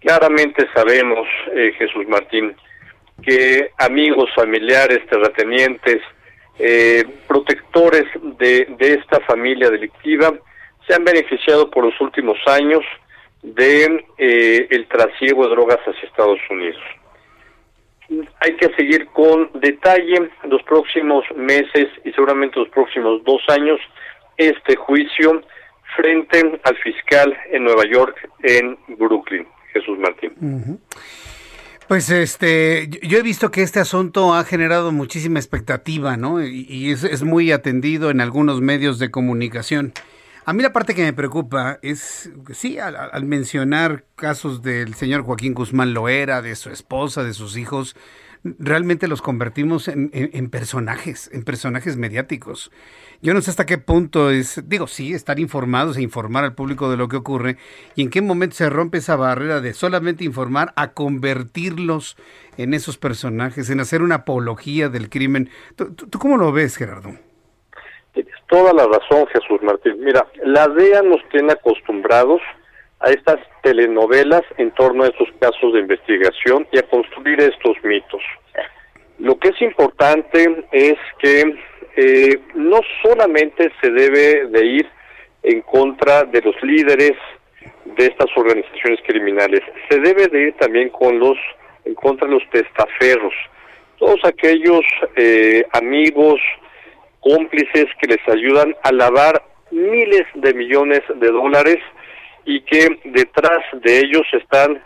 [0.00, 2.54] Claramente sabemos, eh, Jesús Martín,
[3.22, 6.00] que amigos, familiares, terratenientes
[6.58, 8.04] eh, protectores
[8.38, 10.32] de, de esta familia delictiva
[10.86, 12.82] se han beneficiado por los últimos años
[13.42, 16.82] de eh, el trasiego de drogas hacia Estados Unidos.
[18.40, 23.78] Hay que seguir con detalle los próximos meses y seguramente los próximos dos años
[24.38, 25.42] este juicio
[25.96, 30.80] frente al fiscal en Nueva York, en Brooklyn, Jesús Martín.
[31.88, 36.44] Pues este, yo he visto que este asunto ha generado muchísima expectativa, ¿no?
[36.44, 39.94] Y, es, muy atendido en algunos medios de comunicación.
[40.48, 45.52] A mí la parte que me preocupa es, sí, al, mencionar casos del señor Joaquín
[45.52, 47.96] Guzmán Loera, de su esposa, de sus hijos,
[48.42, 52.70] realmente los convertimos en, personajes, en personajes mediáticos.
[53.20, 56.90] Yo no sé hasta qué punto es, digo, sí, estar informados e informar al público
[56.90, 57.58] de lo que ocurre
[57.94, 62.16] y en qué momento se rompe esa barrera de solamente informar a convertirlos
[62.56, 65.50] en esos personajes, en hacer una apología del crimen.
[65.76, 67.27] ¿Tú, tú cómo lo ves, Gerardo?
[68.18, 69.94] Tienes toda la razón, Jesús Martín.
[70.00, 72.42] Mira, la DEA nos tiene acostumbrados
[72.98, 78.20] a estas telenovelas en torno a estos casos de investigación y a construir estos mitos.
[79.20, 81.60] Lo que es importante es que
[81.94, 84.88] eh, no solamente se debe de ir
[85.44, 87.16] en contra de los líderes
[87.84, 91.38] de estas organizaciones criminales, se debe de ir también con los
[91.84, 93.34] en contra de los testaferros,
[93.96, 94.84] todos aquellos
[95.14, 96.40] eh, amigos,
[97.20, 101.78] cómplices que les ayudan a lavar miles de millones de dólares
[102.44, 104.82] y que detrás de ellos están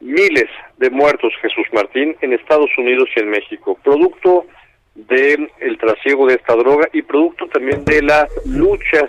[0.00, 0.48] miles
[0.78, 4.46] de muertos, Jesús Martín, en Estados Unidos y en México, producto
[4.94, 9.08] del el trasiego de esta droga y producto también de la lucha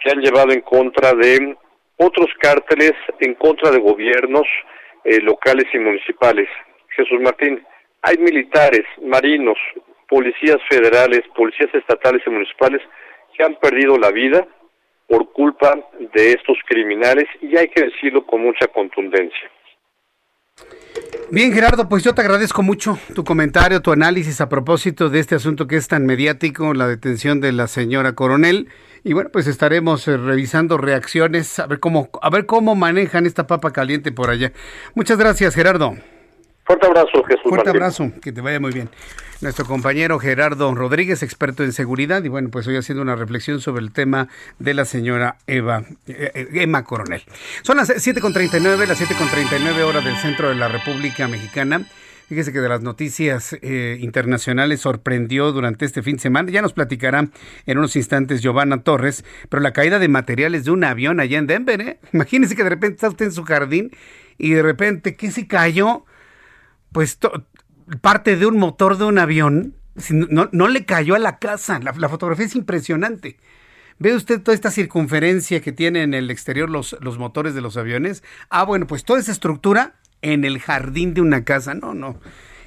[0.00, 1.56] que han llevado en contra de
[1.96, 4.46] otros cárteles, en contra de gobiernos
[5.04, 6.48] eh, locales y municipales.
[6.88, 7.64] Jesús Martín,
[8.02, 9.58] hay militares, marinos,
[10.12, 12.82] policías federales, policías estatales y municipales
[13.34, 14.46] que han perdido la vida
[15.08, 15.74] por culpa
[16.14, 19.50] de estos criminales y hay que decirlo con mucha contundencia.
[21.30, 25.34] Bien, Gerardo, pues yo te agradezco mucho tu comentario, tu análisis a propósito de este
[25.34, 28.68] asunto que es tan mediático, la detención de la señora coronel.
[29.04, 33.46] Y bueno, pues estaremos eh, revisando reacciones, a ver cómo, a ver cómo manejan esta
[33.46, 34.52] papa caliente por allá.
[34.94, 35.96] Muchas gracias, Gerardo.
[36.64, 37.42] Fuerte abrazo, Jesús.
[37.44, 38.88] Fuerte abrazo, que te vaya muy bien.
[39.40, 43.82] Nuestro compañero Gerardo Rodríguez, experto en seguridad, y bueno, pues hoy haciendo una reflexión sobre
[43.82, 44.28] el tema
[44.60, 47.22] de la señora Eva, eh, eh, Emma Coronel.
[47.62, 51.84] Son las 7.39, las 7.39 horas del centro de la República Mexicana.
[52.28, 56.50] Fíjese que de las noticias eh, internacionales sorprendió durante este fin de semana.
[56.52, 57.28] Ya nos platicará
[57.66, 61.48] en unos instantes Giovanna Torres, pero la caída de materiales de un avión allá en
[61.48, 61.98] Denver, ¿eh?
[62.12, 63.90] Imagínese que de repente está usted en su jardín
[64.38, 66.04] y de repente, ¿qué se cayó?
[66.92, 67.18] Pues
[68.00, 69.74] parte de un motor de un avión,
[70.10, 71.78] no, no le cayó a la casa.
[71.80, 73.38] La, fotografía es impresionante.
[73.98, 77.76] ¿Ve usted toda esta circunferencia que tiene en el exterior los, los motores de los
[77.76, 78.22] aviones?
[78.48, 81.74] Ah, bueno, pues toda esa estructura en el jardín de una casa.
[81.74, 82.18] No, no.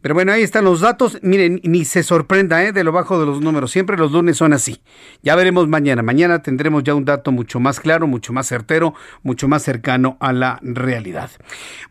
[0.00, 1.18] Pero bueno, ahí están los datos.
[1.22, 2.72] Miren, ni se sorprenda ¿eh?
[2.72, 3.70] de lo bajo de los números.
[3.70, 4.82] Siempre los lunes son así.
[5.22, 6.02] Ya veremos mañana.
[6.02, 10.32] Mañana tendremos ya un dato mucho más claro, mucho más certero, mucho más cercano a
[10.32, 11.30] la realidad.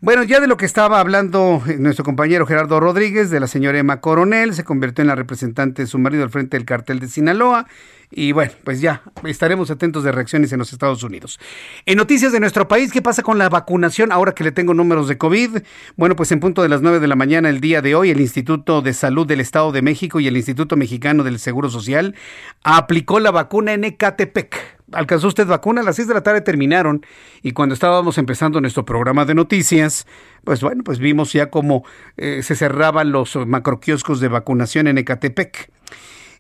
[0.02, 4.02] Bueno, ya de lo que estaba hablando nuestro compañero Gerardo Rodríguez, de la señora Emma
[4.02, 7.68] Coronel, se convirtió en la representante de su marido al frente del cartel de Sinaloa.
[8.12, 11.40] Y bueno, pues ya estaremos atentos de reacciones en los Estados Unidos.
[11.86, 15.08] En noticias de nuestro país, ¿qué pasa con la vacunación ahora que le tengo números
[15.08, 15.60] de COVID?
[15.96, 18.20] Bueno, pues en punto de las 9 de la mañana el día de hoy, el
[18.20, 22.16] Instituto de Salud del Estado de México y el Instituto Mexicano del Seguro Social
[22.64, 24.80] aplicó la vacuna en Ecatepec.
[24.92, 25.82] ¿Alcanzó usted vacuna?
[25.82, 27.06] A las 6 de la tarde terminaron
[27.44, 30.08] y cuando estábamos empezando nuestro programa de noticias,
[30.44, 31.84] pues bueno, pues vimos ya cómo
[32.18, 35.72] eh, se cerraban los macroquioscos de vacunación en Ecatepec.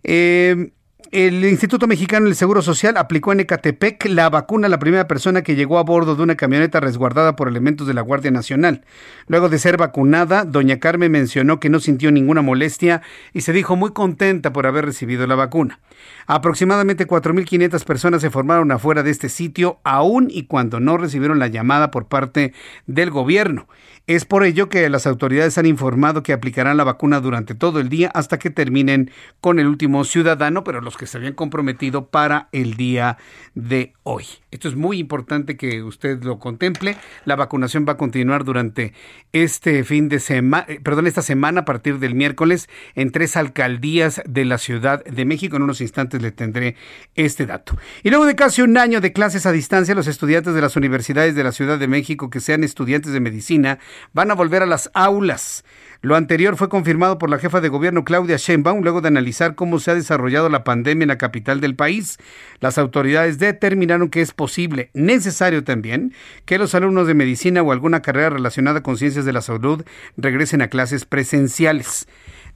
[0.03, 0.71] Eh,
[1.11, 5.41] el Instituto Mexicano del Seguro Social aplicó en Ecatepec la vacuna a la primera persona
[5.41, 8.83] que llegó a bordo de una camioneta resguardada por elementos de la Guardia Nacional.
[9.27, 13.01] Luego de ser vacunada, doña Carmen mencionó que no sintió ninguna molestia
[13.33, 15.79] y se dijo muy contenta por haber recibido la vacuna.
[16.27, 21.47] Aproximadamente 4.500 personas se formaron afuera de este sitio, aún y cuando no recibieron la
[21.47, 22.53] llamada por parte
[22.85, 23.67] del gobierno.
[24.09, 27.89] Es por ello que las autoridades han informado que aplicarán la vacuna durante todo el
[27.89, 32.49] día hasta que terminen con el último ciudadano, pero los que se habían comprometido para
[32.51, 33.17] el día
[33.53, 34.25] de hoy.
[34.51, 36.97] Esto es muy importante que usted lo contemple.
[37.25, 38.93] La vacunación va a continuar durante
[39.31, 44.23] este fin de semana, eh, perdón, esta semana a partir del miércoles en tres alcaldías
[44.25, 45.55] de la Ciudad de México.
[45.55, 46.75] En unos instantes le tendré
[47.13, 47.77] este dato.
[48.01, 51.35] Y luego de casi un año de clases a distancia, los estudiantes de las universidades
[51.35, 53.77] de la Ciudad de México que sean estudiantes de medicina
[54.13, 55.63] van a volver a las aulas.
[56.01, 59.79] Lo anterior fue confirmado por la jefa de gobierno Claudia Sheinbaum luego de analizar cómo
[59.79, 62.17] se ha desarrollado la pandemia en la capital del país.
[62.61, 66.13] Las autoridades determinaron que es posible, necesario también,
[66.45, 69.83] que los alumnos de medicina o alguna carrera relacionada con ciencias de la salud
[70.15, 72.07] regresen a clases presenciales.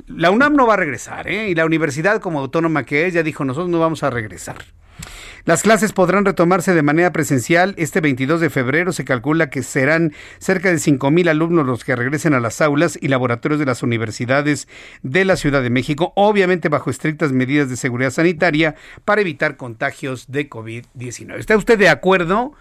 [0.08, 1.50] La UNAM no va a regresar, ¿eh?
[1.50, 4.56] y la universidad como autónoma que es ya dijo, nosotros no vamos a regresar.
[5.46, 8.92] Las clases podrán retomarse de manera presencial este 22 de febrero.
[8.92, 13.08] Se calcula que serán cerca de 5.000 alumnos los que regresen a las aulas y
[13.08, 14.68] laboratorios de las universidades
[15.02, 18.76] de la Ciudad de México, obviamente bajo estrictas medidas de seguridad sanitaria
[19.06, 21.40] para evitar contagios de COVID-19.
[21.40, 22.54] ¿Está usted de acuerdo?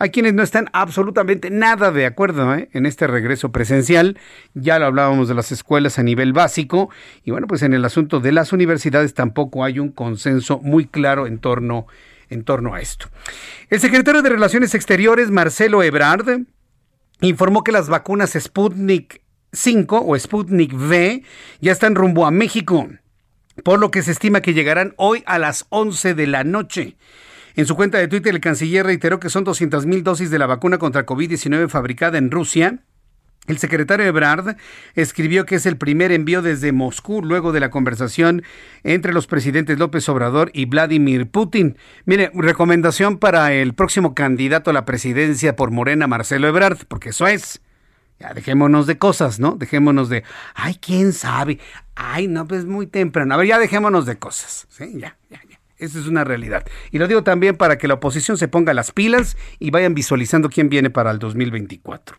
[0.00, 2.68] Hay quienes no están absolutamente nada de acuerdo ¿eh?
[2.72, 4.16] en este regreso presencial.
[4.54, 6.90] Ya lo hablábamos de las escuelas a nivel básico.
[7.24, 11.26] Y bueno, pues en el asunto de las universidades tampoco hay un consenso muy claro
[11.26, 11.86] en torno
[12.30, 13.08] en torno a esto.
[13.70, 16.42] El secretario de Relaciones Exteriores, Marcelo Ebrard,
[17.20, 19.22] informó que las vacunas Sputnik
[19.52, 21.22] 5 o Sputnik V
[21.60, 22.88] ya están rumbo a México,
[23.64, 26.96] por lo que se estima que llegarán hoy a las 11 de la noche.
[27.58, 30.78] En su cuenta de Twitter, el canciller reiteró que son 200.000 dosis de la vacuna
[30.78, 32.78] contra COVID-19 fabricada en Rusia
[33.48, 34.56] el secretario Ebrard
[34.94, 38.42] escribió que es el primer envío desde Moscú luego de la conversación
[38.84, 41.78] entre los presidentes López Obrador y Vladimir Putin.
[42.04, 47.26] Mire, recomendación para el próximo candidato a la presidencia por Morena, Marcelo Ebrard, porque eso
[47.26, 47.62] es.
[48.20, 49.52] Ya dejémonos de cosas, ¿no?
[49.52, 50.24] Dejémonos de,
[50.54, 51.58] ay, quién sabe.
[51.94, 53.32] Ay, no, pues muy temprano.
[53.32, 54.66] A ver, ya dejémonos de cosas.
[54.68, 55.40] Sí, ya, ya.
[55.78, 56.64] Esa es una realidad.
[56.90, 60.48] Y lo digo también para que la oposición se ponga las pilas y vayan visualizando
[60.48, 62.16] quién viene para el 2024.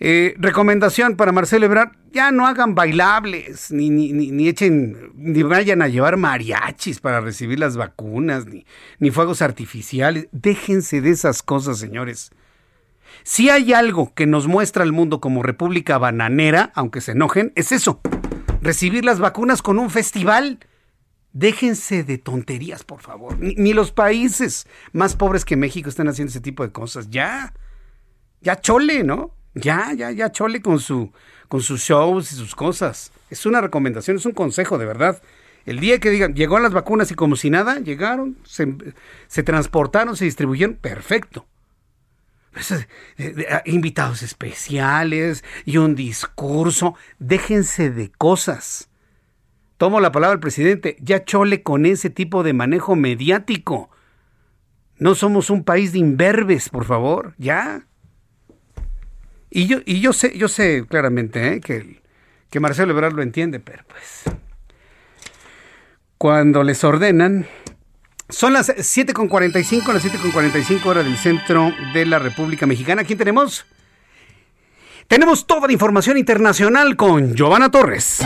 [0.00, 5.82] Eh, recomendación para Marcelo Ebrard, ya no hagan bailables, ni, ni, ni, echen, ni vayan
[5.82, 8.66] a llevar mariachis para recibir las vacunas, ni,
[8.98, 10.28] ni fuegos artificiales.
[10.32, 12.32] Déjense de esas cosas, señores.
[13.22, 17.72] Si hay algo que nos muestra al mundo como república bananera, aunque se enojen, es
[17.72, 18.00] eso.
[18.60, 20.58] Recibir las vacunas con un festival.
[21.34, 23.36] Déjense de tonterías, por favor.
[23.40, 27.10] Ni, los países más pobres que México están haciendo ese tipo de cosas.
[27.10, 27.52] Ya.
[28.40, 29.34] Ya chole, ¿no?
[29.52, 31.12] Ya, ya, ya, chole con, su,
[31.48, 33.10] con sus shows y sus cosas.
[33.30, 35.20] Es una recomendación, es un consejo, de verdad.
[35.66, 40.26] El día que digan, llegó las vacunas y como si nada, llegaron, se, transportaron, se
[40.26, 41.46] distribuyeron, perfecto.
[42.52, 42.86] Pues, eh,
[43.18, 48.88] eh, invitados especiales y un discurso, déjense de cosas.
[49.76, 53.90] Tomo la palabra al presidente, ya chole con ese tipo de manejo mediático.
[54.98, 57.86] No somos un país de imberbes, por favor, ya.
[59.50, 61.60] Y yo, y yo sé, yo sé claramente ¿eh?
[61.60, 62.00] que,
[62.50, 64.24] que Marcelo Ebrard lo entiende, pero pues
[66.24, 67.46] cuando les ordenan,
[68.30, 73.04] son las 7.45, las 7.45 horas del centro de la República Mexicana.
[73.04, 73.66] ¿Quién tenemos?
[75.06, 78.20] Tenemos toda la información internacional con Giovanna Torres.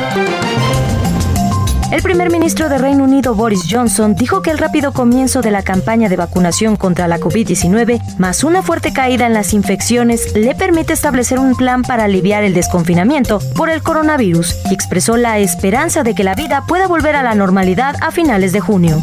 [1.91, 5.63] El primer ministro de Reino Unido, Boris Johnson, dijo que el rápido comienzo de la
[5.63, 10.93] campaña de vacunación contra la COVID-19, más una fuerte caída en las infecciones, le permite
[10.93, 16.15] establecer un plan para aliviar el desconfinamiento por el coronavirus y expresó la esperanza de
[16.15, 19.01] que la vida pueda volver a la normalidad a finales de junio.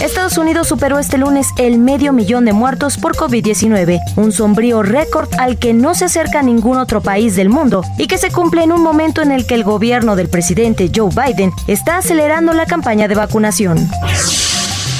[0.00, 5.28] Estados Unidos superó este lunes el medio millón de muertos por COVID-19, un sombrío récord
[5.38, 8.72] al que no se acerca ningún otro país del mundo y que se cumple en
[8.72, 13.08] un momento en el que el gobierno del presidente Joe Biden está acelerando la campaña
[13.08, 13.88] de vacunación.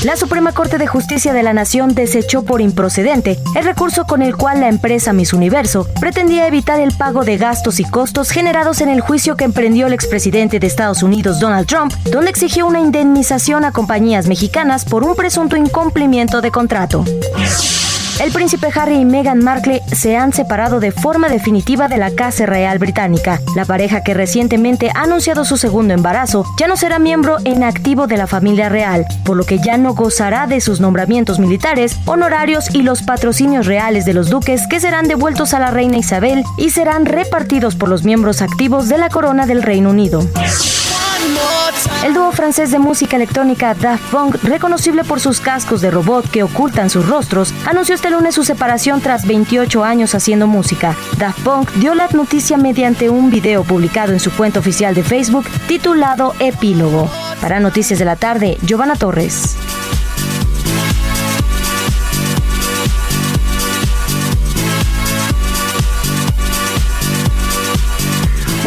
[0.06, 4.36] La Suprema Corte de Justicia de la Nación desechó por improcedente el recurso con el
[4.36, 8.88] cual la empresa Miss Universo pretendía evitar el pago de gastos y costos generados en
[8.88, 13.64] el juicio que emprendió el expresidente de Estados Unidos Donald Trump, donde exigió una indemnización
[13.64, 17.04] a compañías mexicanas por un presunto incumplimiento de contrato.
[18.18, 22.46] El príncipe Harry y Meghan Markle se han separado de forma definitiva de la Casa
[22.46, 23.40] Real Británica.
[23.54, 28.06] La pareja que recientemente ha anunciado su segundo embarazo ya no será miembro en activo
[28.06, 32.74] de la familia real, por lo que ya no gozará de sus nombramientos militares, honorarios
[32.74, 36.70] y los patrocinios reales de los duques que serán devueltos a la reina Isabel y
[36.70, 40.26] serán repartidos por los miembros activos de la corona del Reino Unido.
[42.04, 46.42] El dúo francés de música electrónica Daft Punk, reconocible por sus cascos de robot que
[46.42, 50.94] ocultan sus rostros, anunció este lunes su separación tras 28 años haciendo música.
[51.18, 55.46] Daft Punk dio la noticia mediante un video publicado en su cuenta oficial de Facebook
[55.66, 57.10] titulado Epílogo.
[57.40, 59.56] Para Noticias de la Tarde, Giovanna Torres.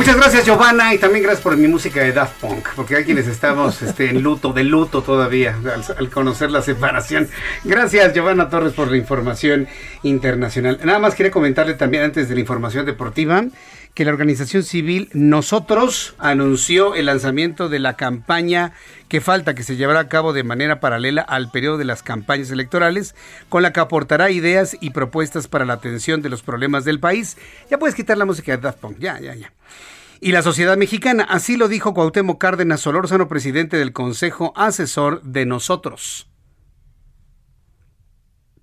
[0.09, 3.27] Muchas gracias Giovanna y también gracias por mi música de Daft Punk, porque hay quienes
[3.27, 7.29] estamos este, en luto, de luto todavía al, al, conocer la separación.
[7.63, 9.67] Gracias Giovanna Torres por la información
[10.01, 10.79] internacional.
[10.83, 13.43] Nada más quería comentarle también antes de la información deportiva
[13.93, 18.73] que la organización civil Nosotros anunció el lanzamiento de la campaña
[19.09, 22.49] que falta que se llevará a cabo de manera paralela al periodo de las campañas
[22.49, 23.13] electorales,
[23.47, 27.37] con la que aportará ideas y propuestas para la atención de los problemas del país.
[27.69, 29.51] Ya puedes quitar la música de Daft Punk, ya, ya, ya.
[30.21, 35.45] Y la sociedad mexicana, así lo dijo Cuauhtémoc Cárdenas Solórzano, presidente del Consejo Asesor de
[35.45, 36.29] Nosotros.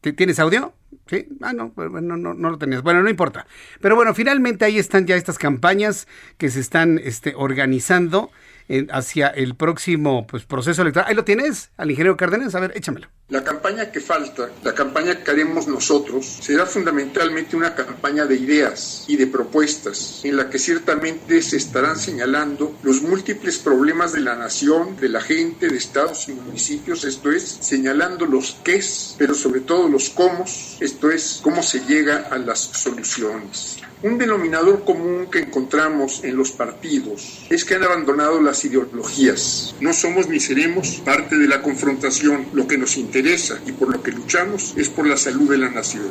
[0.00, 0.74] ¿Tienes audio?
[1.06, 2.82] Sí, ah, no, no, no, no, lo tenías.
[2.82, 3.46] Bueno, no importa.
[3.80, 6.06] Pero bueno, finalmente ahí están ya estas campañas
[6.36, 8.30] que se están este, organizando
[8.68, 11.08] en, hacia el próximo pues, proceso electoral.
[11.08, 12.54] Ahí lo tienes, al ingeniero Cárdenas.
[12.54, 13.08] A ver, échamelo.
[13.28, 19.04] La campaña que falta, la campaña que haremos nosotros, será fundamentalmente una campaña de ideas
[19.08, 24.36] y de propuestas, en la que ciertamente se estarán señalando los múltiples problemas de la
[24.36, 29.60] nación, de la gente, de estados y municipios, esto es, señalando los qués, pero sobre
[29.60, 30.44] todo los cómo,
[30.78, 33.78] esto es, cómo se llega a las soluciones.
[34.02, 39.74] Un denominador común que encontramos en los partidos es que han abandonado ideologías.
[39.80, 42.46] No somos ni seremos parte de la confrontación.
[42.52, 45.70] Lo que nos interesa y por lo que luchamos es por la salud de la
[45.70, 46.10] nación.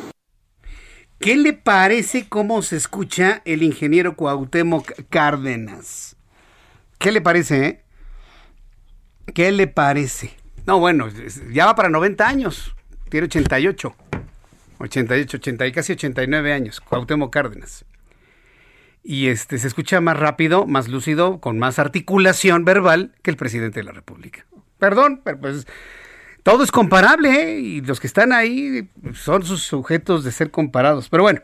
[1.18, 6.16] ¿Qué le parece cómo se escucha el ingeniero Cuauhtémoc Cárdenas?
[6.98, 7.84] ¿Qué le parece, eh?
[9.34, 10.36] ¿Qué le parece?
[10.66, 11.08] No, bueno,
[11.52, 12.74] ya va para 90 años.
[13.08, 13.96] Tiene 88.
[14.78, 17.84] 88, 80 y casi 89 años, Cuauhtémoc Cárdenas.
[19.08, 23.78] Y este se escucha más rápido, más lúcido, con más articulación verbal que el presidente
[23.78, 24.44] de la República.
[24.80, 25.64] Perdón, pero pues
[26.46, 27.58] todo es comparable ¿eh?
[27.58, 31.08] y los que están ahí son sus sujetos de ser comparados.
[31.08, 31.40] Pero bueno,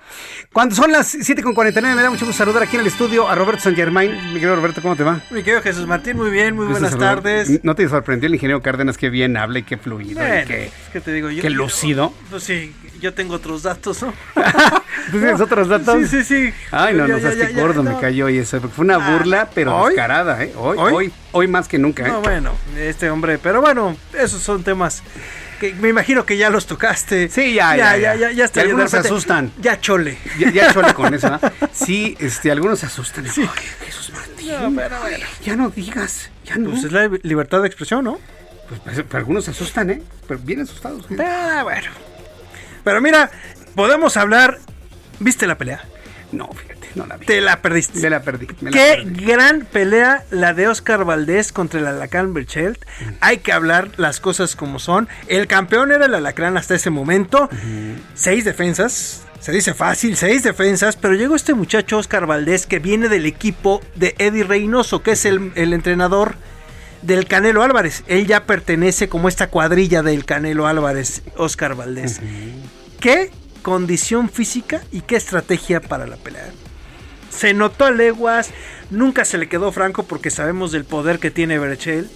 [0.52, 3.62] cuando son las 7.49 me da mucho gusto saludar aquí en el estudio a Roberto
[3.62, 4.12] San Germain.
[4.28, 5.20] Mi querido Roberto, ¿cómo te va?
[5.32, 7.64] Mi querido Jesús Martín, muy bien, muy buenas tardes.
[7.64, 10.20] ¿No te sorprendió el ingeniero Cárdenas que bien habla y qué fluido?
[10.20, 11.42] Bueno, y qué, ¿qué te digo yo?
[11.42, 12.14] Qué lucido.
[12.30, 14.14] Pues sí, yo tengo otros datos, ¿no?
[15.10, 16.08] ¿Tú tienes otros datos?
[16.10, 16.54] Sí, sí, sí.
[16.70, 17.92] Ay, no, Ya, no ya, qué ya, gordo no.
[17.94, 18.60] me cayó y eso.
[18.60, 19.94] Fue una Ah, burla, pero ¿hoy?
[19.94, 20.52] descarada, ¿eh?
[20.56, 20.92] Hoy, ¿Hoy?
[20.94, 22.08] hoy, hoy, más que nunca, ¿eh?
[22.08, 25.02] No, bueno, este hombre, pero bueno, esos son temas
[25.62, 27.28] que me imagino que ya los tocaste.
[27.28, 28.14] Sí, ya, ya, ya, ya, ya.
[28.14, 28.60] ya, ya está.
[28.62, 29.52] Algunos se asustan.
[29.60, 30.18] Ya chole.
[30.38, 31.40] Ya, ya chole con eso, ¿no?
[31.72, 33.28] Sí, este, algunos se asustan.
[33.28, 33.42] Sí.
[33.42, 34.48] Oye, Jesús Martín.
[34.48, 35.24] No, pero bueno.
[35.44, 36.70] Ya no digas, ya no.
[36.70, 38.18] Pues es la libertad de expresión, ¿no?
[38.68, 40.02] Pues, pues, algunos se asustan, ¿eh?
[40.26, 41.04] Pero bien asustados.
[41.10, 41.16] ¿eh?
[41.20, 41.90] Ah, bueno.
[42.82, 43.30] Pero mira,
[43.74, 44.58] podemos hablar.
[45.20, 45.84] ¿Viste la pelea?
[46.32, 47.26] No, fíjate, no la vi.
[47.26, 48.00] Te la perdiste.
[48.00, 48.46] Me la perdí.
[48.60, 49.24] me la Qué perdí.
[49.24, 52.84] gran pelea la de Oscar Valdés contra el Alacrán Berchelt.
[53.20, 55.08] Hay que hablar las cosas como son.
[55.28, 57.48] El campeón era el Alacrán hasta ese momento.
[58.14, 59.22] Seis defensas.
[59.40, 63.80] Se dice fácil, seis defensas, pero llegó este muchacho Oscar Valdés que viene del equipo
[63.96, 66.36] de Eddie Reynoso, que es el, el entrenador
[67.02, 68.04] del Canelo Álvarez.
[68.06, 72.20] Él ya pertenece como esta cuadrilla del Canelo Álvarez, Oscar Valdés.
[73.00, 73.32] ¿Qué
[73.62, 76.46] condición física y qué estrategia para la pelea?
[77.34, 78.50] Se notó a leguas,
[78.90, 82.08] nunca se le quedó franco porque sabemos del poder que tiene Berchel.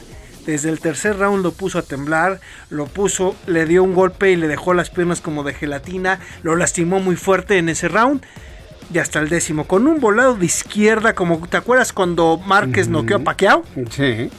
[0.47, 2.41] Desde el tercer round lo puso a temblar,
[2.71, 6.55] lo puso, le dio un golpe y le dejó las piernas como de gelatina, lo
[6.55, 8.23] lastimó muy fuerte en ese round.
[8.95, 13.17] Y hasta el décimo, con un volado de izquierda, como te acuerdas cuando Márquez noqueó
[13.17, 14.31] a Pacquiao, Sí.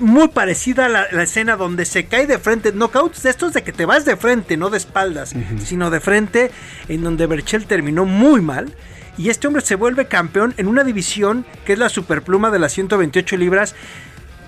[0.00, 3.62] muy parecida a la, la escena donde se cae de frente, knockouts de estos de
[3.62, 6.50] que te vas de frente, no de espaldas, sino de frente,
[6.88, 8.74] en donde Berchel terminó muy mal.
[9.20, 12.72] Y este hombre se vuelve campeón en una división que es la superpluma de las
[12.72, 13.74] 128 libras.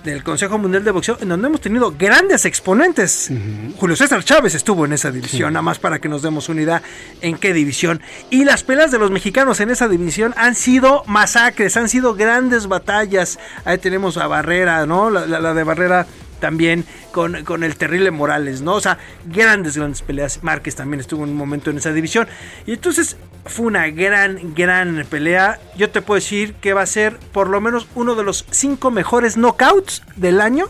[0.03, 3.31] del Consejo Mundial de Boxeo, en donde hemos tenido grandes exponentes.
[3.77, 6.81] Julio César Chávez estuvo en esa división, nada más para que nos demos una idea
[7.21, 8.01] en qué división.
[8.29, 12.67] Y las peleas de los mexicanos en esa división han sido masacres, han sido grandes
[12.67, 13.39] batallas.
[13.63, 15.09] Ahí tenemos a Barrera, ¿no?
[15.09, 16.05] La, la- la de Barrera
[16.43, 16.83] también
[17.13, 18.73] con, con el terrible Morales, ¿no?
[18.73, 20.43] O sea, grandes, grandes peleas.
[20.43, 22.27] Márquez también estuvo en un momento en esa división.
[22.65, 23.15] Y entonces
[23.45, 25.61] fue una gran, gran pelea.
[25.77, 28.91] Yo te puedo decir que va a ser por lo menos uno de los cinco
[28.91, 30.65] mejores knockouts del año.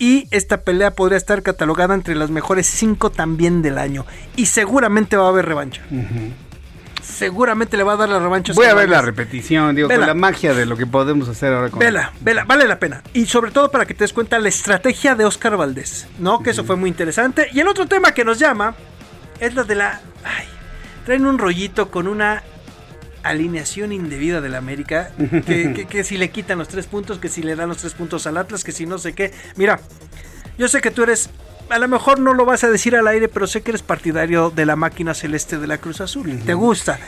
[0.00, 4.04] Y esta pelea podría estar catalogada entre las mejores cinco también del año.
[4.34, 5.82] Y seguramente va a haber revancha.
[7.04, 8.52] Seguramente le va a dar la revancha.
[8.54, 10.00] Voy a ver la repetición, digo, Vela.
[10.00, 13.02] con la magia de lo que podemos hacer ahora con Vela, vela, vale la pena.
[13.12, 16.42] Y sobre todo para que te des cuenta la estrategia de Oscar Valdés, ¿no?
[16.42, 17.48] Que eso fue muy interesante.
[17.52, 18.74] Y el otro tema que nos llama
[19.38, 20.00] es la de la...
[20.24, 20.46] Ay,
[21.04, 22.42] traen un rollito con una
[23.22, 25.10] alineación indebida del América,
[25.46, 27.94] que, que- que si le quitan los tres puntos, que si le dan los tres
[27.94, 29.32] puntos al Atlas, que si no sé qué.
[29.56, 29.80] Mira,
[30.58, 31.30] yo sé que tú eres...
[31.70, 34.50] A lo mejor no lo vas a decir al aire, pero sé que eres partidario
[34.50, 36.40] de la máquina celeste de la Cruz Azul.
[36.44, 36.98] ¿Te gusta?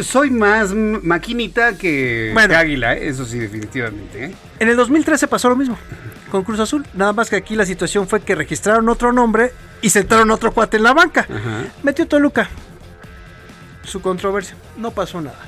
[0.00, 2.56] Soy, más maquinita que, Bueno.
[2.56, 3.08] águila, ¿eh?
[3.08, 4.26] eso sí, definitivamente.
[4.26, 4.34] ¿eh?
[4.60, 5.76] En el 2013 pasó lo mismo
[6.30, 6.86] con Cruz Azul.
[6.94, 9.52] Nada más que aquí la situación fue que registraron otro nombre
[9.82, 11.26] y sentaron otro cuate en la banca.
[11.82, 12.48] Metió Toluca.
[13.82, 14.56] Su controversia.
[14.76, 15.38] No pasó nada.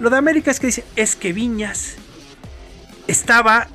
[0.00, 1.96] Lo de América es que dice, es que Viñas
[3.06, 3.68] estaba,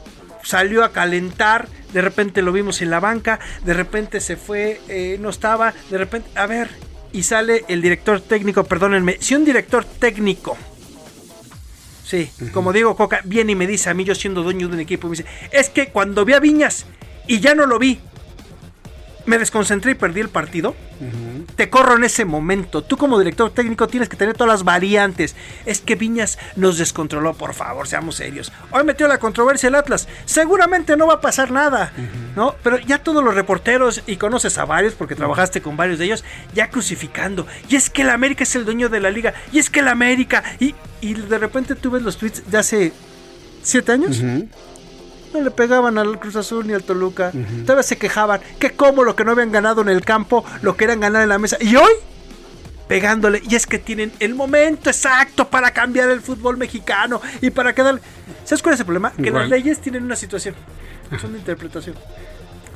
[0.43, 5.17] salió a calentar, de repente lo vimos en la banca, de repente se fue, eh,
[5.19, 6.69] no estaba, de repente, a ver,
[7.11, 10.57] y sale el director técnico, perdónenme, si un director técnico
[12.11, 14.79] Sí, como digo, Coca viene y me dice a mí, yo siendo dueño de un
[14.81, 16.85] equipo, me dice, es que cuando vi a Viñas
[17.25, 18.01] y ya no lo vi,
[19.25, 20.75] me desconcentré y perdí el partido.
[21.55, 22.83] Te corro en ese momento.
[22.83, 25.35] Tú como director técnico tienes que tener todas las variantes.
[25.65, 28.51] Es que Viñas nos descontroló, por favor, seamos serios.
[28.71, 30.07] Hoy metió la controversia el Atlas.
[30.25, 31.93] Seguramente no va a pasar nada,
[32.35, 32.55] ¿no?
[32.63, 36.23] Pero ya todos los reporteros, y conoces a varios porque trabajaste con varios de ellos,
[36.53, 37.47] ya crucificando.
[37.69, 39.33] Y es que el América es el dueño de la liga.
[39.51, 40.43] Y es que el América.
[40.59, 42.93] Y, y de repente tú ves los tweets de hace
[43.61, 44.21] siete años.
[45.33, 47.31] No le pegaban al Cruz Azul ni al Toluca.
[47.65, 48.41] Todavía se quejaban.
[48.59, 51.37] Que como lo que no habían ganado en el campo, lo querían ganar en la
[51.39, 51.57] mesa.
[51.61, 51.91] Y hoy,
[52.87, 53.41] pegándole.
[53.49, 57.21] Y es que tienen el momento exacto para cambiar el fútbol mexicano.
[57.41, 58.01] Y para quedar.
[58.43, 59.11] ¿Sabes cuál es el problema?
[59.11, 60.55] Que las leyes tienen una situación.
[61.19, 61.95] Son de interpretación.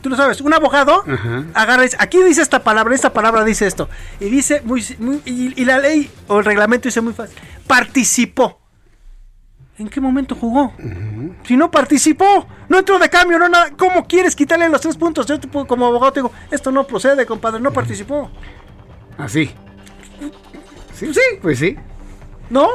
[0.01, 1.45] Tú lo sabes, un abogado Ajá.
[1.55, 3.89] agarra y dice, aquí dice esta palabra, esta palabra dice esto.
[4.19, 7.35] Y dice muy, muy- y, y la ley o el reglamento dice muy fácil.
[7.65, 8.59] Participó.
[9.77, 10.73] ¿En qué momento jugó?
[11.43, 13.71] Si no participó, no entró de cambio, no nada.
[13.77, 15.25] ¿Cómo quieres quitarle los tres puntos?
[15.25, 18.29] Yo te como abogado te digo, esto no procede, compadre, no participó.
[19.17, 19.51] Así.
[20.93, 21.75] Sí, sí, pues sí.
[22.49, 22.69] ¿No?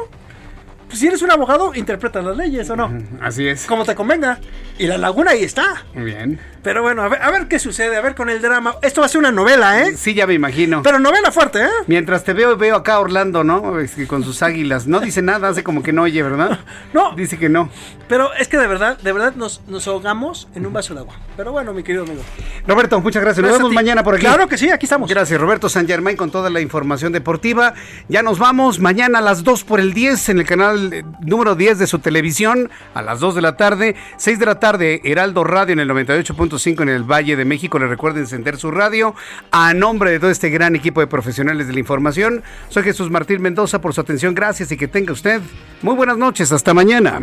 [0.90, 2.92] Pues si eres un abogado, interpreta las leyes o no.
[3.22, 3.64] Así es.
[3.66, 4.40] Como te convenga.
[4.76, 5.84] Y la laguna ahí está.
[5.94, 6.40] Muy bien.
[6.64, 8.74] Pero bueno, a ver, a ver qué sucede, a ver con el drama.
[8.82, 9.96] Esto va a ser una novela, ¿eh?
[9.96, 10.82] Sí, ya me imagino.
[10.82, 11.68] Pero novela fuerte, ¿eh?
[11.86, 13.78] Mientras te veo, veo acá a Orlando, ¿no?
[13.78, 14.88] Es que con sus águilas.
[14.88, 16.58] No dice nada, hace como que no oye, ¿verdad?
[16.92, 17.14] No.
[17.14, 17.70] Dice que no.
[18.08, 21.14] Pero es que de verdad, de verdad nos, nos ahogamos en un vaso de agua.
[21.36, 22.22] Pero bueno, mi querido amigo.
[22.66, 23.42] Roberto, muchas gracias.
[23.42, 24.24] Nos Gracias vemos mañana por aquí.
[24.26, 25.08] Claro que sí, aquí estamos.
[25.08, 27.74] Gracias, Roberto San Germain, con toda la información deportiva.
[28.08, 31.54] Ya nos vamos mañana a las 2 por el 10 en el canal eh, número
[31.54, 35.44] 10 de su televisión, a las 2 de la tarde, 6 de la tarde, Heraldo
[35.44, 37.78] Radio en el 98.5 en el Valle de México.
[37.78, 39.14] Le recuerden encender su radio.
[39.50, 43.42] A nombre de todo este gran equipo de profesionales de la información, soy Jesús Martín
[43.42, 44.34] Mendoza por su atención.
[44.34, 45.40] Gracias y que tenga usted
[45.82, 46.52] muy buenas noches.
[46.52, 47.20] Hasta mañana.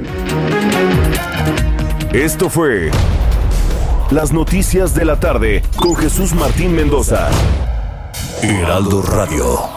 [2.13, 2.89] Esto fue
[4.11, 7.29] Las Noticias de la Tarde con Jesús Martín Mendoza.
[8.41, 9.76] Heraldo Radio.